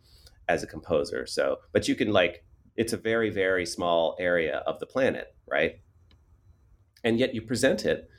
as 0.49 0.63
a 0.63 0.67
composer. 0.67 1.25
So, 1.25 1.57
but 1.71 1.87
you 1.87 1.95
can 1.95 2.11
like 2.11 2.43
it's 2.77 2.93
a 2.93 2.97
very 2.97 3.29
very 3.29 3.65
small 3.65 4.15
area 4.19 4.63
of 4.65 4.79
the 4.79 4.85
planet, 4.85 5.35
right? 5.49 5.79
And 7.03 7.19
yet 7.19 7.35
you 7.35 7.41
present 7.41 7.85
it 7.85 8.09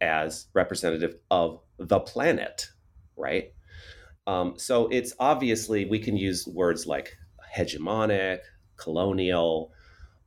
as 0.00 0.46
representative 0.54 1.16
of 1.30 1.60
the 1.78 2.00
planet, 2.00 2.68
right? 3.16 3.52
Um, 4.26 4.54
so 4.58 4.88
it's 4.88 5.14
obviously 5.18 5.86
we 5.86 5.98
can 5.98 6.16
use 6.16 6.46
words 6.46 6.86
like 6.86 7.16
hegemonic, 7.56 8.40
colonial. 8.76 9.72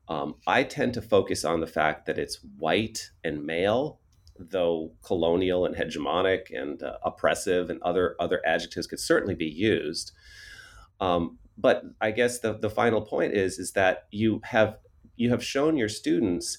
Um, 0.07 0.35
I 0.47 0.63
tend 0.63 0.93
to 0.95 1.01
focus 1.01 1.45
on 1.45 1.59
the 1.59 1.67
fact 1.67 2.05
that 2.07 2.17
it's 2.17 2.39
white 2.57 3.11
and 3.23 3.45
male, 3.45 3.99
though 4.37 4.93
colonial 5.03 5.65
and 5.65 5.75
hegemonic 5.75 6.47
and 6.51 6.81
uh, 6.81 6.97
oppressive 7.03 7.69
and 7.69 7.81
other 7.83 8.15
other 8.19 8.41
adjectives 8.45 8.87
could 8.87 8.99
certainly 8.99 9.35
be 9.35 9.45
used. 9.45 10.11
Um, 10.99 11.37
but 11.61 11.83
I 12.01 12.11
guess 12.11 12.39
the, 12.39 12.53
the 12.53 12.69
final 12.69 13.01
point 13.01 13.33
is 13.33 13.59
is 13.59 13.73
that 13.73 14.07
you 14.11 14.41
have 14.43 14.77
you 15.15 15.29
have 15.29 15.43
shown 15.43 15.77
your 15.77 15.89
students 15.89 16.57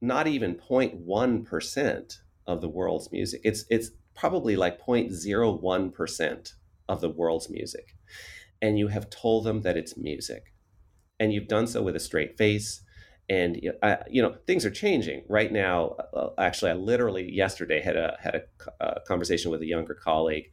not 0.00 0.26
even 0.26 0.54
0.1% 0.54 2.18
of 2.46 2.60
the 2.60 2.68
world's 2.68 3.10
music. 3.10 3.40
It's 3.44 3.64
it's 3.70 3.90
probably 4.14 4.56
like 4.56 4.80
0.01% 4.80 6.52
of 6.88 7.00
the 7.00 7.10
world's 7.10 7.50
music. 7.50 7.96
And 8.62 8.78
you 8.78 8.88
have 8.88 9.10
told 9.10 9.44
them 9.44 9.62
that 9.62 9.76
it's 9.76 9.96
music. 9.96 10.54
And 11.18 11.32
you've 11.32 11.48
done 11.48 11.66
so 11.66 11.82
with 11.82 11.96
a 11.96 12.00
straight 12.00 12.38
face. 12.38 12.82
And 13.28 13.60
uh, 13.82 13.96
you 14.08 14.22
know 14.22 14.36
things 14.46 14.64
are 14.64 14.70
changing 14.70 15.24
right 15.28 15.50
now. 15.50 15.96
Uh, 16.14 16.28
actually, 16.38 16.70
I 16.70 16.74
literally 16.74 17.32
yesterday 17.32 17.80
had 17.80 17.96
a 17.96 18.16
had 18.22 18.34
a, 18.36 18.84
a 18.84 19.00
conversation 19.00 19.50
with 19.50 19.62
a 19.62 19.66
younger 19.66 19.94
colleague, 19.94 20.48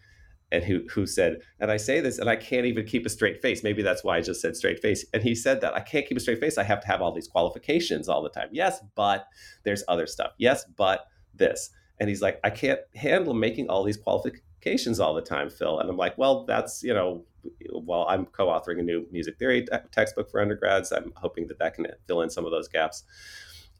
and 0.53 0.63
who 0.63 0.83
who 0.89 1.05
said, 1.07 1.41
and 1.59 1.71
I 1.71 1.77
say 1.77 1.99
this, 1.99 2.19
and 2.19 2.29
I 2.29 2.35
can't 2.35 2.65
even 2.65 2.85
keep 2.85 3.05
a 3.05 3.09
straight 3.09 3.41
face. 3.41 3.63
Maybe 3.63 3.81
that's 3.81 4.03
why 4.03 4.17
I 4.17 4.21
just 4.21 4.39
said 4.39 4.55
straight 4.55 4.79
face. 4.79 5.03
And 5.13 5.23
he 5.23 5.33
said 5.33 5.59
that 5.61 5.73
I 5.73 5.79
can't 5.79 6.07
keep 6.07 6.15
a 6.15 6.19
straight 6.19 6.39
face. 6.39 6.57
I 6.57 6.63
have 6.63 6.79
to 6.81 6.87
have 6.87 7.01
all 7.01 7.11
these 7.11 7.27
qualifications 7.27 8.07
all 8.07 8.21
the 8.21 8.29
time. 8.29 8.49
Yes, 8.51 8.79
but 8.95 9.27
there's 9.63 9.83
other 9.87 10.05
stuff. 10.05 10.31
Yes, 10.37 10.63
but 10.77 11.07
this. 11.33 11.71
And 11.99 12.07
he's 12.07 12.21
like, 12.21 12.39
I 12.43 12.51
can't 12.51 12.79
handle 12.95 13.33
making 13.33 13.69
all 13.69 13.83
these 13.83 13.97
qualifications 13.97 14.99
all 14.99 15.13
the 15.13 15.21
time, 15.21 15.49
Phil. 15.49 15.79
And 15.79 15.89
I'm 15.89 15.97
like, 15.97 16.17
well, 16.17 16.45
that's, 16.45 16.83
you 16.83 16.93
know, 16.93 17.25
while 17.71 18.05
I'm 18.07 18.25
co 18.27 18.47
authoring 18.47 18.79
a 18.79 18.83
new 18.83 19.07
music 19.11 19.37
theory 19.37 19.63
te- 19.63 19.77
textbook 19.91 20.29
for 20.29 20.39
undergrads, 20.39 20.91
I'm 20.91 21.13
hoping 21.15 21.47
that 21.47 21.59
that 21.59 21.73
can 21.73 21.87
fill 22.07 22.21
in 22.21 22.29
some 22.29 22.45
of 22.45 22.51
those 22.51 22.67
gaps. 22.67 23.03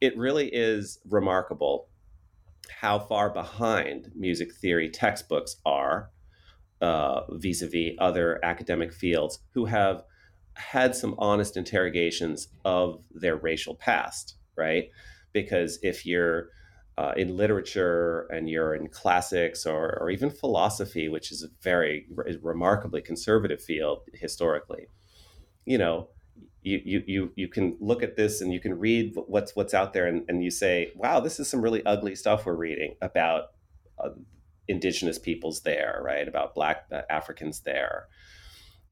It 0.02 0.18
really 0.18 0.48
is 0.48 1.00
remarkable 1.08 1.88
how 2.70 2.98
far 3.00 3.30
behind 3.30 4.12
music 4.16 4.54
theory 4.54 4.90
textbooks 4.90 5.58
are 5.66 6.10
vis 7.30 7.62
a 7.62 7.68
vis 7.68 7.94
other 8.00 8.44
academic 8.44 8.94
fields 8.94 9.40
who 9.54 9.66
have 9.66 10.04
had 10.56 10.96
some 10.96 11.16
honest 11.18 11.58
interrogations 11.58 12.50
of 12.64 13.02
their 13.12 13.36
racial 13.36 13.76
past, 13.76 14.36
right? 14.56 14.90
Because 15.32 15.80
if 15.82 16.06
you're 16.06 16.50
uh, 16.98 17.14
in 17.18 17.36
literature 17.36 18.28
and 18.32 18.50
you're 18.50 18.76
in 18.76 18.88
classics 18.88 19.66
or, 19.66 19.98
or 20.00 20.12
even 20.12 20.30
philosophy, 20.30 21.10
which 21.10 21.32
is 21.32 21.44
a 21.44 21.48
very 21.62 22.06
re- 22.14 22.38
remarkably 22.42 23.02
conservative 23.02 23.62
field 23.62 24.02
historically, 24.14 24.88
you 25.66 25.78
know, 25.78 26.10
you, 26.62 26.82
you, 26.86 27.04
you, 27.08 27.32
you 27.36 27.48
can 27.48 27.76
look 27.80 28.04
at 28.04 28.16
this 28.16 28.42
and 28.42 28.54
you 28.54 28.60
can 28.60 28.78
read 28.78 29.16
what's 29.28 29.56
what's 29.56 29.74
out 29.74 29.94
there 29.94 30.06
and, 30.06 30.24
and 30.30 30.44
you 30.44 30.52
say, 30.52 30.92
wow, 30.96 31.20
this 31.20 31.40
is 31.40 31.50
some 31.50 31.62
really 31.62 31.84
ugly 31.86 32.16
stuff 32.16 32.46
we're 32.46 32.56
reading 32.56 32.96
about 33.02 33.46
uh, 34.00 34.10
indigenous 34.68 35.20
peoples 35.20 35.62
there, 35.62 36.02
right? 36.04 36.28
About 36.28 36.56
black 36.56 36.86
uh, 36.92 37.02
Africans 37.10 37.62
there. 37.62 38.08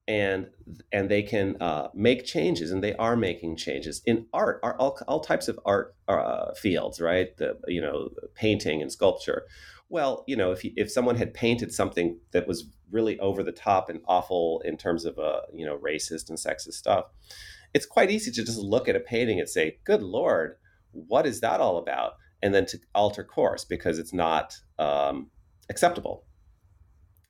And 0.08 0.48
and 0.92 1.10
they 1.10 1.22
can 1.22 1.62
uh, 1.62 1.90
make 1.94 2.26
changes 2.26 2.72
and 2.72 2.84
they 2.84 2.96
are 2.96 3.16
making 3.16 3.56
changes 3.56 4.02
in 4.06 4.26
art 4.34 4.60
are 4.64 4.76
all, 4.78 4.98
all 5.08 5.20
types 5.20 5.48
of 5.48 5.60
art 5.64 5.96
uh, 6.08 6.54
fields 6.54 7.00
right? 7.00 7.36
The 7.38 7.58
you 7.68 7.82
know 7.82 8.10
painting 8.34 8.82
and 8.82 8.92
sculpture. 8.92 9.46
Well 9.90 10.24
you 10.28 10.36
know 10.36 10.52
if 10.52 10.66
if 10.76 10.92
someone 10.92 11.16
had 11.16 11.34
painted 11.34 11.72
something 11.72 12.20
that 12.32 12.48
was 12.48 12.66
really 12.90 13.18
over 13.20 13.44
the 13.44 13.52
top 13.52 13.90
and 13.90 14.02
awful 14.08 14.62
in 14.66 14.76
terms 14.76 15.06
of 15.06 15.18
uh, 15.20 15.42
you 15.54 15.66
know 15.66 15.78
racist 15.78 16.30
and 16.30 16.38
sexist 16.38 16.74
stuff 16.74 17.06
it's 17.74 17.86
quite 17.86 18.12
easy 18.12 18.32
to 18.32 18.44
just 18.44 18.58
look 18.58 18.90
at 18.90 18.98
a 18.98 19.00
painting 19.00 19.40
and 19.40 19.48
say 19.48 19.78
good 19.86 20.02
lord 20.04 20.58
what 20.92 21.26
is 21.26 21.40
that 21.40 21.62
all 21.62 21.78
about? 21.78 22.16
and 22.42 22.54
then 22.54 22.66
to 22.66 22.80
alter 22.96 23.24
course 23.24 23.64
because 23.66 24.00
it's 24.00 24.14
not 24.14 24.58
um, 24.80 25.30
acceptable 25.70 26.26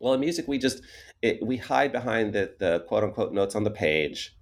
well, 0.01 0.15
in 0.15 0.19
music, 0.19 0.47
we 0.47 0.57
just 0.57 0.81
it, 1.21 1.45
we 1.45 1.57
hide 1.57 1.91
behind 1.91 2.33
the, 2.33 2.55
the 2.59 2.83
quote 2.87 3.03
unquote 3.03 3.33
notes 3.33 3.55
on 3.55 3.63
the 3.63 3.71
page. 3.71 4.35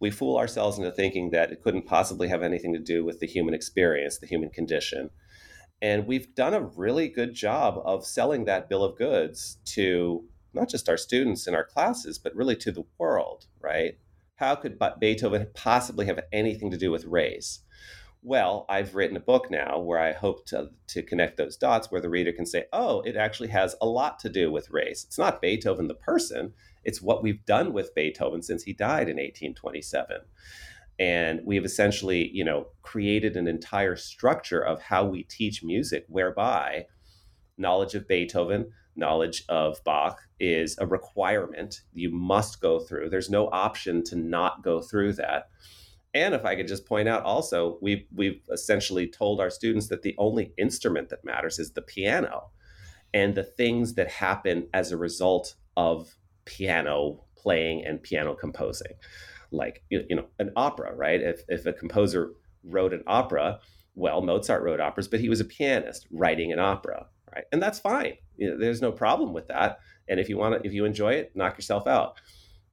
We 0.00 0.10
fool 0.10 0.36
ourselves 0.36 0.78
into 0.78 0.90
thinking 0.90 1.30
that 1.30 1.52
it 1.52 1.62
couldn't 1.62 1.86
possibly 1.86 2.28
have 2.28 2.42
anything 2.42 2.72
to 2.74 2.80
do 2.80 3.04
with 3.04 3.20
the 3.20 3.26
human 3.26 3.54
experience, 3.54 4.18
the 4.18 4.26
human 4.26 4.50
condition. 4.50 5.10
And 5.80 6.06
we've 6.06 6.34
done 6.34 6.54
a 6.54 6.60
really 6.60 7.08
good 7.08 7.34
job 7.34 7.80
of 7.84 8.04
selling 8.04 8.44
that 8.44 8.68
bill 8.68 8.82
of 8.82 8.98
goods 8.98 9.58
to 9.66 10.24
not 10.52 10.68
just 10.68 10.88
our 10.88 10.96
students 10.96 11.46
in 11.46 11.54
our 11.54 11.64
classes, 11.64 12.18
but 12.18 12.34
really 12.34 12.56
to 12.56 12.72
the 12.72 12.84
world, 12.98 13.46
right? 13.60 13.98
How 14.36 14.56
could 14.56 14.78
Beethoven 14.98 15.46
possibly 15.54 16.06
have 16.06 16.20
anything 16.32 16.70
to 16.72 16.76
do 16.76 16.90
with 16.90 17.04
race? 17.04 17.60
Well, 18.26 18.66
I've 18.68 18.96
written 18.96 19.16
a 19.16 19.20
book 19.20 19.52
now 19.52 19.78
where 19.78 20.00
I 20.00 20.12
hope 20.12 20.46
to, 20.46 20.70
to 20.88 21.02
connect 21.04 21.36
those 21.36 21.56
dots 21.56 21.92
where 21.92 22.00
the 22.00 22.10
reader 22.10 22.32
can 22.32 22.44
say, 22.44 22.64
oh, 22.72 23.00
it 23.02 23.14
actually 23.14 23.50
has 23.50 23.76
a 23.80 23.86
lot 23.86 24.18
to 24.18 24.28
do 24.28 24.50
with 24.50 24.72
race. 24.72 25.04
It's 25.04 25.16
not 25.16 25.40
Beethoven 25.40 25.86
the 25.86 25.94
person, 25.94 26.52
it's 26.82 27.00
what 27.00 27.22
we've 27.22 27.46
done 27.46 27.72
with 27.72 27.94
Beethoven 27.94 28.42
since 28.42 28.64
he 28.64 28.72
died 28.72 29.08
in 29.08 29.16
1827. 29.16 30.22
And 30.98 31.40
we've 31.44 31.64
essentially, 31.64 32.28
you 32.32 32.44
know, 32.44 32.66
created 32.82 33.36
an 33.36 33.46
entire 33.46 33.94
structure 33.94 34.60
of 34.60 34.82
how 34.82 35.04
we 35.04 35.22
teach 35.22 35.62
music 35.62 36.04
whereby 36.08 36.86
knowledge 37.56 37.94
of 37.94 38.08
Beethoven, 38.08 38.72
knowledge 38.96 39.44
of 39.48 39.84
Bach 39.84 40.18
is 40.40 40.76
a 40.80 40.86
requirement 40.86 41.82
you 41.92 42.10
must 42.10 42.60
go 42.60 42.80
through. 42.80 43.08
There's 43.08 43.30
no 43.30 43.48
option 43.50 44.02
to 44.04 44.16
not 44.16 44.64
go 44.64 44.80
through 44.80 45.12
that 45.12 45.48
and 46.14 46.34
if 46.34 46.44
I 46.44 46.56
could 46.56 46.68
just 46.68 46.86
point 46.86 47.08
out 47.08 47.24
also, 47.24 47.78
we've, 47.80 48.06
we've 48.14 48.40
essentially 48.50 49.06
told 49.06 49.40
our 49.40 49.50
students 49.50 49.88
that 49.88 50.02
the 50.02 50.14
only 50.18 50.52
instrument 50.56 51.10
that 51.10 51.24
matters 51.24 51.58
is 51.58 51.72
the 51.72 51.82
piano 51.82 52.50
and 53.12 53.34
the 53.34 53.44
things 53.44 53.94
that 53.94 54.10
happen 54.10 54.68
as 54.72 54.92
a 54.92 54.96
result 54.96 55.54
of 55.76 56.16
piano 56.44 57.24
playing 57.36 57.84
and 57.84 58.02
piano 58.02 58.34
composing. 58.34 58.92
Like, 59.50 59.84
you 59.90 60.04
know, 60.10 60.26
an 60.38 60.52
opera, 60.56 60.94
right? 60.94 61.20
If, 61.20 61.42
if 61.48 61.66
a 61.66 61.72
composer 61.72 62.32
wrote 62.64 62.92
an 62.92 63.04
opera, 63.06 63.60
well, 63.94 64.20
Mozart 64.20 64.62
wrote 64.62 64.80
operas, 64.80 65.08
but 65.08 65.20
he 65.20 65.28
was 65.28 65.40
a 65.40 65.44
pianist 65.44 66.06
writing 66.10 66.52
an 66.52 66.58
opera, 66.58 67.06
right? 67.34 67.44
And 67.52 67.62
that's 67.62 67.78
fine. 67.78 68.14
You 68.36 68.50
know, 68.50 68.58
there's 68.58 68.82
no 68.82 68.92
problem 68.92 69.32
with 69.32 69.48
that. 69.48 69.78
And 70.08 70.20
if 70.20 70.28
you 70.28 70.36
want 70.36 70.60
to, 70.60 70.66
if 70.66 70.74
you 70.74 70.84
enjoy 70.84 71.14
it, 71.14 71.32
knock 71.34 71.56
yourself 71.56 71.86
out. 71.86 72.20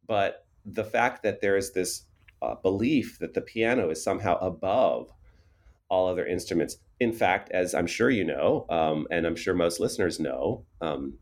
But 0.07 0.45
the 0.65 0.83
fact 0.83 1.23
that 1.23 1.41
there 1.41 1.57
is 1.57 1.73
this 1.73 2.03
uh, 2.43 2.55
belief 2.61 3.17
that 3.19 3.33
the 3.33 3.41
piano 3.41 3.89
is 3.89 4.03
somehow 4.03 4.37
above 4.39 5.09
all 5.89 6.07
other 6.07 6.25
instruments. 6.25 6.77
In 6.99 7.13
fact, 7.13 7.51
as 7.51 7.73
I'm 7.73 7.87
sure 7.87 8.09
you 8.09 8.23
know, 8.23 8.65
um, 8.69 9.07
and 9.11 9.25
I'm 9.25 9.35
sure 9.35 9.53
most 9.53 9.79
listeners 9.79 10.19
know, 10.19 10.65
um, 10.81 11.17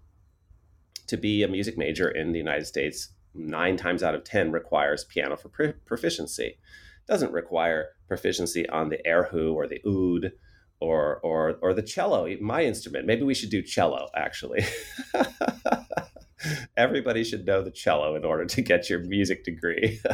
to 1.07 1.17
be 1.17 1.43
a 1.43 1.47
music 1.47 1.77
major 1.77 2.09
in 2.09 2.31
the 2.31 2.39
United 2.39 2.65
States, 2.65 3.09
nine 3.33 3.77
times 3.77 4.03
out 4.03 4.15
of 4.15 4.23
10 4.23 4.51
requires 4.51 5.03
piano 5.03 5.35
for 5.35 5.49
proficiency. 5.85 6.45
It 6.45 7.07
doesn't 7.07 7.31
require 7.33 7.89
proficiency 8.07 8.67
on 8.69 8.89
the 8.89 8.99
erhu 9.05 9.53
or 9.53 9.67
the 9.67 9.81
oud 9.85 10.31
or, 10.79 11.17
or, 11.17 11.57
or 11.61 11.73
the 11.73 11.81
cello, 11.81 12.27
my 12.39 12.63
instrument. 12.63 13.05
Maybe 13.05 13.23
we 13.23 13.33
should 13.33 13.49
do 13.49 13.61
cello, 13.61 14.07
actually. 14.15 14.65
Everybody 16.77 17.23
should 17.23 17.45
know 17.45 17.61
the 17.61 17.71
cello 17.71 18.15
in 18.15 18.25
order 18.25 18.45
to 18.45 18.61
get 18.61 18.89
your 18.89 18.99
music 18.99 19.43
degree. 19.43 19.99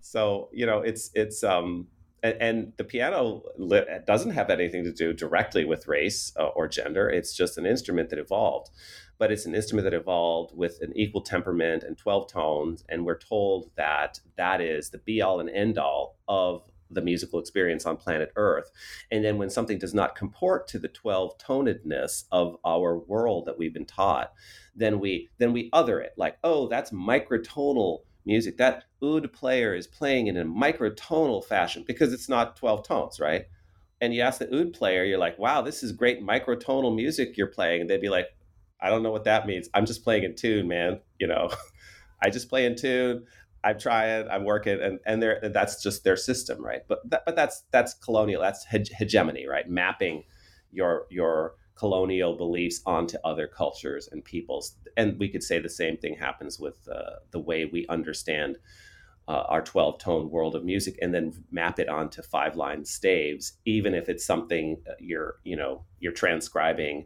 so 0.00 0.48
you 0.52 0.66
know 0.66 0.80
it's 0.80 1.10
it's 1.14 1.42
um 1.42 1.86
and, 2.22 2.36
and 2.40 2.72
the 2.76 2.84
piano 2.84 3.42
doesn't 4.06 4.30
have 4.30 4.50
anything 4.50 4.84
to 4.84 4.92
do 4.92 5.12
directly 5.12 5.64
with 5.64 5.88
race 5.88 6.32
uh, 6.38 6.46
or 6.48 6.68
gender. 6.68 7.10
It's 7.10 7.34
just 7.34 7.58
an 7.58 7.66
instrument 7.66 8.10
that 8.10 8.18
evolved, 8.18 8.70
but 9.18 9.32
it's 9.32 9.46
an 9.46 9.54
instrument 9.54 9.84
that 9.84 9.94
evolved 9.94 10.56
with 10.56 10.78
an 10.80 10.92
equal 10.96 11.22
temperament 11.22 11.82
and 11.82 11.98
12 11.98 12.30
tones. 12.30 12.84
And 12.88 13.04
we're 13.04 13.18
told 13.18 13.70
that 13.76 14.20
that 14.36 14.60
is 14.60 14.90
the 14.90 14.98
be 14.98 15.20
all 15.20 15.40
and 15.40 15.50
end 15.50 15.78
all 15.78 16.16
of 16.28 16.62
the 16.90 17.02
musical 17.02 17.40
experience 17.40 17.86
on 17.86 17.96
planet 17.96 18.32
Earth. 18.36 18.70
And 19.10 19.24
then 19.24 19.38
when 19.38 19.50
something 19.50 19.78
does 19.78 19.94
not 19.94 20.14
comport 20.14 20.68
to 20.68 20.78
the 20.78 20.88
12 20.88 21.38
tonedness 21.38 22.24
of 22.30 22.56
our 22.66 22.98
world 22.98 23.46
that 23.46 23.58
we've 23.58 23.72
been 23.72 23.86
taught, 23.86 24.32
then 24.76 25.00
we 25.00 25.30
then 25.38 25.52
we 25.52 25.70
other 25.72 26.00
it 26.00 26.12
like, 26.16 26.36
oh, 26.44 26.68
that's 26.68 26.90
microtonal 26.90 28.00
music. 28.24 28.56
That 28.56 28.84
oud 29.02 29.32
player 29.32 29.74
is 29.74 29.86
playing 29.86 30.26
in 30.28 30.36
a 30.36 30.44
microtonal 30.44 31.44
fashion 31.44 31.84
because 31.86 32.12
it's 32.12 32.28
not 32.28 32.56
12 32.56 32.86
tones, 32.86 33.20
right? 33.20 33.46
And 34.00 34.14
you 34.14 34.22
ask 34.22 34.38
the 34.38 34.54
oud 34.54 34.72
player, 34.72 35.04
you're 35.04 35.18
like, 35.18 35.38
wow, 35.38 35.62
this 35.62 35.82
is 35.82 35.92
great 35.92 36.22
microtonal 36.22 36.94
music 36.94 37.36
you're 37.36 37.46
playing. 37.46 37.82
And 37.82 37.90
they'd 37.90 38.00
be 38.00 38.08
like, 38.08 38.28
I 38.80 38.90
don't 38.90 39.02
know 39.02 39.12
what 39.12 39.24
that 39.24 39.46
means. 39.46 39.68
I'm 39.74 39.86
just 39.86 40.02
playing 40.02 40.24
in 40.24 40.34
tune, 40.34 40.66
man. 40.66 41.00
You 41.20 41.28
know, 41.28 41.50
I 42.22 42.30
just 42.30 42.48
play 42.48 42.66
in 42.66 42.76
tune. 42.76 43.26
I'm 43.64 43.78
trying, 43.78 44.28
I'm 44.28 44.44
working, 44.44 44.80
and 44.82 44.98
and 45.06 45.22
they 45.22 45.36
that's 45.42 45.80
just 45.80 46.02
their 46.02 46.16
system, 46.16 46.64
right? 46.64 46.80
But 46.88 47.08
that, 47.10 47.22
but 47.24 47.36
that's 47.36 47.62
that's 47.70 47.94
colonial. 47.94 48.42
That's 48.42 48.64
hegemony, 48.64 49.46
right? 49.46 49.68
Mapping 49.68 50.24
your 50.72 51.06
your 51.10 51.54
colonial 51.82 52.36
beliefs 52.36 52.80
onto 52.86 53.16
other 53.24 53.48
cultures 53.48 54.08
and 54.12 54.24
peoples. 54.24 54.76
And 54.96 55.18
we 55.18 55.28
could 55.28 55.42
say 55.42 55.58
the 55.58 55.68
same 55.68 55.96
thing 55.96 56.14
happens 56.14 56.56
with 56.56 56.76
uh, 56.86 57.16
the 57.32 57.40
way 57.40 57.64
we 57.64 57.88
understand 57.88 58.58
uh, 59.26 59.42
our 59.48 59.62
12 59.62 59.98
tone 59.98 60.30
world 60.30 60.54
of 60.54 60.64
music 60.64 60.96
and 61.02 61.12
then 61.12 61.32
map 61.50 61.80
it 61.80 61.88
onto 61.88 62.22
five 62.22 62.54
line 62.54 62.84
staves, 62.84 63.54
even 63.64 63.94
if 63.94 64.08
it's 64.08 64.24
something 64.24 64.80
uh, 64.88 64.92
you're, 65.00 65.40
you 65.42 65.56
know, 65.56 65.84
you're 65.98 66.12
transcribing 66.12 67.04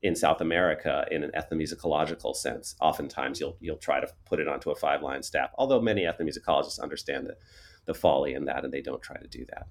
in 0.00 0.16
South 0.16 0.40
America 0.40 1.04
in 1.10 1.22
an 1.22 1.30
ethnomusicological 1.36 2.34
sense. 2.34 2.76
Oftentimes 2.80 3.38
you'll, 3.38 3.58
you'll 3.60 3.76
try 3.76 4.00
to 4.00 4.08
put 4.24 4.40
it 4.40 4.48
onto 4.48 4.70
a 4.70 4.74
five 4.74 5.02
line 5.02 5.22
staff, 5.22 5.50
although 5.58 5.82
many 5.82 6.04
ethnomusicologists 6.04 6.80
understand 6.80 7.26
the, 7.26 7.36
the 7.84 7.92
folly 7.92 8.32
in 8.32 8.46
that 8.46 8.64
and 8.64 8.72
they 8.72 8.80
don't 8.80 9.02
try 9.02 9.18
to 9.18 9.28
do 9.28 9.44
that. 9.50 9.66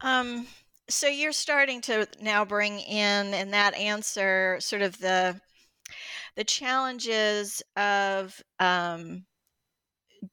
Um, 0.00 0.46
so 0.88 1.06
you're 1.06 1.32
starting 1.32 1.80
to 1.82 2.06
now 2.20 2.44
bring 2.44 2.80
in 2.80 3.34
in 3.34 3.50
that 3.50 3.74
answer 3.74 4.56
sort 4.60 4.82
of 4.82 4.98
the 4.98 5.40
the 6.36 6.44
challenges 6.44 7.62
of 7.76 8.40
um, 8.60 9.24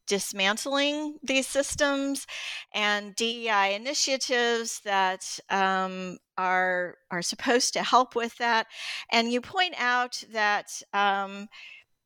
dismantling 0.08 1.18
these 1.24 1.48
systems 1.48 2.28
and 2.74 3.16
DEI 3.16 3.76
initiatives 3.76 4.82
that 4.86 5.40
um, 5.50 6.18
are 6.38 6.96
are 7.12 7.22
supposed 7.22 7.74
to 7.74 7.84
help 7.84 8.16
with 8.16 8.38
that. 8.38 8.68
And 9.12 9.32
you 9.32 9.42
point 9.42 9.76
out 9.78 10.24
that 10.32 10.68
um, 10.94 11.48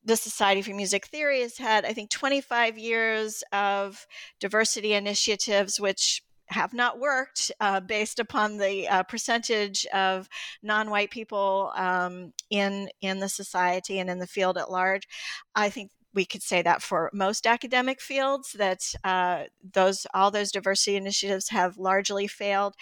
the 0.04 0.16
Society 0.16 0.62
for 0.62 0.74
Music 0.74 1.08
Theory 1.08 1.42
has 1.42 1.58
had, 1.58 1.86
I 1.86 1.94
think, 1.94 2.10
25 2.10 2.78
years 2.78 3.44
of 3.52 4.06
diversity 4.40 4.94
initiatives, 4.94 5.80
which 5.80 6.24
have 6.50 6.74
not 6.74 7.00
worked 7.00 7.52
uh, 7.60 7.80
based 7.80 8.20
upon 8.20 8.58
the 8.58 8.88
uh, 8.88 9.04
percentage 9.04 9.86
of 9.88 10.28
non-white 10.64 11.12
people 11.12 11.72
um, 11.76 12.34
in 12.50 12.90
in 13.02 13.20
the 13.20 13.30
society 13.30 14.00
and 14.00 14.10
in 14.10 14.20
the 14.20 14.28
field 14.28 14.58
at 14.58 14.72
large. 14.72 15.08
I 15.56 15.70
think 15.70 15.92
we 16.14 16.26
could 16.26 16.42
say 16.42 16.62
that 16.62 16.82
for 16.82 17.10
most 17.14 17.46
academic 17.46 18.02
fields 18.02 18.54
that 18.54 18.82
uh, 19.04 19.44
those 19.74 20.08
all 20.14 20.32
those 20.32 20.52
diversity 20.52 20.96
initiatives 20.96 21.50
have 21.50 21.78
largely 21.78 22.28
failed. 22.28 22.76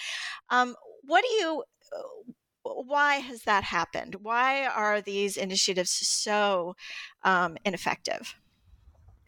Um, 0.50 0.76
what 1.04 1.24
do 1.24 1.34
you 1.36 1.64
uh, 1.96 2.32
why 2.64 3.16
has 3.16 3.44
that 3.44 3.64
happened? 3.64 4.16
Why 4.22 4.66
are 4.66 5.02
these 5.02 5.38
initiatives 5.38 5.92
so 5.92 6.76
um, 7.24 7.58
ineffective? 7.66 8.36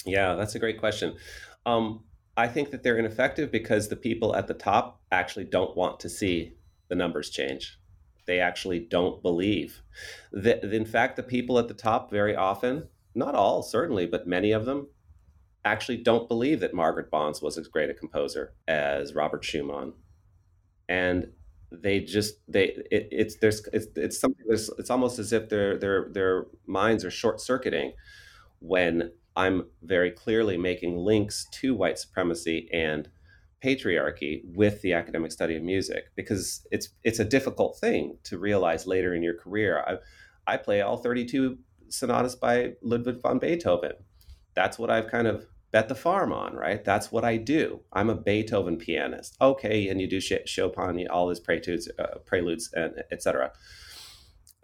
Yeah, 0.06 0.36
that's 0.36 0.56
a 0.56 0.60
great 0.60 0.80
question. 0.80 1.16
Um, 1.66 2.04
I 2.40 2.48
think 2.48 2.72
that 2.72 2.84
they're 2.84 2.98
ineffective 2.98 3.52
because 3.52 3.90
the 3.90 3.98
people 3.98 4.34
at 4.34 4.48
the 4.48 4.54
top 4.54 5.02
actually 5.12 5.44
don't 5.44 5.76
want 5.76 6.00
to 6.00 6.10
see 6.10 6.54
the 6.88 6.96
numbers 6.96 7.30
change. 7.30 7.78
They 8.28 8.40
actually 8.40 8.80
don't 8.80 9.22
believe. 9.22 9.82
That, 10.32 10.64
in 10.64 10.86
fact, 10.86 11.18
the 11.18 11.24
people 11.24 11.60
at 11.60 11.68
the 11.68 11.74
top 11.74 12.10
very 12.10 12.38
often, 12.38 12.88
not 13.14 13.36
all 13.36 13.62
certainly, 13.62 14.06
but 14.06 14.26
many 14.26 14.54
of 14.54 14.64
them, 14.64 14.88
actually 15.66 15.98
don't 15.98 16.30
believe 16.30 16.62
that 16.62 16.74
Margaret 16.74 17.12
Bonds 17.12 17.42
was 17.42 17.58
as 17.58 17.68
great 17.68 17.90
a 17.90 17.94
composer 17.94 18.54
as 18.70 19.14
Robert 19.14 19.44
Schumann. 19.44 19.92
And 20.88 21.34
they 21.72 22.00
just 22.00 22.36
they 22.48 22.70
it, 22.90 23.10
it's 23.12 23.36
there's 23.36 23.68
it's, 23.74 23.88
it's 23.96 24.18
something 24.18 24.46
there's 24.48 24.70
it's 24.80 24.90
almost 24.90 25.20
as 25.20 25.34
if 25.34 25.50
their 25.50 25.78
their 25.78 26.08
their 26.12 26.46
minds 26.66 27.04
are 27.04 27.12
short 27.12 27.42
circuiting 27.42 27.92
when 28.60 29.12
I'm 29.40 29.68
very 29.82 30.12
clearly 30.12 30.58
making 30.58 30.98
links 30.98 31.48
to 31.62 31.74
white 31.74 31.98
supremacy 31.98 32.68
and 32.74 33.08
patriarchy 33.64 34.42
with 34.44 34.82
the 34.82 34.92
academic 34.92 35.32
study 35.32 35.56
of 35.56 35.64
music 35.64 36.12
because 36.18 36.68
it's 36.72 36.90
it's 37.06 37.20
a 37.20 37.26
difficult 37.26 37.78
thing 37.78 38.18
to 38.26 38.38
realize 38.38 38.86
later 38.86 39.16
in 39.16 39.24
your 39.24 39.38
career. 39.38 39.82
I, 39.88 40.54
I 40.54 40.58
play 40.58 40.82
all 40.82 40.98
32 40.98 41.58
sonatas 41.88 42.36
by 42.36 42.74
Ludwig 42.82 43.22
van 43.22 43.40
Beethoven. 43.40 43.94
That's 44.56 44.78
what 44.78 44.90
I've 44.90 45.08
kind 45.08 45.28
of 45.28 45.46
bet 45.72 45.88
the 45.88 45.96
farm 45.96 46.34
on, 46.34 46.56
right? 46.56 46.84
That's 46.84 47.10
what 47.10 47.24
I 47.24 47.38
do. 47.38 47.80
I'm 47.94 48.10
a 48.10 48.16
Beethoven 48.16 48.76
pianist. 48.76 49.38
Okay, 49.40 49.88
and 49.88 50.02
you 50.02 50.08
do 50.08 50.20
Chopin, 50.20 51.08
all 51.08 51.30
his 51.30 51.40
preludes, 51.40 51.90
uh, 51.98 52.18
preludes, 52.26 52.74
and 52.74 53.04
etc. 53.10 53.54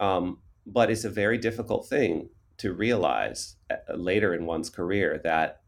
Um, 0.00 0.40
but 0.66 0.90
it's 0.90 1.04
a 1.04 1.10
very 1.10 1.38
difficult 1.38 1.88
thing 1.88 2.28
to 2.58 2.72
realize 2.72 3.56
uh, 3.70 3.94
later 3.94 4.34
in 4.34 4.46
one's 4.46 4.70
career 4.70 5.20
that 5.22 5.60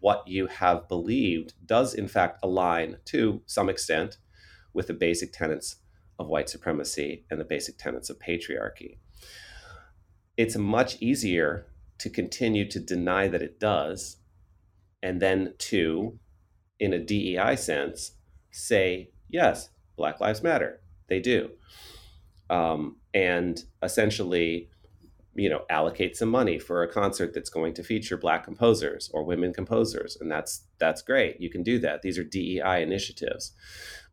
what 0.00 0.26
you 0.26 0.46
have 0.46 0.88
believed 0.88 1.54
does 1.66 1.94
in 1.94 2.08
fact 2.08 2.38
align 2.42 2.96
to 3.04 3.42
some 3.46 3.68
extent 3.68 4.18
with 4.72 4.86
the 4.86 4.94
basic 4.94 5.32
tenets 5.32 5.76
of 6.18 6.28
white 6.28 6.48
supremacy 6.48 7.24
and 7.30 7.40
the 7.40 7.44
basic 7.44 7.76
tenets 7.76 8.08
of 8.10 8.18
patriarchy. 8.18 8.98
It's 10.36 10.56
much 10.56 11.00
easier 11.00 11.66
to 11.98 12.10
continue 12.10 12.68
to 12.70 12.80
deny 12.80 13.28
that 13.28 13.42
it 13.42 13.60
does 13.60 14.16
and 15.02 15.20
then 15.20 15.54
to, 15.58 16.18
in 16.80 16.92
a 16.92 16.98
DEI 16.98 17.56
sense, 17.56 18.12
say, 18.50 19.10
yes, 19.28 19.70
Black 19.96 20.20
Lives 20.20 20.42
Matter. 20.42 20.80
They 21.08 21.20
do. 21.20 21.50
Um, 22.50 22.96
and 23.12 23.62
essentially 23.82 24.70
you 25.34 25.48
know 25.48 25.62
allocate 25.70 26.16
some 26.16 26.28
money 26.28 26.58
for 26.58 26.82
a 26.82 26.92
concert 26.92 27.32
that's 27.34 27.50
going 27.50 27.74
to 27.74 27.82
feature 27.82 28.16
black 28.16 28.44
composers 28.44 29.10
or 29.12 29.24
women 29.24 29.52
composers 29.52 30.16
and 30.20 30.30
that's 30.30 30.66
that's 30.78 31.02
great. 31.02 31.40
You 31.40 31.50
can 31.50 31.62
do 31.62 31.78
that. 31.80 32.02
These 32.02 32.18
are 32.18 32.24
dei 32.24 32.60
initiatives. 32.82 33.52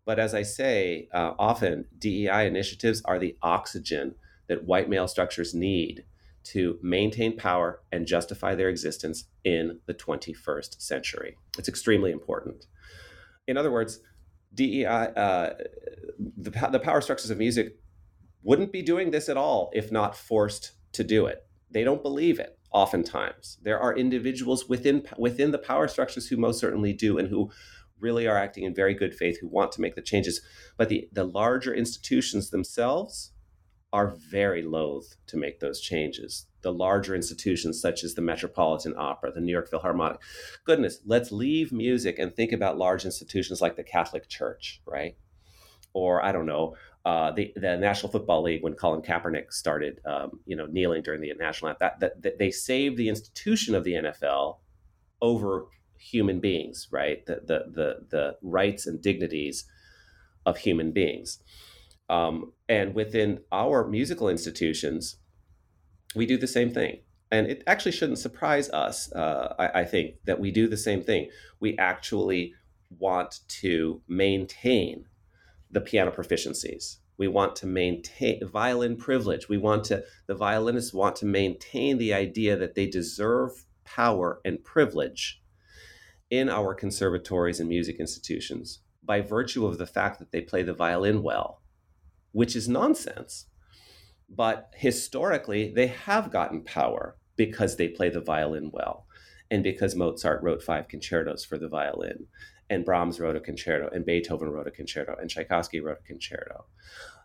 But 0.05 0.19
as 0.19 0.33
i 0.33 0.41
say 0.41 1.07
uh, 1.13 1.33
often 1.37 1.85
dei 1.97 2.45
initiatives 2.45 3.01
are 3.05 3.19
the 3.19 3.37
oxygen 3.41 4.15
that 4.47 4.65
white 4.65 4.89
male 4.89 5.07
structures 5.07 5.53
need 5.53 6.05
to 6.43 6.79
maintain 6.81 7.37
power 7.37 7.81
and 7.91 8.07
justify 8.07 8.55
their 8.55 8.69
existence 8.69 9.25
in 9.43 9.79
the 9.85 9.93
21st 9.93 10.81
century. 10.81 11.37
It's 11.59 11.69
extremely 11.69 12.11
important. 12.11 12.65
In 13.47 13.57
other 13.57 13.71
words 13.71 13.99
dei 14.53 14.85
uh, 14.85 15.51
the, 16.37 16.69
the 16.71 16.79
power 16.79 17.01
structures 17.01 17.29
of 17.29 17.37
music 17.37 17.77
wouldn't 18.43 18.71
be 18.71 18.81
doing 18.81 19.11
this 19.11 19.29
at 19.29 19.37
all 19.37 19.69
if 19.73 19.91
not 19.91 20.15
forced 20.15 20.73
to 20.93 21.03
do 21.03 21.25
it. 21.25 21.45
They 21.69 21.83
don't 21.83 22.03
believe 22.03 22.39
it 22.39 22.57
oftentimes. 22.71 23.57
There 23.61 23.79
are 23.79 23.95
individuals 23.95 24.67
within 24.67 25.05
within 25.17 25.51
the 25.51 25.57
power 25.57 25.87
structures 25.87 26.27
who 26.27 26.37
most 26.37 26.59
certainly 26.59 26.93
do 26.93 27.17
and 27.17 27.27
who 27.27 27.51
really 27.99 28.27
are 28.27 28.37
acting 28.37 28.63
in 28.63 28.73
very 28.73 28.93
good 28.93 29.13
faith 29.13 29.39
who 29.39 29.47
want 29.47 29.71
to 29.73 29.81
make 29.81 29.95
the 29.95 30.01
changes. 30.01 30.41
But 30.77 30.89
the, 30.89 31.07
the 31.11 31.23
larger 31.23 31.73
institutions 31.73 32.49
themselves 32.49 33.31
are 33.93 34.15
very 34.31 34.63
loath 34.63 35.15
to 35.27 35.37
make 35.37 35.59
those 35.59 35.81
changes. 35.81 36.47
The 36.61 36.71
larger 36.71 37.13
institutions, 37.13 37.81
such 37.81 38.03
as 38.03 38.13
the 38.13 38.21
Metropolitan 38.21 38.95
Opera, 38.97 39.31
the 39.31 39.41
New 39.41 39.51
York 39.51 39.69
Philharmonic. 39.69 40.19
Goodness, 40.65 40.99
let's 41.05 41.31
leave 41.31 41.71
music 41.71 42.17
and 42.17 42.33
think 42.33 42.53
about 42.53 42.77
large 42.77 43.03
institutions 43.03 43.61
like 43.61 43.75
the 43.75 43.83
Catholic 43.83 44.29
Church, 44.29 44.81
right? 44.85 45.17
Or 45.93 46.23
I 46.23 46.31
don't 46.31 46.45
know, 46.45 46.75
uh, 47.03 47.31
the 47.31 47.51
the 47.55 47.77
National 47.77 48.11
Football 48.11 48.43
League 48.43 48.63
when 48.63 48.73
Colin 48.73 49.01
Kaepernick 49.01 49.51
started, 49.51 49.99
um, 50.05 50.39
you 50.45 50.55
know, 50.55 50.67
kneeling 50.67 51.01
during 51.01 51.21
the 51.21 51.33
national 51.33 51.69
anthem. 51.69 51.79
That, 51.79 51.99
that, 51.99 52.21
that, 52.21 52.39
they 52.39 52.51
saved 52.51 52.97
the 52.97 53.09
institution 53.09 53.73
of 53.73 53.83
the 53.83 53.93
NFL 53.93 54.57
over 55.21 55.65
human 55.97 56.39
beings, 56.39 56.87
right? 56.91 57.25
The 57.25 57.41
the 57.43 57.65
the, 57.71 57.95
the 58.09 58.37
rights 58.41 58.85
and 58.85 59.01
dignities 59.01 59.65
of 60.45 60.57
human 60.57 60.91
beings. 60.91 61.39
Um, 62.09 62.53
and 62.67 62.93
within 62.93 63.39
our 63.51 63.87
musical 63.87 64.27
institutions, 64.27 65.17
we 66.15 66.25
do 66.25 66.37
the 66.37 66.47
same 66.47 66.71
thing. 66.71 66.99
And 67.31 67.47
it 67.47 67.63
actually 67.65 67.93
shouldn't 67.93 68.19
surprise 68.19 68.69
us, 68.71 69.11
uh, 69.13 69.55
I, 69.57 69.81
I 69.81 69.85
think, 69.85 70.15
that 70.25 70.39
we 70.39 70.51
do 70.51 70.67
the 70.67 70.75
same 70.75 71.01
thing. 71.01 71.29
We 71.61 71.77
actually 71.77 72.53
want 72.99 73.39
to 73.61 74.01
maintain 74.09 75.05
the 75.71 75.81
piano 75.81 76.11
proficiencies. 76.11 76.97
We 77.17 77.27
want 77.27 77.55
to 77.57 77.67
maintain 77.67 78.45
violin 78.47 78.97
privilege. 78.97 79.47
We 79.47 79.57
want 79.57 79.83
to, 79.85 80.03
the 80.27 80.35
violinists 80.35 80.93
want 80.93 81.15
to 81.17 81.25
maintain 81.25 81.97
the 81.97 82.13
idea 82.13 82.57
that 82.57 82.75
they 82.75 82.87
deserve 82.87 83.65
power 83.85 84.41
and 84.43 84.63
privilege 84.63 85.41
in 86.29 86.49
our 86.49 86.73
conservatories 86.73 87.59
and 87.59 87.69
music 87.69 87.97
institutions 87.99 88.79
by 89.03 89.21
virtue 89.21 89.65
of 89.65 89.77
the 89.77 89.87
fact 89.87 90.19
that 90.19 90.31
they 90.31 90.41
play 90.41 90.63
the 90.63 90.73
violin 90.73 91.21
well, 91.21 91.61
which 92.31 92.55
is 92.55 92.69
nonsense. 92.69 93.47
But 94.29 94.71
historically, 94.75 95.71
they 95.73 95.87
have 95.87 96.31
gotten 96.31 96.63
power 96.63 97.17
because 97.35 97.75
they 97.75 97.89
play 97.89 98.09
the 98.09 98.21
violin 98.21 98.71
well 98.73 99.05
and 99.49 99.63
because 99.63 99.95
Mozart 99.95 100.41
wrote 100.41 100.63
five 100.63 100.87
concertos 100.87 101.43
for 101.43 101.57
the 101.57 101.67
violin 101.67 102.27
and 102.71 102.85
Brahms 102.85 103.19
wrote 103.19 103.35
a 103.35 103.41
concerto, 103.41 103.89
and 103.93 104.05
Beethoven 104.05 104.49
wrote 104.49 104.65
a 104.65 104.71
concerto, 104.71 105.15
and 105.19 105.29
Tchaikovsky 105.29 105.81
wrote 105.81 105.99
a 105.99 106.07
concerto. 106.07 106.65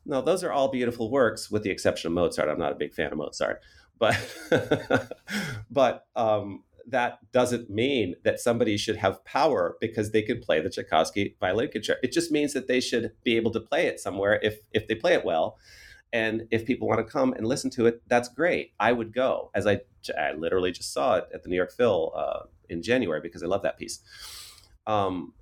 Now, 0.05 0.21
those 0.21 0.43
are 0.43 0.53
all 0.53 0.69
beautiful 0.69 1.09
works, 1.09 1.51
with 1.51 1.63
the 1.63 1.71
exception 1.71 2.09
of 2.09 2.15
Mozart. 2.15 2.49
I'm 2.49 2.59
not 2.59 2.73
a 2.73 2.77
big 2.77 2.93
fan 2.93 3.13
of 3.13 3.19
Mozart, 3.19 3.63
but 3.97 4.19
but 5.71 6.07
um, 6.17 6.65
that 6.89 7.21
doesn't 7.33 7.71
mean 7.71 8.17
that 8.25 8.41
somebody 8.41 8.77
should 8.77 8.97
have 8.97 9.25
power 9.25 9.77
because 9.81 10.11
they 10.11 10.23
can 10.23 10.41
play 10.41 10.61
the 10.61 10.69
Tchaikovsky 10.69 11.37
violin 11.39 11.69
concerto. 11.71 12.01
It 12.03 12.11
just 12.11 12.33
means 12.33 12.53
that 12.53 12.67
they 12.67 12.81
should 12.81 13.13
be 13.23 13.37
able 13.37 13.53
to 13.53 13.61
play 13.61 13.87
it 13.87 14.01
somewhere 14.01 14.41
if 14.43 14.59
if 14.73 14.89
they 14.89 14.97
play 14.97 15.15
it 15.15 15.25
well. 15.25 15.59
And 16.13 16.49
if 16.51 16.67
people 16.67 16.89
want 16.89 17.07
to 17.07 17.13
come 17.13 17.33
and 17.35 17.47
listen 17.47 17.71
to 17.71 17.87
it, 17.87 18.03
that's 18.09 18.29
great. 18.29 18.73
I 18.81 18.93
would 18.93 19.13
go, 19.13 19.51
as 19.55 19.67
I, 19.67 19.81
I 20.19 20.33
literally 20.33 20.73
just 20.73 20.93
saw 20.93 21.17
it 21.17 21.29
at 21.35 21.43
the 21.43 21.49
New 21.49 21.57
York 21.57 21.73
Phil 21.73 22.13
uh, 22.17 22.41
in 22.69 22.83
January 22.83 23.21
because 23.21 23.43
I 23.43 23.47
love 23.47 23.63
that 23.63 23.79
piece. 23.79 24.01
Um, 24.87 25.33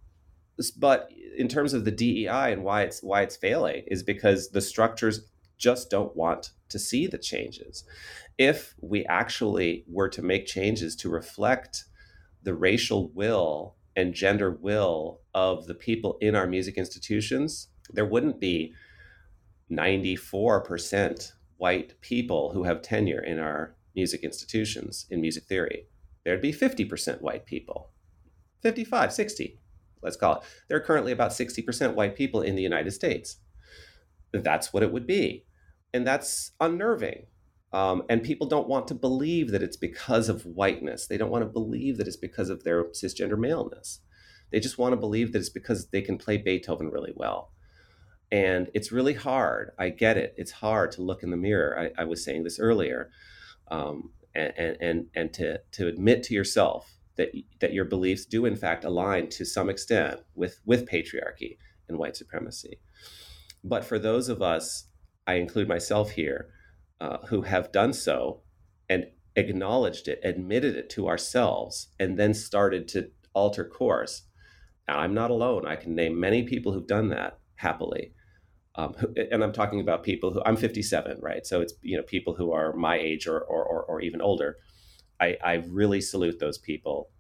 but 0.77 1.11
in 1.37 1.49
terms 1.49 1.75
of 1.75 1.85
the 1.85 1.91
DEI 1.91 2.53
and 2.53 2.63
why 2.63 2.83
it's 2.83 3.03
why 3.03 3.23
it's 3.23 3.37
failing 3.37 3.83
is 3.89 4.03
because 4.03 4.51
the 4.51 4.61
structures 4.61 5.29
just 5.59 5.91
don't 5.91 6.15
want 6.17 6.51
to 6.69 6.79
see 6.79 7.07
the 7.07 7.19
changes. 7.19 7.85
If 8.39 8.75
we 8.81 9.05
actually 9.07 9.85
were 9.89 10.09
to 10.11 10.23
make 10.23 10.47
changes 10.47 10.97
to 10.97 11.09
reflect 11.09 11.85
the 12.43 12.55
racial 12.55 13.11
will 13.11 13.77
and 13.97 14.15
gender 14.15 14.51
will 14.51 15.21
of 15.35 15.67
the 15.67 15.75
people 15.75 16.19
in 16.21 16.35
our 16.35 16.47
music 16.47 16.77
institutions, 16.77 17.69
there 17.91 18.05
wouldn't 18.07 18.41
be 18.41 18.75
94% 19.71 21.33
white 21.57 22.01
people 22.01 22.53
who 22.53 22.65
have 22.65 22.83
tenure 22.83 23.23
in 23.23 23.39
our 23.39 23.77
music 23.95 24.23
institutions 24.23 25.07
in 25.11 25.21
music 25.21 25.45
theory. 25.45 25.87
There'd 26.25 26.41
be 26.41 26.53
50% 26.53 27.21
white 27.21 27.47
people, 27.47 27.91
55, 28.65 29.13
60 29.13 29.61
let's 30.05 30.17
call 30.17 30.37
it. 30.37 30.43
There 30.69 30.77
are 30.77 30.83
currently 30.83 31.11
about 31.11 31.33
60% 31.33 31.95
white 31.95 32.15
people 32.15 32.43
in 32.43 32.55
the 32.55 32.63
United 32.63 32.93
States. 32.93 33.39
That's 34.33 34.73
what 34.73 34.83
it 34.83 34.93
would 34.93 35.07
be. 35.07 35.47
And 35.93 36.07
that's 36.07 36.53
unnerving. 36.61 37.27
Um, 37.73 38.05
and 38.09 38.23
people 38.23 38.47
don't 38.47 38.69
want 38.69 38.87
to 38.89 38.95
believe 38.95 39.51
that 39.51 39.63
it's 39.63 39.77
because 39.77 40.29
of 40.29 40.47
whiteness. 40.47 41.07
They 41.07 41.17
don't 41.17 41.31
want 41.31 41.43
to 41.43 41.51
believe 41.51 41.97
that 41.97 42.07
it's 42.07 42.17
because 42.17 42.51
of 42.51 42.63
their 42.63 42.85
cisgender 42.85 43.39
maleness. 43.39 44.01
They 44.53 44.61
just 44.61 44.79
want 44.79 44.93
to 44.93 44.97
believe 44.97 45.33
that 45.33 45.41
it's 45.41 45.49
because 45.49 45.89
they 45.89 46.03
can 46.03 46.19
play 46.19 46.37
Beethoven 46.37 46.91
really 46.91 47.13
well. 47.17 47.51
And 48.31 48.71
it's 48.75 48.93
really 48.93 49.15
hard. 49.15 49.73
I 49.79 49.89
get 49.89 50.17
it. 50.17 50.35
It's 50.37 50.53
hard 50.53 50.93
to 50.93 51.03
look 51.03 51.23
in 51.23 51.31
the 51.31 51.37
mirror. 51.37 51.91
I, 51.97 52.03
I 52.03 52.05
was 52.05 52.25
saying 52.25 52.45
this 52.45 52.61
earlier. 52.61 53.11
Um, 53.71 54.11
and, 54.35 54.77
and, 54.81 55.07
and 55.15 55.33
to, 55.35 55.61
to 55.73 55.87
admit 55.87 56.25
to 56.25 56.35
yourself 56.35 56.94
that 57.17 57.31
that 57.61 57.73
your 57.73 57.85
beliefs 57.85 58.25
do 58.25 58.45
in 58.45 58.57
fact 58.57 58.85
align 58.85 59.29
to 59.31 59.45
some 59.45 59.69
extent 59.71 60.21
with 60.35 60.61
with 60.65 60.89
patriarchy 60.89 61.59
and 61.89 61.99
white 61.99 62.17
supremacy. 62.17 62.79
But 63.63 63.85
for 63.85 63.99
those 63.99 64.29
of 64.29 64.43
us, 64.43 64.89
I 65.27 65.35
include 65.35 65.69
myself 65.69 66.13
here, 66.13 66.51
uh, 67.01 67.19
who 67.29 67.43
have 67.43 67.73
done 67.73 67.93
so 67.93 68.43
and 68.89 69.07
acknowledged 69.37 70.09
it, 70.09 70.21
admitted 70.23 70.77
it 70.77 70.91
to 70.91 71.09
ourselves, 71.09 71.89
and 71.99 72.19
then 72.19 72.35
started 72.35 72.87
to 72.89 73.11
alter 73.33 73.65
course. 73.65 74.23
Now, 74.87 74.99
I'm 74.99 75.15
not 75.15 75.31
alone. 75.31 75.67
I 75.67 75.77
can 75.77 75.95
name 75.95 76.21
many 76.21 76.43
people 76.43 76.73
who've 76.73 76.87
done 76.87 77.09
that 77.09 77.39
happily. 77.57 78.13
Um, 78.77 78.95
and 79.33 79.43
I'm 79.43 79.53
talking 79.53 79.81
about 79.81 80.03
people 80.03 80.33
who 80.33 80.43
I'm 80.45 80.57
57, 80.57 81.19
right? 81.21 81.47
So 81.47 81.61
it's 81.61 81.75
you 81.81 81.97
know 81.97 82.03
people 82.03 82.35
who 82.35 82.53
are 82.53 82.73
my 82.75 82.99
age 82.99 83.27
or 83.27 83.41
or, 83.41 83.65
or, 83.65 83.83
or 83.85 84.01
even 84.01 84.21
older 84.21 84.59
I, 85.21 85.37
I 85.43 85.55
really 85.69 86.01
salute 86.01 86.39
those 86.39 86.59
people. 86.59 87.11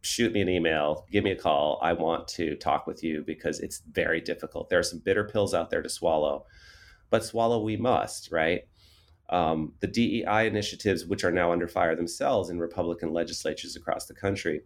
Shoot 0.00 0.32
me 0.32 0.40
an 0.40 0.48
email, 0.48 1.06
give 1.10 1.24
me 1.24 1.32
a 1.32 1.36
call. 1.36 1.78
I 1.82 1.92
want 1.92 2.28
to 2.28 2.56
talk 2.56 2.86
with 2.86 3.02
you 3.02 3.24
because 3.26 3.60
it's 3.60 3.82
very 3.90 4.20
difficult. 4.20 4.70
There 4.70 4.78
are 4.78 4.84
some 4.84 5.00
bitter 5.00 5.24
pills 5.24 5.54
out 5.54 5.70
there 5.70 5.82
to 5.82 5.88
swallow, 5.88 6.44
but 7.10 7.24
swallow 7.24 7.62
we 7.62 7.76
must, 7.76 8.30
right? 8.30 8.62
Um, 9.30 9.74
the 9.80 9.86
DEI 9.86 10.46
initiatives, 10.46 11.04
which 11.04 11.24
are 11.24 11.32
now 11.32 11.52
under 11.52 11.68
fire 11.68 11.94
themselves 11.94 12.48
in 12.48 12.58
Republican 12.58 13.12
legislatures 13.12 13.76
across 13.76 14.06
the 14.06 14.14
country, 14.14 14.62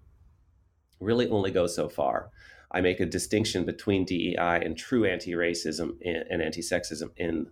really 1.01 1.29
only 1.29 1.51
go 1.51 1.67
so 1.67 1.89
far. 1.89 2.31
I 2.71 2.81
make 2.81 3.01
a 3.01 3.07
distinction 3.07 3.65
between 3.65 4.05
DEI 4.05 4.63
and 4.65 4.77
true 4.77 5.05
anti-racism 5.05 5.97
and 6.05 6.43
anti-sexism 6.43 7.11
in 7.17 7.47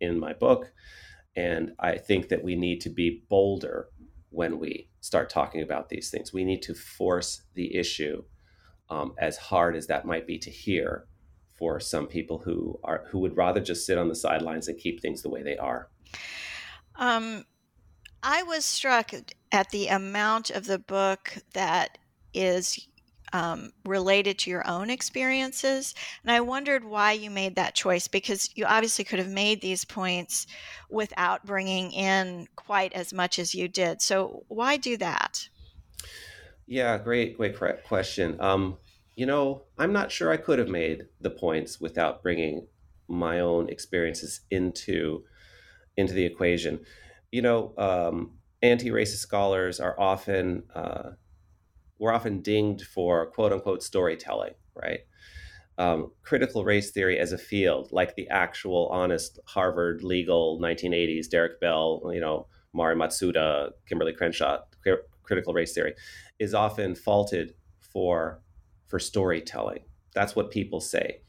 in 0.00 0.18
my 0.20 0.32
book, 0.32 0.72
and 1.34 1.72
I 1.80 1.98
think 1.98 2.28
that 2.28 2.44
we 2.44 2.54
need 2.54 2.80
to 2.82 2.90
be 2.90 3.24
bolder 3.28 3.88
when 4.30 4.58
we 4.58 4.88
start 5.00 5.30
talking 5.30 5.62
about 5.62 5.88
these 5.88 6.10
things. 6.10 6.32
We 6.32 6.44
need 6.44 6.62
to 6.62 6.74
force 6.74 7.42
the 7.54 7.74
issue, 7.76 8.24
um, 8.90 9.14
as 9.18 9.36
hard 9.36 9.76
as 9.76 9.86
that 9.86 10.04
might 10.04 10.26
be 10.26 10.38
to 10.38 10.50
hear 10.50 11.06
for 11.58 11.80
some 11.80 12.06
people 12.06 12.38
who 12.38 12.78
are 12.84 13.04
who 13.10 13.18
would 13.18 13.36
rather 13.36 13.60
just 13.60 13.84
sit 13.84 13.98
on 13.98 14.08
the 14.08 14.14
sidelines 14.14 14.68
and 14.68 14.78
keep 14.78 15.00
things 15.00 15.22
the 15.22 15.30
way 15.30 15.42
they 15.42 15.56
are. 15.56 15.88
Um, 16.96 17.44
I 18.22 18.42
was 18.42 18.64
struck 18.64 19.12
at 19.52 19.70
the 19.70 19.88
amount 19.88 20.50
of 20.50 20.66
the 20.66 20.78
book 20.78 21.36
that 21.54 21.98
is 22.34 22.88
um, 23.32 23.72
related 23.84 24.38
to 24.40 24.50
your 24.50 24.66
own 24.68 24.90
experiences. 24.90 25.94
And 26.22 26.30
I 26.30 26.40
wondered 26.40 26.84
why 26.84 27.12
you 27.12 27.30
made 27.30 27.56
that 27.56 27.74
choice 27.74 28.08
because 28.08 28.50
you 28.54 28.64
obviously 28.64 29.04
could 29.04 29.18
have 29.18 29.28
made 29.28 29.60
these 29.60 29.84
points 29.84 30.46
without 30.90 31.44
bringing 31.44 31.92
in 31.92 32.48
quite 32.56 32.92
as 32.92 33.12
much 33.12 33.38
as 33.38 33.54
you 33.54 33.68
did. 33.68 34.02
So, 34.02 34.44
why 34.48 34.76
do 34.76 34.96
that? 34.96 35.48
Yeah, 36.66 36.98
great, 36.98 37.38
great 37.38 37.84
question. 37.84 38.36
Um, 38.40 38.76
you 39.16 39.26
know, 39.26 39.64
I'm 39.78 39.92
not 39.92 40.12
sure 40.12 40.30
I 40.30 40.36
could 40.36 40.58
have 40.58 40.68
made 40.68 41.06
the 41.20 41.30
points 41.30 41.80
without 41.80 42.22
bringing 42.22 42.66
my 43.08 43.40
own 43.40 43.68
experiences 43.68 44.42
into 44.50 45.24
into 45.96 46.14
the 46.14 46.24
equation. 46.24 46.80
You 47.32 47.42
know, 47.42 47.74
um, 47.76 48.38
anti-racist 48.62 49.16
scholars 49.16 49.80
are 49.80 49.98
often 49.98 50.62
uh, 50.74 51.10
we're 51.98 52.12
often 52.12 52.40
dinged 52.40 52.86
for 52.86 53.26
quote 53.26 53.52
unquote 53.52 53.82
storytelling, 53.82 54.54
right? 54.74 55.00
Um, 55.78 56.10
critical 56.22 56.64
race 56.64 56.90
theory 56.90 57.18
as 57.18 57.32
a 57.32 57.38
field, 57.38 57.90
like 57.92 58.16
the 58.16 58.28
actual 58.28 58.88
honest 58.88 59.38
Harvard 59.46 60.02
legal 60.02 60.58
1980s, 60.60 61.28
Derek 61.28 61.60
Bell, 61.60 62.02
you 62.12 62.20
know, 62.20 62.48
Mari 62.72 62.96
Matsuda, 62.96 63.70
Kimberlé 63.90 64.16
Crenshaw, 64.16 64.58
cr- 64.82 65.04
critical 65.22 65.54
race 65.54 65.72
theory, 65.74 65.94
is 66.38 66.54
often 66.54 66.94
faulted 66.94 67.54
for 67.80 68.40
for 68.86 68.98
storytelling. 68.98 69.80
That's 70.14 70.34
what 70.34 70.50
people 70.50 70.80
say. 70.80 71.20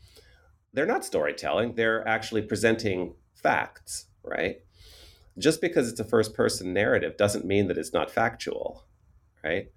They're 0.73 0.85
not 0.85 1.05
storytelling; 1.05 1.75
they're 1.75 2.07
actually 2.07 2.41
presenting 2.43 3.15
facts, 3.35 4.07
right? 4.23 4.57
Just 5.37 5.61
because 5.61 5.89
it's 5.89 5.99
a 5.99 6.05
first 6.05 6.33
person 6.33 6.73
narrative 6.73 7.17
doesn't 7.17 7.45
mean 7.45 7.67
that 7.67 7.77
it's 7.77 7.93
not 7.93 8.11
factual, 8.11 8.85
right? 9.43 9.71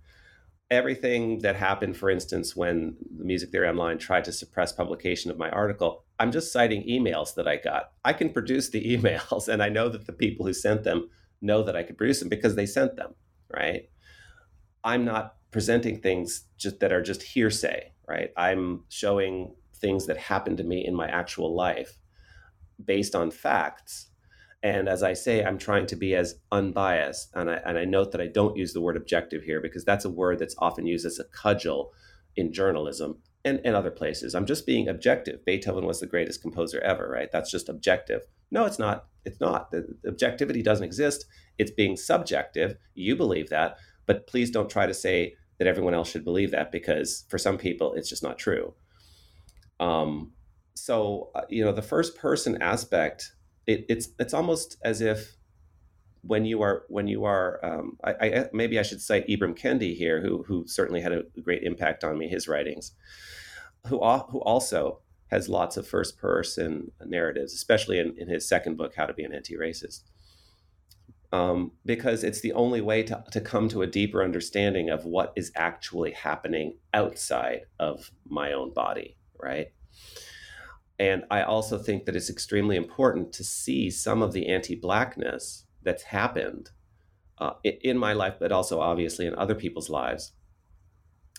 Everything 0.72 1.40
that 1.40 1.54
happened, 1.54 1.96
for 1.96 2.08
instance, 2.08 2.56
when 2.56 2.96
the 3.16 3.24
Music 3.24 3.50
Theory 3.50 3.68
Online 3.68 3.98
tried 3.98 4.24
to 4.24 4.32
suppress 4.32 4.72
publication 4.72 5.30
of 5.30 5.36
my 5.36 5.50
article, 5.50 6.04
I'm 6.18 6.32
just 6.32 6.52
citing 6.52 6.82
emails 6.88 7.34
that 7.34 7.46
I 7.46 7.56
got. 7.56 7.92
I 8.04 8.14
can 8.14 8.30
produce 8.30 8.70
the 8.70 8.82
emails, 8.96 9.48
and 9.48 9.62
I 9.62 9.68
know 9.68 9.88
that 9.90 10.06
the 10.06 10.12
people 10.12 10.46
who 10.46 10.54
sent 10.54 10.82
them 10.82 11.10
know 11.42 11.62
that 11.62 11.76
I 11.76 11.82
could 11.82 11.98
produce 11.98 12.20
them 12.20 12.30
because 12.30 12.56
they 12.56 12.66
sent 12.66 12.96
them, 12.96 13.14
right? 13.54 13.90
I'm 14.82 15.04
not 15.04 15.36
presenting 15.50 16.00
things 16.00 16.44
just 16.56 16.80
that 16.80 16.92
are 16.92 17.02
just 17.02 17.22
hearsay, 17.22 17.92
right? 18.08 18.30
I'm 18.36 18.84
showing 18.88 19.54
things 19.76 20.06
that 20.06 20.16
happened 20.16 20.56
to 20.56 20.64
me 20.64 20.86
in 20.86 20.94
my 20.94 21.08
actual 21.08 21.54
life 21.54 21.98
based 22.82 23.14
on 23.14 23.30
facts 23.30 24.08
and 24.62 24.88
as 24.88 25.02
I 25.02 25.12
say, 25.12 25.44
I'm 25.44 25.58
trying 25.58 25.86
to 25.86 25.96
be 25.96 26.14
as 26.14 26.36
unbiased. 26.52 27.30
And 27.34 27.50
I, 27.50 27.54
and 27.64 27.78
I 27.78 27.84
note 27.84 28.12
that 28.12 28.20
I 28.20 28.28
don't 28.28 28.56
use 28.56 28.72
the 28.72 28.80
word 28.80 28.96
objective 28.96 29.42
here 29.42 29.60
because 29.60 29.84
that's 29.84 30.04
a 30.04 30.10
word 30.10 30.38
that's 30.38 30.54
often 30.58 30.86
used 30.86 31.04
as 31.04 31.18
a 31.18 31.24
cudgel 31.24 31.92
in 32.36 32.52
journalism 32.52 33.18
and, 33.44 33.60
and 33.64 33.74
other 33.74 33.90
places. 33.90 34.34
I'm 34.34 34.46
just 34.46 34.64
being 34.64 34.88
objective. 34.88 35.44
Beethoven 35.44 35.84
was 35.84 36.00
the 36.00 36.06
greatest 36.06 36.42
composer 36.42 36.80
ever, 36.80 37.08
right? 37.08 37.30
That's 37.32 37.50
just 37.50 37.68
objective. 37.68 38.22
No, 38.50 38.64
it's 38.64 38.78
not. 38.78 39.06
It's 39.24 39.40
not. 39.40 39.70
The, 39.72 39.86
the 40.02 40.10
objectivity 40.10 40.62
doesn't 40.62 40.84
exist. 40.84 41.26
It's 41.58 41.70
being 41.70 41.96
subjective. 41.96 42.76
You 42.94 43.16
believe 43.16 43.50
that. 43.50 43.78
But 44.06 44.26
please 44.26 44.50
don't 44.50 44.70
try 44.70 44.86
to 44.86 44.94
say 44.94 45.34
that 45.58 45.66
everyone 45.66 45.94
else 45.94 46.10
should 46.10 46.24
believe 46.24 46.50
that 46.52 46.72
because 46.72 47.24
for 47.28 47.38
some 47.38 47.58
people 47.58 47.94
it's 47.94 48.08
just 48.08 48.22
not 48.22 48.38
true. 48.38 48.74
Um, 49.80 50.32
so 50.74 51.30
uh, 51.34 51.42
you 51.48 51.64
know 51.64 51.72
the 51.72 51.82
first 51.82 52.16
person 52.16 52.60
aspect, 52.60 53.32
it, 53.66 53.86
it's 53.88 54.08
it's 54.18 54.34
almost 54.34 54.76
as 54.84 55.00
if 55.00 55.36
when 56.22 56.44
you 56.44 56.62
are 56.62 56.84
when 56.88 57.08
you 57.08 57.24
are 57.24 57.64
um, 57.64 57.98
I, 58.04 58.12
I, 58.12 58.48
maybe 58.52 58.78
I 58.78 58.82
should 58.82 59.00
cite 59.00 59.26
Ibram 59.28 59.58
Kendi 59.58 59.96
here, 59.96 60.20
who 60.20 60.44
who 60.44 60.66
certainly 60.66 61.00
had 61.00 61.12
a 61.12 61.24
great 61.42 61.62
impact 61.62 62.04
on 62.04 62.18
me. 62.18 62.28
His 62.28 62.48
writings, 62.48 62.92
who 63.86 63.98
who 63.98 64.40
also 64.40 65.00
has 65.30 65.48
lots 65.48 65.76
of 65.78 65.88
first 65.88 66.18
person 66.18 66.92
narratives, 67.06 67.54
especially 67.54 67.98
in, 67.98 68.14
in 68.18 68.28
his 68.28 68.46
second 68.46 68.76
book, 68.76 68.94
How 68.94 69.06
to 69.06 69.14
Be 69.14 69.24
an 69.24 69.34
Anti 69.34 69.56
Racist. 69.56 70.02
Um, 71.32 71.72
because 71.86 72.22
it's 72.22 72.42
the 72.42 72.52
only 72.52 72.82
way 72.82 73.02
to, 73.04 73.24
to 73.30 73.40
come 73.40 73.70
to 73.70 73.80
a 73.80 73.86
deeper 73.86 74.22
understanding 74.22 74.90
of 74.90 75.06
what 75.06 75.32
is 75.34 75.50
actually 75.56 76.10
happening 76.10 76.76
outside 76.92 77.62
of 77.80 78.10
my 78.28 78.52
own 78.52 78.74
body, 78.74 79.16
right? 79.42 79.68
And 81.02 81.24
I 81.32 81.42
also 81.42 81.78
think 81.78 82.04
that 82.04 82.14
it's 82.14 82.30
extremely 82.30 82.76
important 82.76 83.32
to 83.32 83.42
see 83.42 83.90
some 83.90 84.22
of 84.22 84.32
the 84.32 84.46
anti 84.46 84.76
Blackness 84.76 85.66
that's 85.82 86.04
happened 86.04 86.70
uh, 87.38 87.54
in 87.64 87.98
my 87.98 88.12
life, 88.12 88.34
but 88.38 88.52
also 88.52 88.78
obviously 88.78 89.26
in 89.26 89.34
other 89.34 89.56
people's 89.56 89.90
lives. 89.90 90.30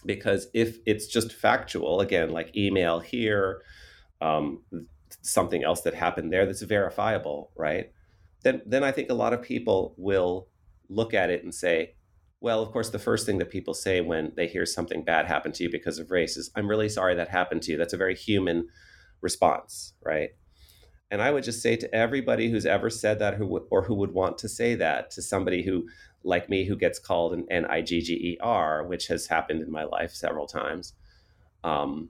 Because 0.05 0.47
if 0.53 0.80
it's 0.86 1.07
just 1.07 1.32
factual, 1.32 2.01
again, 2.01 2.32
like 2.32 2.57
email 2.57 2.99
here, 2.99 3.61
um, 4.20 4.64
something 5.22 5.64
else 5.64 5.80
that 5.84 5.93
happened 5.93 6.34
there 6.34 6.45
that's 6.45 6.64
verifiable, 6.64 7.53
right? 7.55 7.89
Then, 8.43 8.64
then 8.66 8.84
I 8.84 8.91
think 8.91 9.09
a 9.09 9.14
lot 9.14 9.32
of 9.32 9.41
people 9.41 9.95
will 9.97 10.49
look 10.89 11.14
at 11.14 11.30
it 11.30 11.41
and 11.41 11.55
say, 11.55 11.95
well, 12.41 12.61
of 12.61 12.74
course, 12.74 12.89
the 12.89 12.99
first 12.99 13.26
thing 13.26 13.38
that 13.38 13.49
people 13.49 13.74
say 13.74 14.01
when 14.01 14.34
they 14.36 14.47
hear 14.47 14.66
something 14.66 15.05
bad 15.05 15.26
happen 15.26 15.53
to 15.53 15.64
you 15.64 15.72
because 15.72 15.99
of 15.99 16.11
race 16.11 16.36
is, 16.36 16.51
I'm 16.53 16.68
really 16.68 16.89
sorry 16.89 17.16
that 17.16 17.30
happened 17.30 17.61
to 17.61 17.72
you. 17.72 17.78
That's 17.78 17.93
a 17.93 17.97
very 17.97 18.16
human 18.16 18.68
response, 19.24 19.93
right? 20.03 20.30
And 21.09 21.21
I 21.21 21.32
would 21.32 21.43
just 21.43 21.61
say 21.61 21.76
to 21.76 21.95
everybody 21.95 22.49
who's 22.49 22.65
ever 22.65 22.89
said 22.89 23.19
that 23.19 23.36
who 23.36 23.65
or 23.69 23.84
who 23.84 23.95
would 23.95 24.13
want 24.13 24.38
to 24.39 24.49
say 24.49 24.76
that 24.76 25.11
to 25.11 25.21
somebody 25.21 25.63
who, 25.63 25.88
like 26.24 26.49
me, 26.49 26.65
who 26.65 26.76
gets 26.76 26.99
called 26.99 27.34
an 27.34 27.45
N-I-G-G-E-R, 27.49 28.86
which 28.86 29.07
has 29.07 29.28
happened 29.28 29.61
in 29.61 29.71
my 29.71 29.84
life 29.84 30.11
several 30.11 30.47
times, 30.47 30.93
um, 31.63 32.09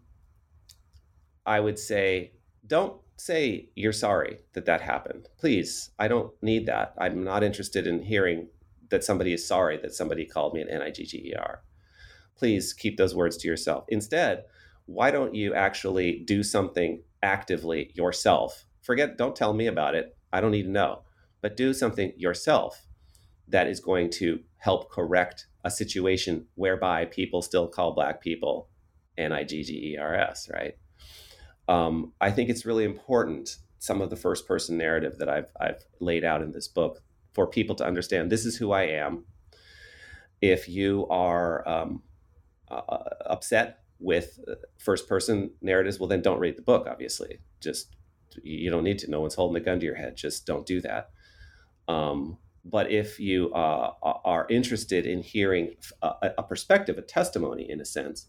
I 1.45 1.59
would 1.59 1.78
say, 1.78 2.32
don't 2.66 2.95
say 3.18 3.70
you're 3.76 3.91
sorry 3.93 4.39
that 4.53 4.66
that 4.66 4.82
happened. 4.82 5.28
Please, 5.38 5.91
I 5.99 6.07
don't 6.07 6.32
need 6.41 6.66
that. 6.68 6.93
I'm 6.97 7.24
not 7.24 7.43
interested 7.43 7.86
in 7.86 8.01
hearing 8.01 8.47
that 8.89 9.03
somebody 9.03 9.34
is 9.34 9.45
sorry 9.45 9.78
that 9.78 9.93
somebody 9.93 10.26
called 10.26 10.53
me 10.53 10.61
an 10.61 10.70
N-I-G-G-E-R. 10.70 11.61
Please 12.38 12.74
keep 12.74 12.97
those 12.97 13.16
words 13.16 13.38
to 13.38 13.47
yourself. 13.47 13.86
Instead, 13.89 14.45
why 14.86 15.12
don't 15.12 15.36
you 15.36 15.54
actually 15.54 16.20
do 16.20 16.44
something 16.44 17.04
actively 17.22 17.92
yourself? 17.94 18.66
Forget, 18.82 19.18
don't 19.18 19.36
tell 19.36 19.54
me 19.54 19.68
about 19.68 19.96
it. 19.96 20.16
I 20.32 20.42
don't 20.42 20.52
need 20.52 20.64
to 20.64 20.70
know. 20.70 21.04
But 21.42 21.58
do 21.58 21.74
something 21.74 22.14
yourself 22.18 22.86
that 23.48 23.68
is 23.68 23.80
going 23.80 24.10
to 24.12 24.40
help 24.58 24.92
correct 24.92 25.48
a 25.64 25.72
situation 25.72 26.48
whereby 26.56 27.06
people 27.06 27.42
still 27.42 27.68
call 27.68 27.94
Black 27.94 28.22
people 28.22 28.70
N 29.18 29.32
I 29.32 29.44
G 29.44 29.64
G 29.64 29.94
E 29.94 29.98
R 29.98 30.16
S, 30.16 30.50
right? 30.54 30.76
um, 31.68 32.14
I 32.20 32.32
think 32.32 32.50
it's 32.50 32.66
really 32.66 32.84
important 32.84 33.58
some 33.80 34.02
of 34.02 34.10
the 34.10 34.16
first 34.16 34.48
person 34.48 34.78
narrative 34.78 35.18
that 35.20 35.30
I've 35.30 35.52
I've 35.60 35.84
laid 36.00 36.24
out 36.24 36.42
in 36.42 36.52
this 36.52 36.68
book 36.68 37.02
for 37.34 37.48
people 37.48 37.76
to 37.76 37.86
understand 37.86 38.32
this 38.32 38.46
is 38.46 38.58
who 38.58 38.72
I 38.72 38.84
am. 38.84 39.26
If 40.42 40.68
you 40.68 41.08
are 41.10 41.68
um, 41.68 42.04
uh, 42.70 42.82
upset 43.26 43.83
with 44.04 44.39
first 44.78 45.08
person 45.08 45.51
narratives, 45.62 45.99
well, 45.99 46.10
then 46.10 46.22
don't 46.22 46.39
read 46.39 46.58
the 46.58 46.62
book. 46.62 46.86
Obviously, 46.89 47.39
just 47.62 47.95
you 48.43 48.70
don't 48.70 48.84
need 48.84 48.99
to. 48.99 49.10
No 49.10 49.22
one's 49.22 49.36
holding 49.36 49.62
a 49.62 49.66
gun 49.66 49.80
to 49.80 49.86
your 49.86 49.95
head. 49.95 50.18
Just 50.18 50.45
don't 50.45 50.66
do 50.66 50.82
that. 50.82 51.10
Um, 51.88 52.38
but 52.66 52.91
if 52.91 53.20
you 53.20 53.51
uh, 53.54 53.91
are 54.01 54.47
interested 54.49 55.06
in 55.06 55.22
hearing 55.22 55.76
a, 56.01 56.32
a 56.38 56.43
perspective, 56.43 56.97
a 56.97 57.01
testimony, 57.01 57.70
in 57.70 57.82
a 57.82 57.86
sense, 57.86 58.28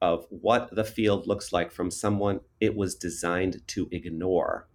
of 0.00 0.26
what 0.28 0.74
the 0.74 0.84
field 0.84 1.26
looks 1.26 1.52
like 1.52 1.70
from 1.70 1.90
someone 1.90 2.40
it 2.60 2.76
was 2.76 2.94
designed 2.94 3.62
to 3.68 3.88
ignore. 3.90 4.68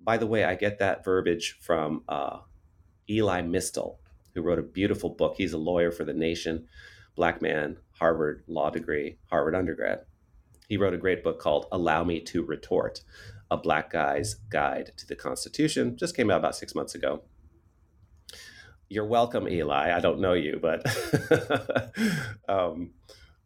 By 0.00 0.16
the 0.16 0.26
way, 0.26 0.44
I 0.44 0.54
get 0.54 0.78
that 0.78 1.04
verbiage 1.04 1.58
from 1.60 2.02
uh, 2.08 2.38
Elie 3.10 3.42
Mystal, 3.42 4.00
who 4.34 4.42
wrote 4.42 4.58
a 4.58 4.62
beautiful 4.62 5.10
book. 5.10 5.34
He's 5.36 5.52
a 5.52 5.58
lawyer 5.58 5.90
for 5.90 6.04
the 6.04 6.14
nation, 6.14 6.66
black 7.18 7.42
man, 7.42 7.76
Harvard 7.98 8.44
law 8.46 8.70
degree, 8.70 9.18
Harvard 9.28 9.56
undergrad. 9.56 10.02
He 10.68 10.76
wrote 10.76 10.94
a 10.94 10.98
great 10.98 11.24
book 11.24 11.40
called 11.40 11.66
Allow 11.72 12.04
Me 12.04 12.20
to 12.20 12.44
Retort, 12.44 13.02
a 13.50 13.56
black 13.56 13.90
guy's 13.90 14.34
guide 14.34 14.92
to 14.96 15.06
the 15.06 15.16
Constitution. 15.16 15.96
Just 15.96 16.16
came 16.16 16.30
out 16.30 16.38
about 16.38 16.54
six 16.54 16.76
months 16.76 16.94
ago. 16.94 17.22
You're 18.88 19.04
welcome, 19.04 19.48
Elie. 19.48 19.72
I 19.72 19.98
don't 19.98 20.20
know 20.20 20.34
you, 20.34 20.60
but 20.62 20.86
um, 22.48 22.92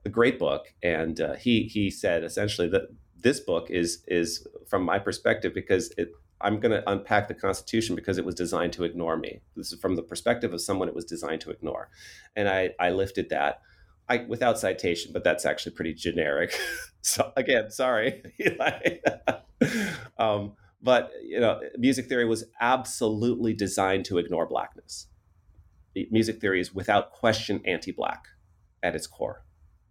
a 0.04 0.10
great 0.10 0.38
book, 0.38 0.74
and 0.82 1.18
uh, 1.18 1.34
he 1.36 1.62
he 1.62 1.90
said 1.90 2.24
essentially 2.24 2.68
that 2.68 2.82
this 3.18 3.40
book 3.40 3.70
is 3.70 4.04
is 4.06 4.46
from 4.68 4.82
my 4.82 4.98
perspective 4.98 5.54
because 5.54 5.94
it 5.96 6.12
I'm 6.42 6.60
going 6.60 6.72
to 6.72 6.90
unpack 6.90 7.28
the 7.28 7.34
Constitution 7.34 7.94
because 7.96 8.18
it 8.18 8.24
was 8.24 8.34
designed 8.34 8.72
to 8.74 8.84
ignore 8.84 9.16
me. 9.16 9.40
This 9.56 9.72
is 9.72 9.80
from 9.80 9.96
the 9.96 10.02
perspective 10.02 10.52
of 10.52 10.60
someone 10.60 10.88
it 10.88 10.94
was 10.94 11.04
designed 11.04 11.40
to 11.42 11.50
ignore, 11.50 11.88
and 12.36 12.48
I 12.48 12.70
I 12.78 12.90
lifted 12.90 13.30
that. 13.30 13.60
I, 14.08 14.24
without 14.28 14.58
citation, 14.58 15.12
but 15.12 15.22
that's 15.22 15.46
actually 15.46 15.72
pretty 15.72 15.94
generic. 15.94 16.58
so 17.02 17.32
again, 17.36 17.70
sorry. 17.70 18.22
um, 20.18 20.54
but 20.82 21.12
you 21.22 21.40
know, 21.40 21.60
music 21.78 22.08
theory 22.08 22.24
was 22.24 22.44
absolutely 22.60 23.54
designed 23.54 24.04
to 24.06 24.18
ignore 24.18 24.46
blackness. 24.46 25.06
Music 26.10 26.40
theory 26.40 26.60
is 26.60 26.74
without 26.74 27.12
question 27.12 27.60
anti-black 27.64 28.26
at 28.82 28.94
its 28.94 29.06
core. 29.06 29.44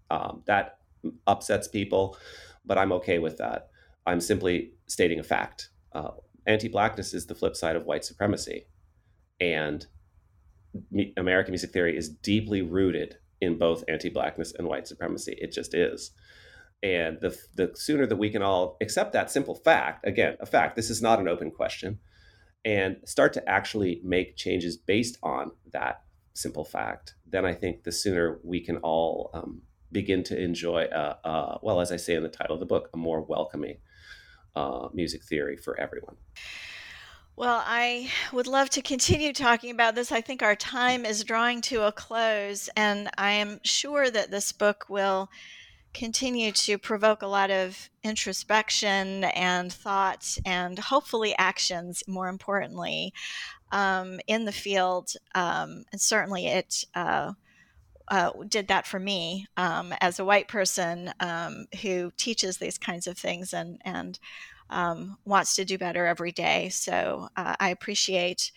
Um, 0.10 0.44
that 0.46 0.80
upsets 1.26 1.68
people, 1.68 2.18
but 2.66 2.78
I'm 2.78 2.92
okay 2.94 3.20
with 3.20 3.38
that. 3.38 3.70
I'm 4.06 4.20
simply 4.20 4.74
stating 4.88 5.20
a 5.20 5.24
fact. 5.24 5.70
Uh, 5.94 6.12
Anti 6.46 6.68
blackness 6.68 7.14
is 7.14 7.28
the 7.28 7.36
flip 7.36 7.56
side 7.56 7.76
of 7.76 7.86
white 7.86 8.06
supremacy. 8.06 8.68
And 9.40 9.86
me- 10.90 11.14
American 11.18 11.52
music 11.52 11.72
theory 11.72 11.98
is 11.98 12.10
deeply 12.10 12.62
rooted 12.62 13.18
in 13.40 13.58
both 13.58 13.84
anti 13.88 14.10
blackness 14.10 14.54
and 14.58 14.68
white 14.68 14.88
supremacy. 14.88 15.38
It 15.40 15.52
just 15.52 15.74
is. 15.74 16.12
And 16.84 17.20
the, 17.22 17.38
the 17.56 17.72
sooner 17.76 18.08
that 18.08 18.16
we 18.16 18.30
can 18.30 18.42
all 18.42 18.78
accept 18.82 19.14
that 19.14 19.30
simple 19.30 19.56
fact, 19.56 20.06
again, 20.08 20.36
a 20.40 20.46
fact, 20.46 20.76
this 20.76 20.90
is 20.90 21.02
not 21.02 21.20
an 21.20 21.28
open 21.28 21.52
question, 21.52 22.00
and 22.66 22.98
start 23.06 23.34
to 23.34 23.50
actually 23.50 24.02
make 24.04 24.36
changes 24.36 24.78
based 24.78 25.18
on 25.22 25.52
that 25.74 26.02
simple 26.34 26.64
fact, 26.64 27.16
then 27.28 27.46
I 27.46 27.54
think 27.54 27.84
the 27.84 27.92
sooner 27.92 28.40
we 28.44 28.62
can 28.62 28.78
all 28.78 29.30
um, 29.34 29.62
begin 29.92 30.24
to 30.24 30.40
enjoy, 30.40 30.86
uh, 30.86 31.18
uh, 31.24 31.58
well, 31.62 31.82
as 31.82 31.92
I 31.92 31.98
say 31.98 32.16
in 32.16 32.24
the 32.24 32.30
title 32.30 32.56
of 32.56 32.60
the 32.60 32.66
book, 32.66 32.90
a 32.94 32.98
more 32.98 33.22
welcoming 33.22 33.78
uh, 34.56 34.90
music 34.94 35.24
theory 35.24 35.58
for 35.58 35.80
everyone. 35.80 36.16
Well, 37.36 37.64
I 37.66 38.10
would 38.34 38.48
love 38.48 38.70
to 38.72 38.82
continue 38.82 39.34
talking 39.34 39.72
about 39.72 39.96
this. 39.96 40.12
I 40.12 40.22
think 40.22 40.44
our 40.44 40.56
time 40.56 41.06
is 41.06 41.24
drawing 41.24 41.62
to 41.62 41.88
a 41.88 41.92
close, 41.92 42.70
and 42.76 43.10
I 43.18 43.32
am 43.32 43.60
sure 43.64 44.12
that 44.12 44.32
this 44.32 44.52
book 44.52 44.86
will 44.90 45.30
continue 45.94 46.52
to 46.52 46.78
provoke 46.78 47.22
a 47.22 47.28
lot 47.28 47.50
of 47.50 47.90
introspection 48.04 49.24
and 49.24 49.72
thought, 49.72 50.38
and 50.46 50.78
hopefully 50.78 51.34
actions, 51.38 52.04
more 52.08 52.28
importantly, 52.28 53.14
um, 53.72 54.20
in 54.28 54.46
the 54.46 54.52
field. 54.52 55.14
Um, 55.34 55.86
and 55.92 56.00
certainly 56.00 56.48
it 56.48 56.86
uh, 56.96 57.34
uh, 58.12 58.32
did 58.48 58.68
that 58.68 58.86
for 58.86 59.00
me 59.00 59.48
um, 59.58 59.94
as 60.02 60.20
a 60.20 60.26
white 60.26 60.50
person 60.50 61.12
um, 61.22 61.66
who 61.82 62.12
teaches 62.18 62.58
these 62.58 62.78
kinds 62.78 63.08
of 63.08 63.18
things 63.18 63.54
and 63.54 63.82
and 63.86 64.20
um, 64.70 65.18
wants 65.26 65.56
to 65.56 65.66
do 65.66 65.78
better 65.78 66.06
every 66.06 66.32
day. 66.32 66.70
So 66.70 67.30
uh, 67.36 67.56
I 67.60 67.70
appreciate 67.70 68.52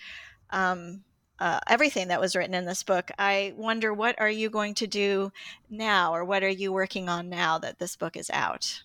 um, 0.51 1.05
uh, 1.39 1.61
everything 1.69 2.09
that 2.09 2.21
was 2.21 2.37
written 2.37 2.55
in 2.55 2.65
this 2.67 2.83
book. 2.83 3.11
I 3.19 3.55
wonder 3.57 3.93
what 3.93 4.21
are 4.21 4.31
you 4.31 4.51
going 4.51 4.75
to 4.75 4.87
do 4.87 5.33
now, 5.71 6.15
or 6.15 6.25
what 6.25 6.43
are 6.45 6.49
you 6.49 6.73
working 6.73 7.09
on 7.09 7.29
now 7.29 7.59
that 7.59 7.79
this 7.79 7.97
book 7.97 8.17
is 8.17 8.31
out? 8.31 8.83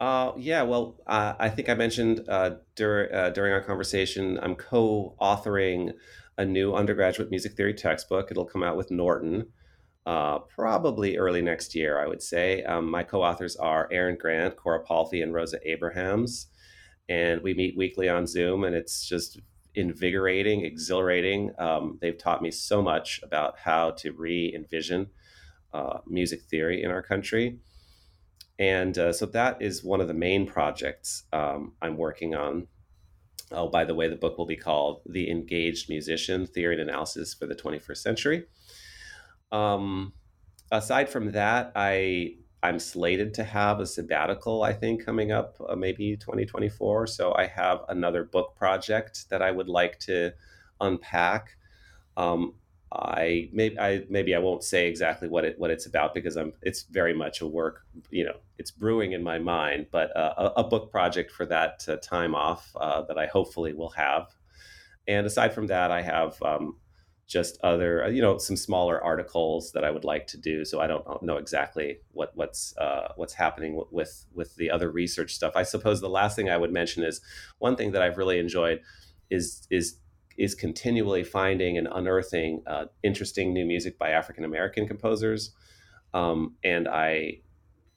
Uh, 0.00 0.32
yeah, 0.36 0.62
well, 0.62 1.00
uh, 1.06 1.34
I 1.38 1.48
think 1.48 1.68
I 1.68 1.74
mentioned 1.74 2.28
uh, 2.28 2.56
dur- 2.74 3.10
uh, 3.14 3.30
during 3.30 3.52
our 3.52 3.62
conversation, 3.62 4.38
I'm 4.42 4.56
co 4.56 5.14
authoring 5.20 5.94
a 6.38 6.44
new 6.44 6.74
undergraduate 6.74 7.30
music 7.30 7.54
theory 7.54 7.74
textbook. 7.74 8.30
It'll 8.30 8.44
come 8.44 8.62
out 8.62 8.76
with 8.76 8.90
Norton 8.90 9.46
uh, 10.06 10.38
probably 10.40 11.16
early 11.16 11.42
next 11.42 11.74
year, 11.74 11.98
I 11.98 12.06
would 12.06 12.22
say. 12.22 12.62
Um, 12.64 12.90
my 12.90 13.02
co 13.02 13.22
authors 13.22 13.56
are 13.56 13.88
Aaron 13.90 14.16
Grant, 14.18 14.56
Cora 14.56 14.84
Palfy, 14.84 15.22
and 15.22 15.32
Rosa 15.32 15.58
Abrahams. 15.64 16.48
And 17.08 17.42
we 17.42 17.54
meet 17.54 17.76
weekly 17.76 18.08
on 18.08 18.26
Zoom, 18.26 18.64
and 18.64 18.74
it's 18.74 19.06
just 19.06 19.40
invigorating, 19.74 20.64
exhilarating. 20.64 21.52
Um, 21.58 21.98
they've 22.00 22.16
taught 22.16 22.42
me 22.42 22.50
so 22.50 22.82
much 22.82 23.20
about 23.22 23.58
how 23.58 23.92
to 23.92 24.12
re 24.12 24.52
envision 24.54 25.08
uh, 25.72 25.98
music 26.06 26.42
theory 26.42 26.82
in 26.82 26.90
our 26.90 27.02
country. 27.02 27.58
And 28.58 28.96
uh, 28.96 29.12
so 29.12 29.26
that 29.26 29.60
is 29.60 29.82
one 29.82 30.00
of 30.00 30.08
the 30.08 30.14
main 30.14 30.46
projects 30.46 31.24
um, 31.32 31.72
I'm 31.82 31.96
working 31.96 32.34
on. 32.34 32.68
Oh, 33.52 33.68
by 33.68 33.84
the 33.84 33.94
way, 33.94 34.08
the 34.08 34.16
book 34.16 34.38
will 34.38 34.46
be 34.46 34.56
called 34.56 35.02
The 35.06 35.30
Engaged 35.30 35.88
Musician 35.88 36.46
Theory 36.46 36.80
and 36.80 36.88
Analysis 36.88 37.34
for 37.34 37.46
the 37.46 37.54
21st 37.54 37.96
Century. 37.98 38.44
Um, 39.52 40.12
aside 40.72 41.08
from 41.08 41.32
that, 41.32 41.72
I 41.76 42.36
I'm 42.64 42.78
slated 42.78 43.34
to 43.34 43.44
have 43.44 43.78
a 43.80 43.86
sabbatical, 43.86 44.62
I 44.62 44.72
think, 44.72 45.04
coming 45.04 45.30
up 45.30 45.56
uh, 45.68 45.76
maybe 45.76 46.16
2024. 46.16 47.06
So 47.08 47.34
I 47.34 47.46
have 47.46 47.80
another 47.90 48.24
book 48.24 48.56
project 48.56 49.28
that 49.28 49.42
I 49.42 49.50
would 49.50 49.68
like 49.68 49.98
to 50.00 50.32
unpack. 50.80 51.58
Um, 52.16 52.54
I 52.92 53.48
maybe 53.52 53.78
I 53.78 54.04
maybe 54.08 54.34
I 54.34 54.38
won't 54.38 54.62
say 54.62 54.88
exactly 54.88 55.28
what 55.28 55.44
it 55.44 55.58
what 55.58 55.70
it's 55.70 55.86
about 55.86 56.14
because 56.14 56.36
I'm 56.36 56.52
it's 56.62 56.82
very 56.84 57.14
much 57.14 57.40
a 57.40 57.46
work 57.46 57.84
you 58.10 58.24
know 58.24 58.36
it's 58.58 58.70
brewing 58.70 59.12
in 59.12 59.22
my 59.22 59.38
mind, 59.38 59.86
but 59.90 60.16
uh, 60.16 60.34
a, 60.36 60.60
a, 60.60 60.64
book 60.64 60.90
project 60.90 61.32
for 61.32 61.44
that 61.46 61.84
uh, 61.88 61.96
time 61.96 62.34
off 62.34 62.70
uh, 62.76 63.02
that 63.02 63.18
I 63.18 63.26
hopefully 63.26 63.72
will 63.72 63.90
have. 63.90 64.28
And 65.08 65.26
aside 65.26 65.52
from 65.52 65.66
that, 65.66 65.90
I 65.90 66.02
have 66.02 66.40
um, 66.42 66.76
just 67.26 67.58
other 67.62 68.08
you 68.10 68.22
know 68.22 68.38
some 68.38 68.56
smaller 68.56 69.02
articles 69.02 69.72
that 69.72 69.84
I 69.84 69.90
would 69.90 70.04
like 70.04 70.26
to 70.28 70.38
do. 70.38 70.64
So 70.64 70.80
I 70.80 70.86
don't 70.86 71.22
know 71.22 71.36
exactly 71.36 71.98
what 72.12 72.30
what's 72.34 72.76
uh, 72.76 73.12
what's 73.16 73.34
happening 73.34 73.82
with 73.90 74.26
with 74.32 74.54
the 74.56 74.70
other 74.70 74.90
research 74.90 75.34
stuff. 75.34 75.54
I 75.56 75.62
suppose 75.64 76.00
the 76.00 76.08
last 76.08 76.36
thing 76.36 76.48
I 76.48 76.56
would 76.56 76.72
mention 76.72 77.02
is 77.02 77.20
one 77.58 77.76
thing 77.76 77.92
that 77.92 78.02
I've 78.02 78.18
really 78.18 78.38
enjoyed 78.38 78.80
is 79.30 79.66
is 79.70 79.96
is 80.36 80.54
continually 80.54 81.24
finding 81.24 81.78
and 81.78 81.88
unearthing 81.90 82.62
uh, 82.66 82.86
interesting 83.02 83.52
new 83.52 83.64
music 83.64 83.98
by 83.98 84.10
African 84.10 84.44
American 84.44 84.86
composers. 84.86 85.52
Um, 86.12 86.54
and 86.62 86.88
I 86.88 87.40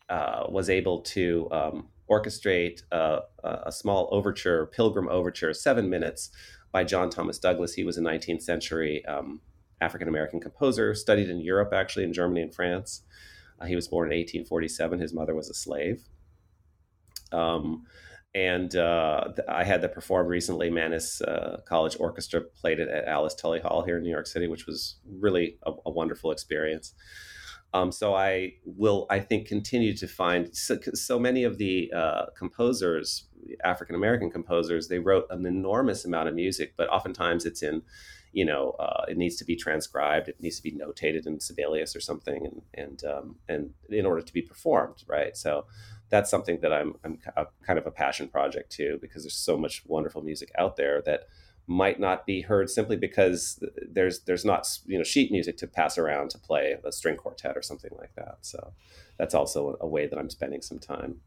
uh, 0.09 0.45
was 0.49 0.69
able 0.69 1.01
to 1.01 1.47
um, 1.51 1.89
orchestrate 2.09 2.81
a, 2.91 3.19
a, 3.43 3.71
small 3.71 4.09
overture, 4.11 4.65
Pilgrim 4.67 5.07
Overture, 5.09 5.53
seven 5.53 5.89
minutes 5.89 6.31
by 6.71 6.83
John 6.83 7.09
Thomas 7.09 7.37
Douglass. 7.37 7.73
He 7.73 7.83
was 7.83 7.97
a 7.97 8.01
19th 8.01 8.41
century 8.41 9.05
um, 9.05 9.41
African 9.81 10.07
American 10.07 10.39
composer, 10.39 10.95
studied 10.95 11.29
in 11.29 11.41
Europe, 11.41 11.73
actually, 11.73 12.05
in 12.05 12.13
Germany 12.13 12.41
and 12.41 12.53
France. 12.53 13.03
Uh, 13.59 13.65
he 13.65 13.75
was 13.75 13.87
born 13.87 14.11
in 14.11 14.17
1847. 14.17 14.99
His 14.99 15.13
mother 15.13 15.35
was 15.35 15.49
a 15.49 15.53
slave. 15.53 16.03
Um, 17.31 17.85
and 18.37 18.75
uh, 18.75 19.29
I 19.49 19.63
had 19.63 19.81
that 19.81 19.95
performed 19.95 20.29
recently. 20.29 20.69
Mannes 20.69 21.23
uh, 21.23 21.61
College 21.65 21.97
Orchestra 21.99 22.41
played 22.41 22.79
it 22.79 22.87
at 22.87 23.07
Alice 23.07 23.33
Tully 23.33 23.59
Hall 23.59 23.81
here 23.81 23.97
in 23.97 24.03
New 24.03 24.11
York 24.11 24.27
City, 24.27 24.47
which 24.47 24.67
was 24.67 24.97
really 25.09 25.57
a, 25.63 25.71
a 25.87 25.89
wonderful 25.89 26.31
experience. 26.31 26.93
Um, 27.73 27.91
so 27.91 28.13
I 28.13 28.53
will, 28.63 29.07
I 29.09 29.21
think, 29.21 29.47
continue 29.47 29.97
to 29.97 30.07
find 30.07 30.55
so, 30.55 30.77
so 30.93 31.17
many 31.17 31.45
of 31.45 31.57
the 31.57 31.91
uh, 31.95 32.25
composers, 32.37 33.27
African 33.63 33.95
American 33.95 34.29
composers, 34.29 34.87
they 34.87 34.99
wrote 34.99 35.25
an 35.31 35.47
enormous 35.47 36.05
amount 36.05 36.29
of 36.29 36.35
music, 36.35 36.75
but 36.77 36.87
oftentimes 36.89 37.43
it's 37.43 37.63
in, 37.63 37.81
you 38.33 38.45
know, 38.45 38.75
uh, 38.79 39.05
it 39.07 39.17
needs 39.17 39.35
to 39.37 39.45
be 39.45 39.55
transcribed, 39.55 40.29
it 40.29 40.39
needs 40.39 40.57
to 40.57 40.63
be 40.63 40.71
notated 40.71 41.25
in 41.25 41.39
Sibelius 41.39 41.95
or 41.95 42.01
something, 42.01 42.45
and 42.45 42.61
and 42.75 43.03
um, 43.03 43.35
and 43.49 43.71
in 43.89 44.05
order 44.05 44.21
to 44.21 44.33
be 44.33 44.43
performed, 44.43 45.03
right? 45.07 45.35
So 45.35 45.65
that's 46.09 46.29
something 46.29 46.59
that 46.61 46.73
I'm 46.73 46.95
I'm 47.03 47.19
kind 47.65 47.79
of 47.79 47.85
a 47.85 47.91
passion 47.91 48.27
project 48.27 48.71
too 48.71 48.97
because 49.01 49.23
there's 49.23 49.37
so 49.37 49.57
much 49.57 49.83
wonderful 49.85 50.21
music 50.21 50.51
out 50.57 50.75
there 50.75 51.01
that 51.05 51.27
might 51.67 51.99
not 51.99 52.25
be 52.25 52.41
heard 52.41 52.69
simply 52.69 52.95
because 52.95 53.61
there's 53.89 54.21
there's 54.21 54.45
not 54.45 54.67
you 54.85 54.97
know 54.97 55.03
sheet 55.03 55.31
music 55.31 55.57
to 55.57 55.67
pass 55.67 55.97
around 55.97 56.29
to 56.29 56.39
play 56.39 56.77
a 56.83 56.91
string 56.91 57.17
quartet 57.17 57.57
or 57.57 57.61
something 57.61 57.91
like 57.97 58.15
that. 58.15 58.37
So 58.41 58.73
that's 59.17 59.35
also 59.35 59.77
a 59.81 59.87
way 59.87 60.07
that 60.07 60.17
I'm 60.17 60.29
spending 60.29 60.61
some 60.61 60.79
time. 60.79 61.21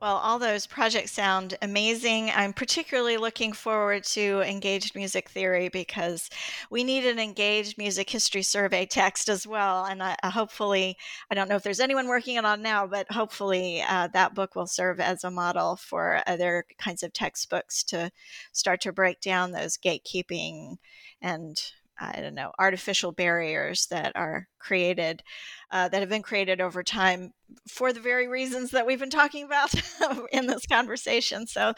Well, 0.00 0.16
all 0.16 0.38
those 0.38 0.66
projects 0.66 1.12
sound 1.12 1.56
amazing. 1.62 2.30
I'm 2.30 2.52
particularly 2.52 3.16
looking 3.16 3.54
forward 3.54 4.04
to 4.04 4.42
engaged 4.42 4.94
music 4.94 5.30
theory 5.30 5.70
because 5.70 6.28
we 6.70 6.84
need 6.84 7.06
an 7.06 7.18
engaged 7.18 7.78
music 7.78 8.10
history 8.10 8.42
survey 8.42 8.84
text 8.84 9.30
as 9.30 9.46
well. 9.46 9.86
And 9.86 10.02
I, 10.02 10.16
hopefully, 10.24 10.98
I 11.30 11.34
don't 11.34 11.48
know 11.48 11.56
if 11.56 11.62
there's 11.62 11.80
anyone 11.80 12.08
working 12.08 12.36
it 12.36 12.44
on 12.44 12.60
now, 12.60 12.86
but 12.86 13.10
hopefully 13.10 13.82
uh, 13.88 14.08
that 14.08 14.34
book 14.34 14.54
will 14.54 14.66
serve 14.66 15.00
as 15.00 15.24
a 15.24 15.30
model 15.30 15.76
for 15.76 16.22
other 16.26 16.66
kinds 16.78 17.02
of 17.02 17.14
textbooks 17.14 17.82
to 17.84 18.10
start 18.52 18.82
to 18.82 18.92
break 18.92 19.22
down 19.22 19.52
those 19.52 19.78
gatekeeping 19.78 20.76
and 21.22 21.72
I 21.98 22.20
don't 22.20 22.34
know, 22.34 22.52
artificial 22.58 23.12
barriers 23.12 23.86
that 23.90 24.12
are 24.14 24.48
created, 24.58 25.22
uh, 25.70 25.88
that 25.88 26.00
have 26.00 26.08
been 26.08 26.22
created 26.22 26.60
over 26.60 26.82
time 26.82 27.32
for 27.68 27.92
the 27.92 28.00
very 28.00 28.28
reasons 28.28 28.70
that 28.72 28.86
we've 28.86 28.98
been 28.98 29.10
talking 29.10 29.44
about 29.44 29.72
in 30.32 30.46
this 30.46 30.66
conversation. 30.66 31.46
So, 31.46 31.72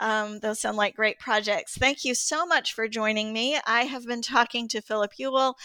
um, 0.00 0.40
those 0.40 0.60
sound 0.60 0.76
like 0.76 0.96
great 0.96 1.18
projects. 1.18 1.76
Thank 1.76 2.04
you 2.04 2.14
so 2.14 2.46
much 2.46 2.72
for 2.72 2.88
joining 2.88 3.32
me. 3.32 3.58
I 3.66 3.82
have 3.82 4.06
been 4.06 4.22
talking 4.22 4.66
to 4.68 4.80
Philip 4.80 5.12
Ewell 5.18 5.56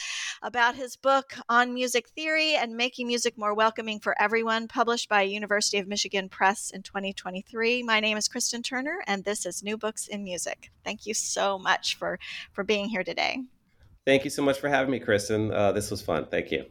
about 0.42 0.76
his 0.76 0.96
book 0.96 1.34
on 1.48 1.74
music 1.74 2.10
theory 2.10 2.56
and 2.56 2.76
making 2.76 3.08
music 3.08 3.38
more 3.38 3.54
welcoming 3.54 4.00
for 4.00 4.22
everyone, 4.22 4.68
published 4.68 5.10
by 5.10 5.22
University 5.24 5.78
of 5.78 5.88
Michigan 5.88 6.30
Press 6.30 6.72
in 6.72 6.84
2023. 6.84 7.84
My 7.84 8.00
name 8.00 8.18
is 8.18 8.28
Kristen 8.28 8.62
Turner, 8.62 9.02
and 9.08 9.24
this 9.24 9.46
is 9.46 9.64
New 9.64 9.78
Books 9.78 10.08
in 10.08 10.24
Music. 10.24 10.70
Thank 10.84 11.06
you 11.06 11.14
so 11.14 11.58
much 11.58 11.98
for 11.98 12.20
for 12.52 12.64
being 12.64 12.90
here 12.90 13.04
today. 13.04 13.40
Thank 14.10 14.24
you 14.24 14.32
so 14.32 14.42
much 14.42 14.60
for 14.60 14.70
having 14.70 14.90
me, 14.90 15.00
Kristen. 15.00 15.54
Uh, 15.54 15.72
this 15.72 15.92
was 15.92 16.02
fun. 16.02 16.26
Thank 16.32 16.50
you. 16.50 16.66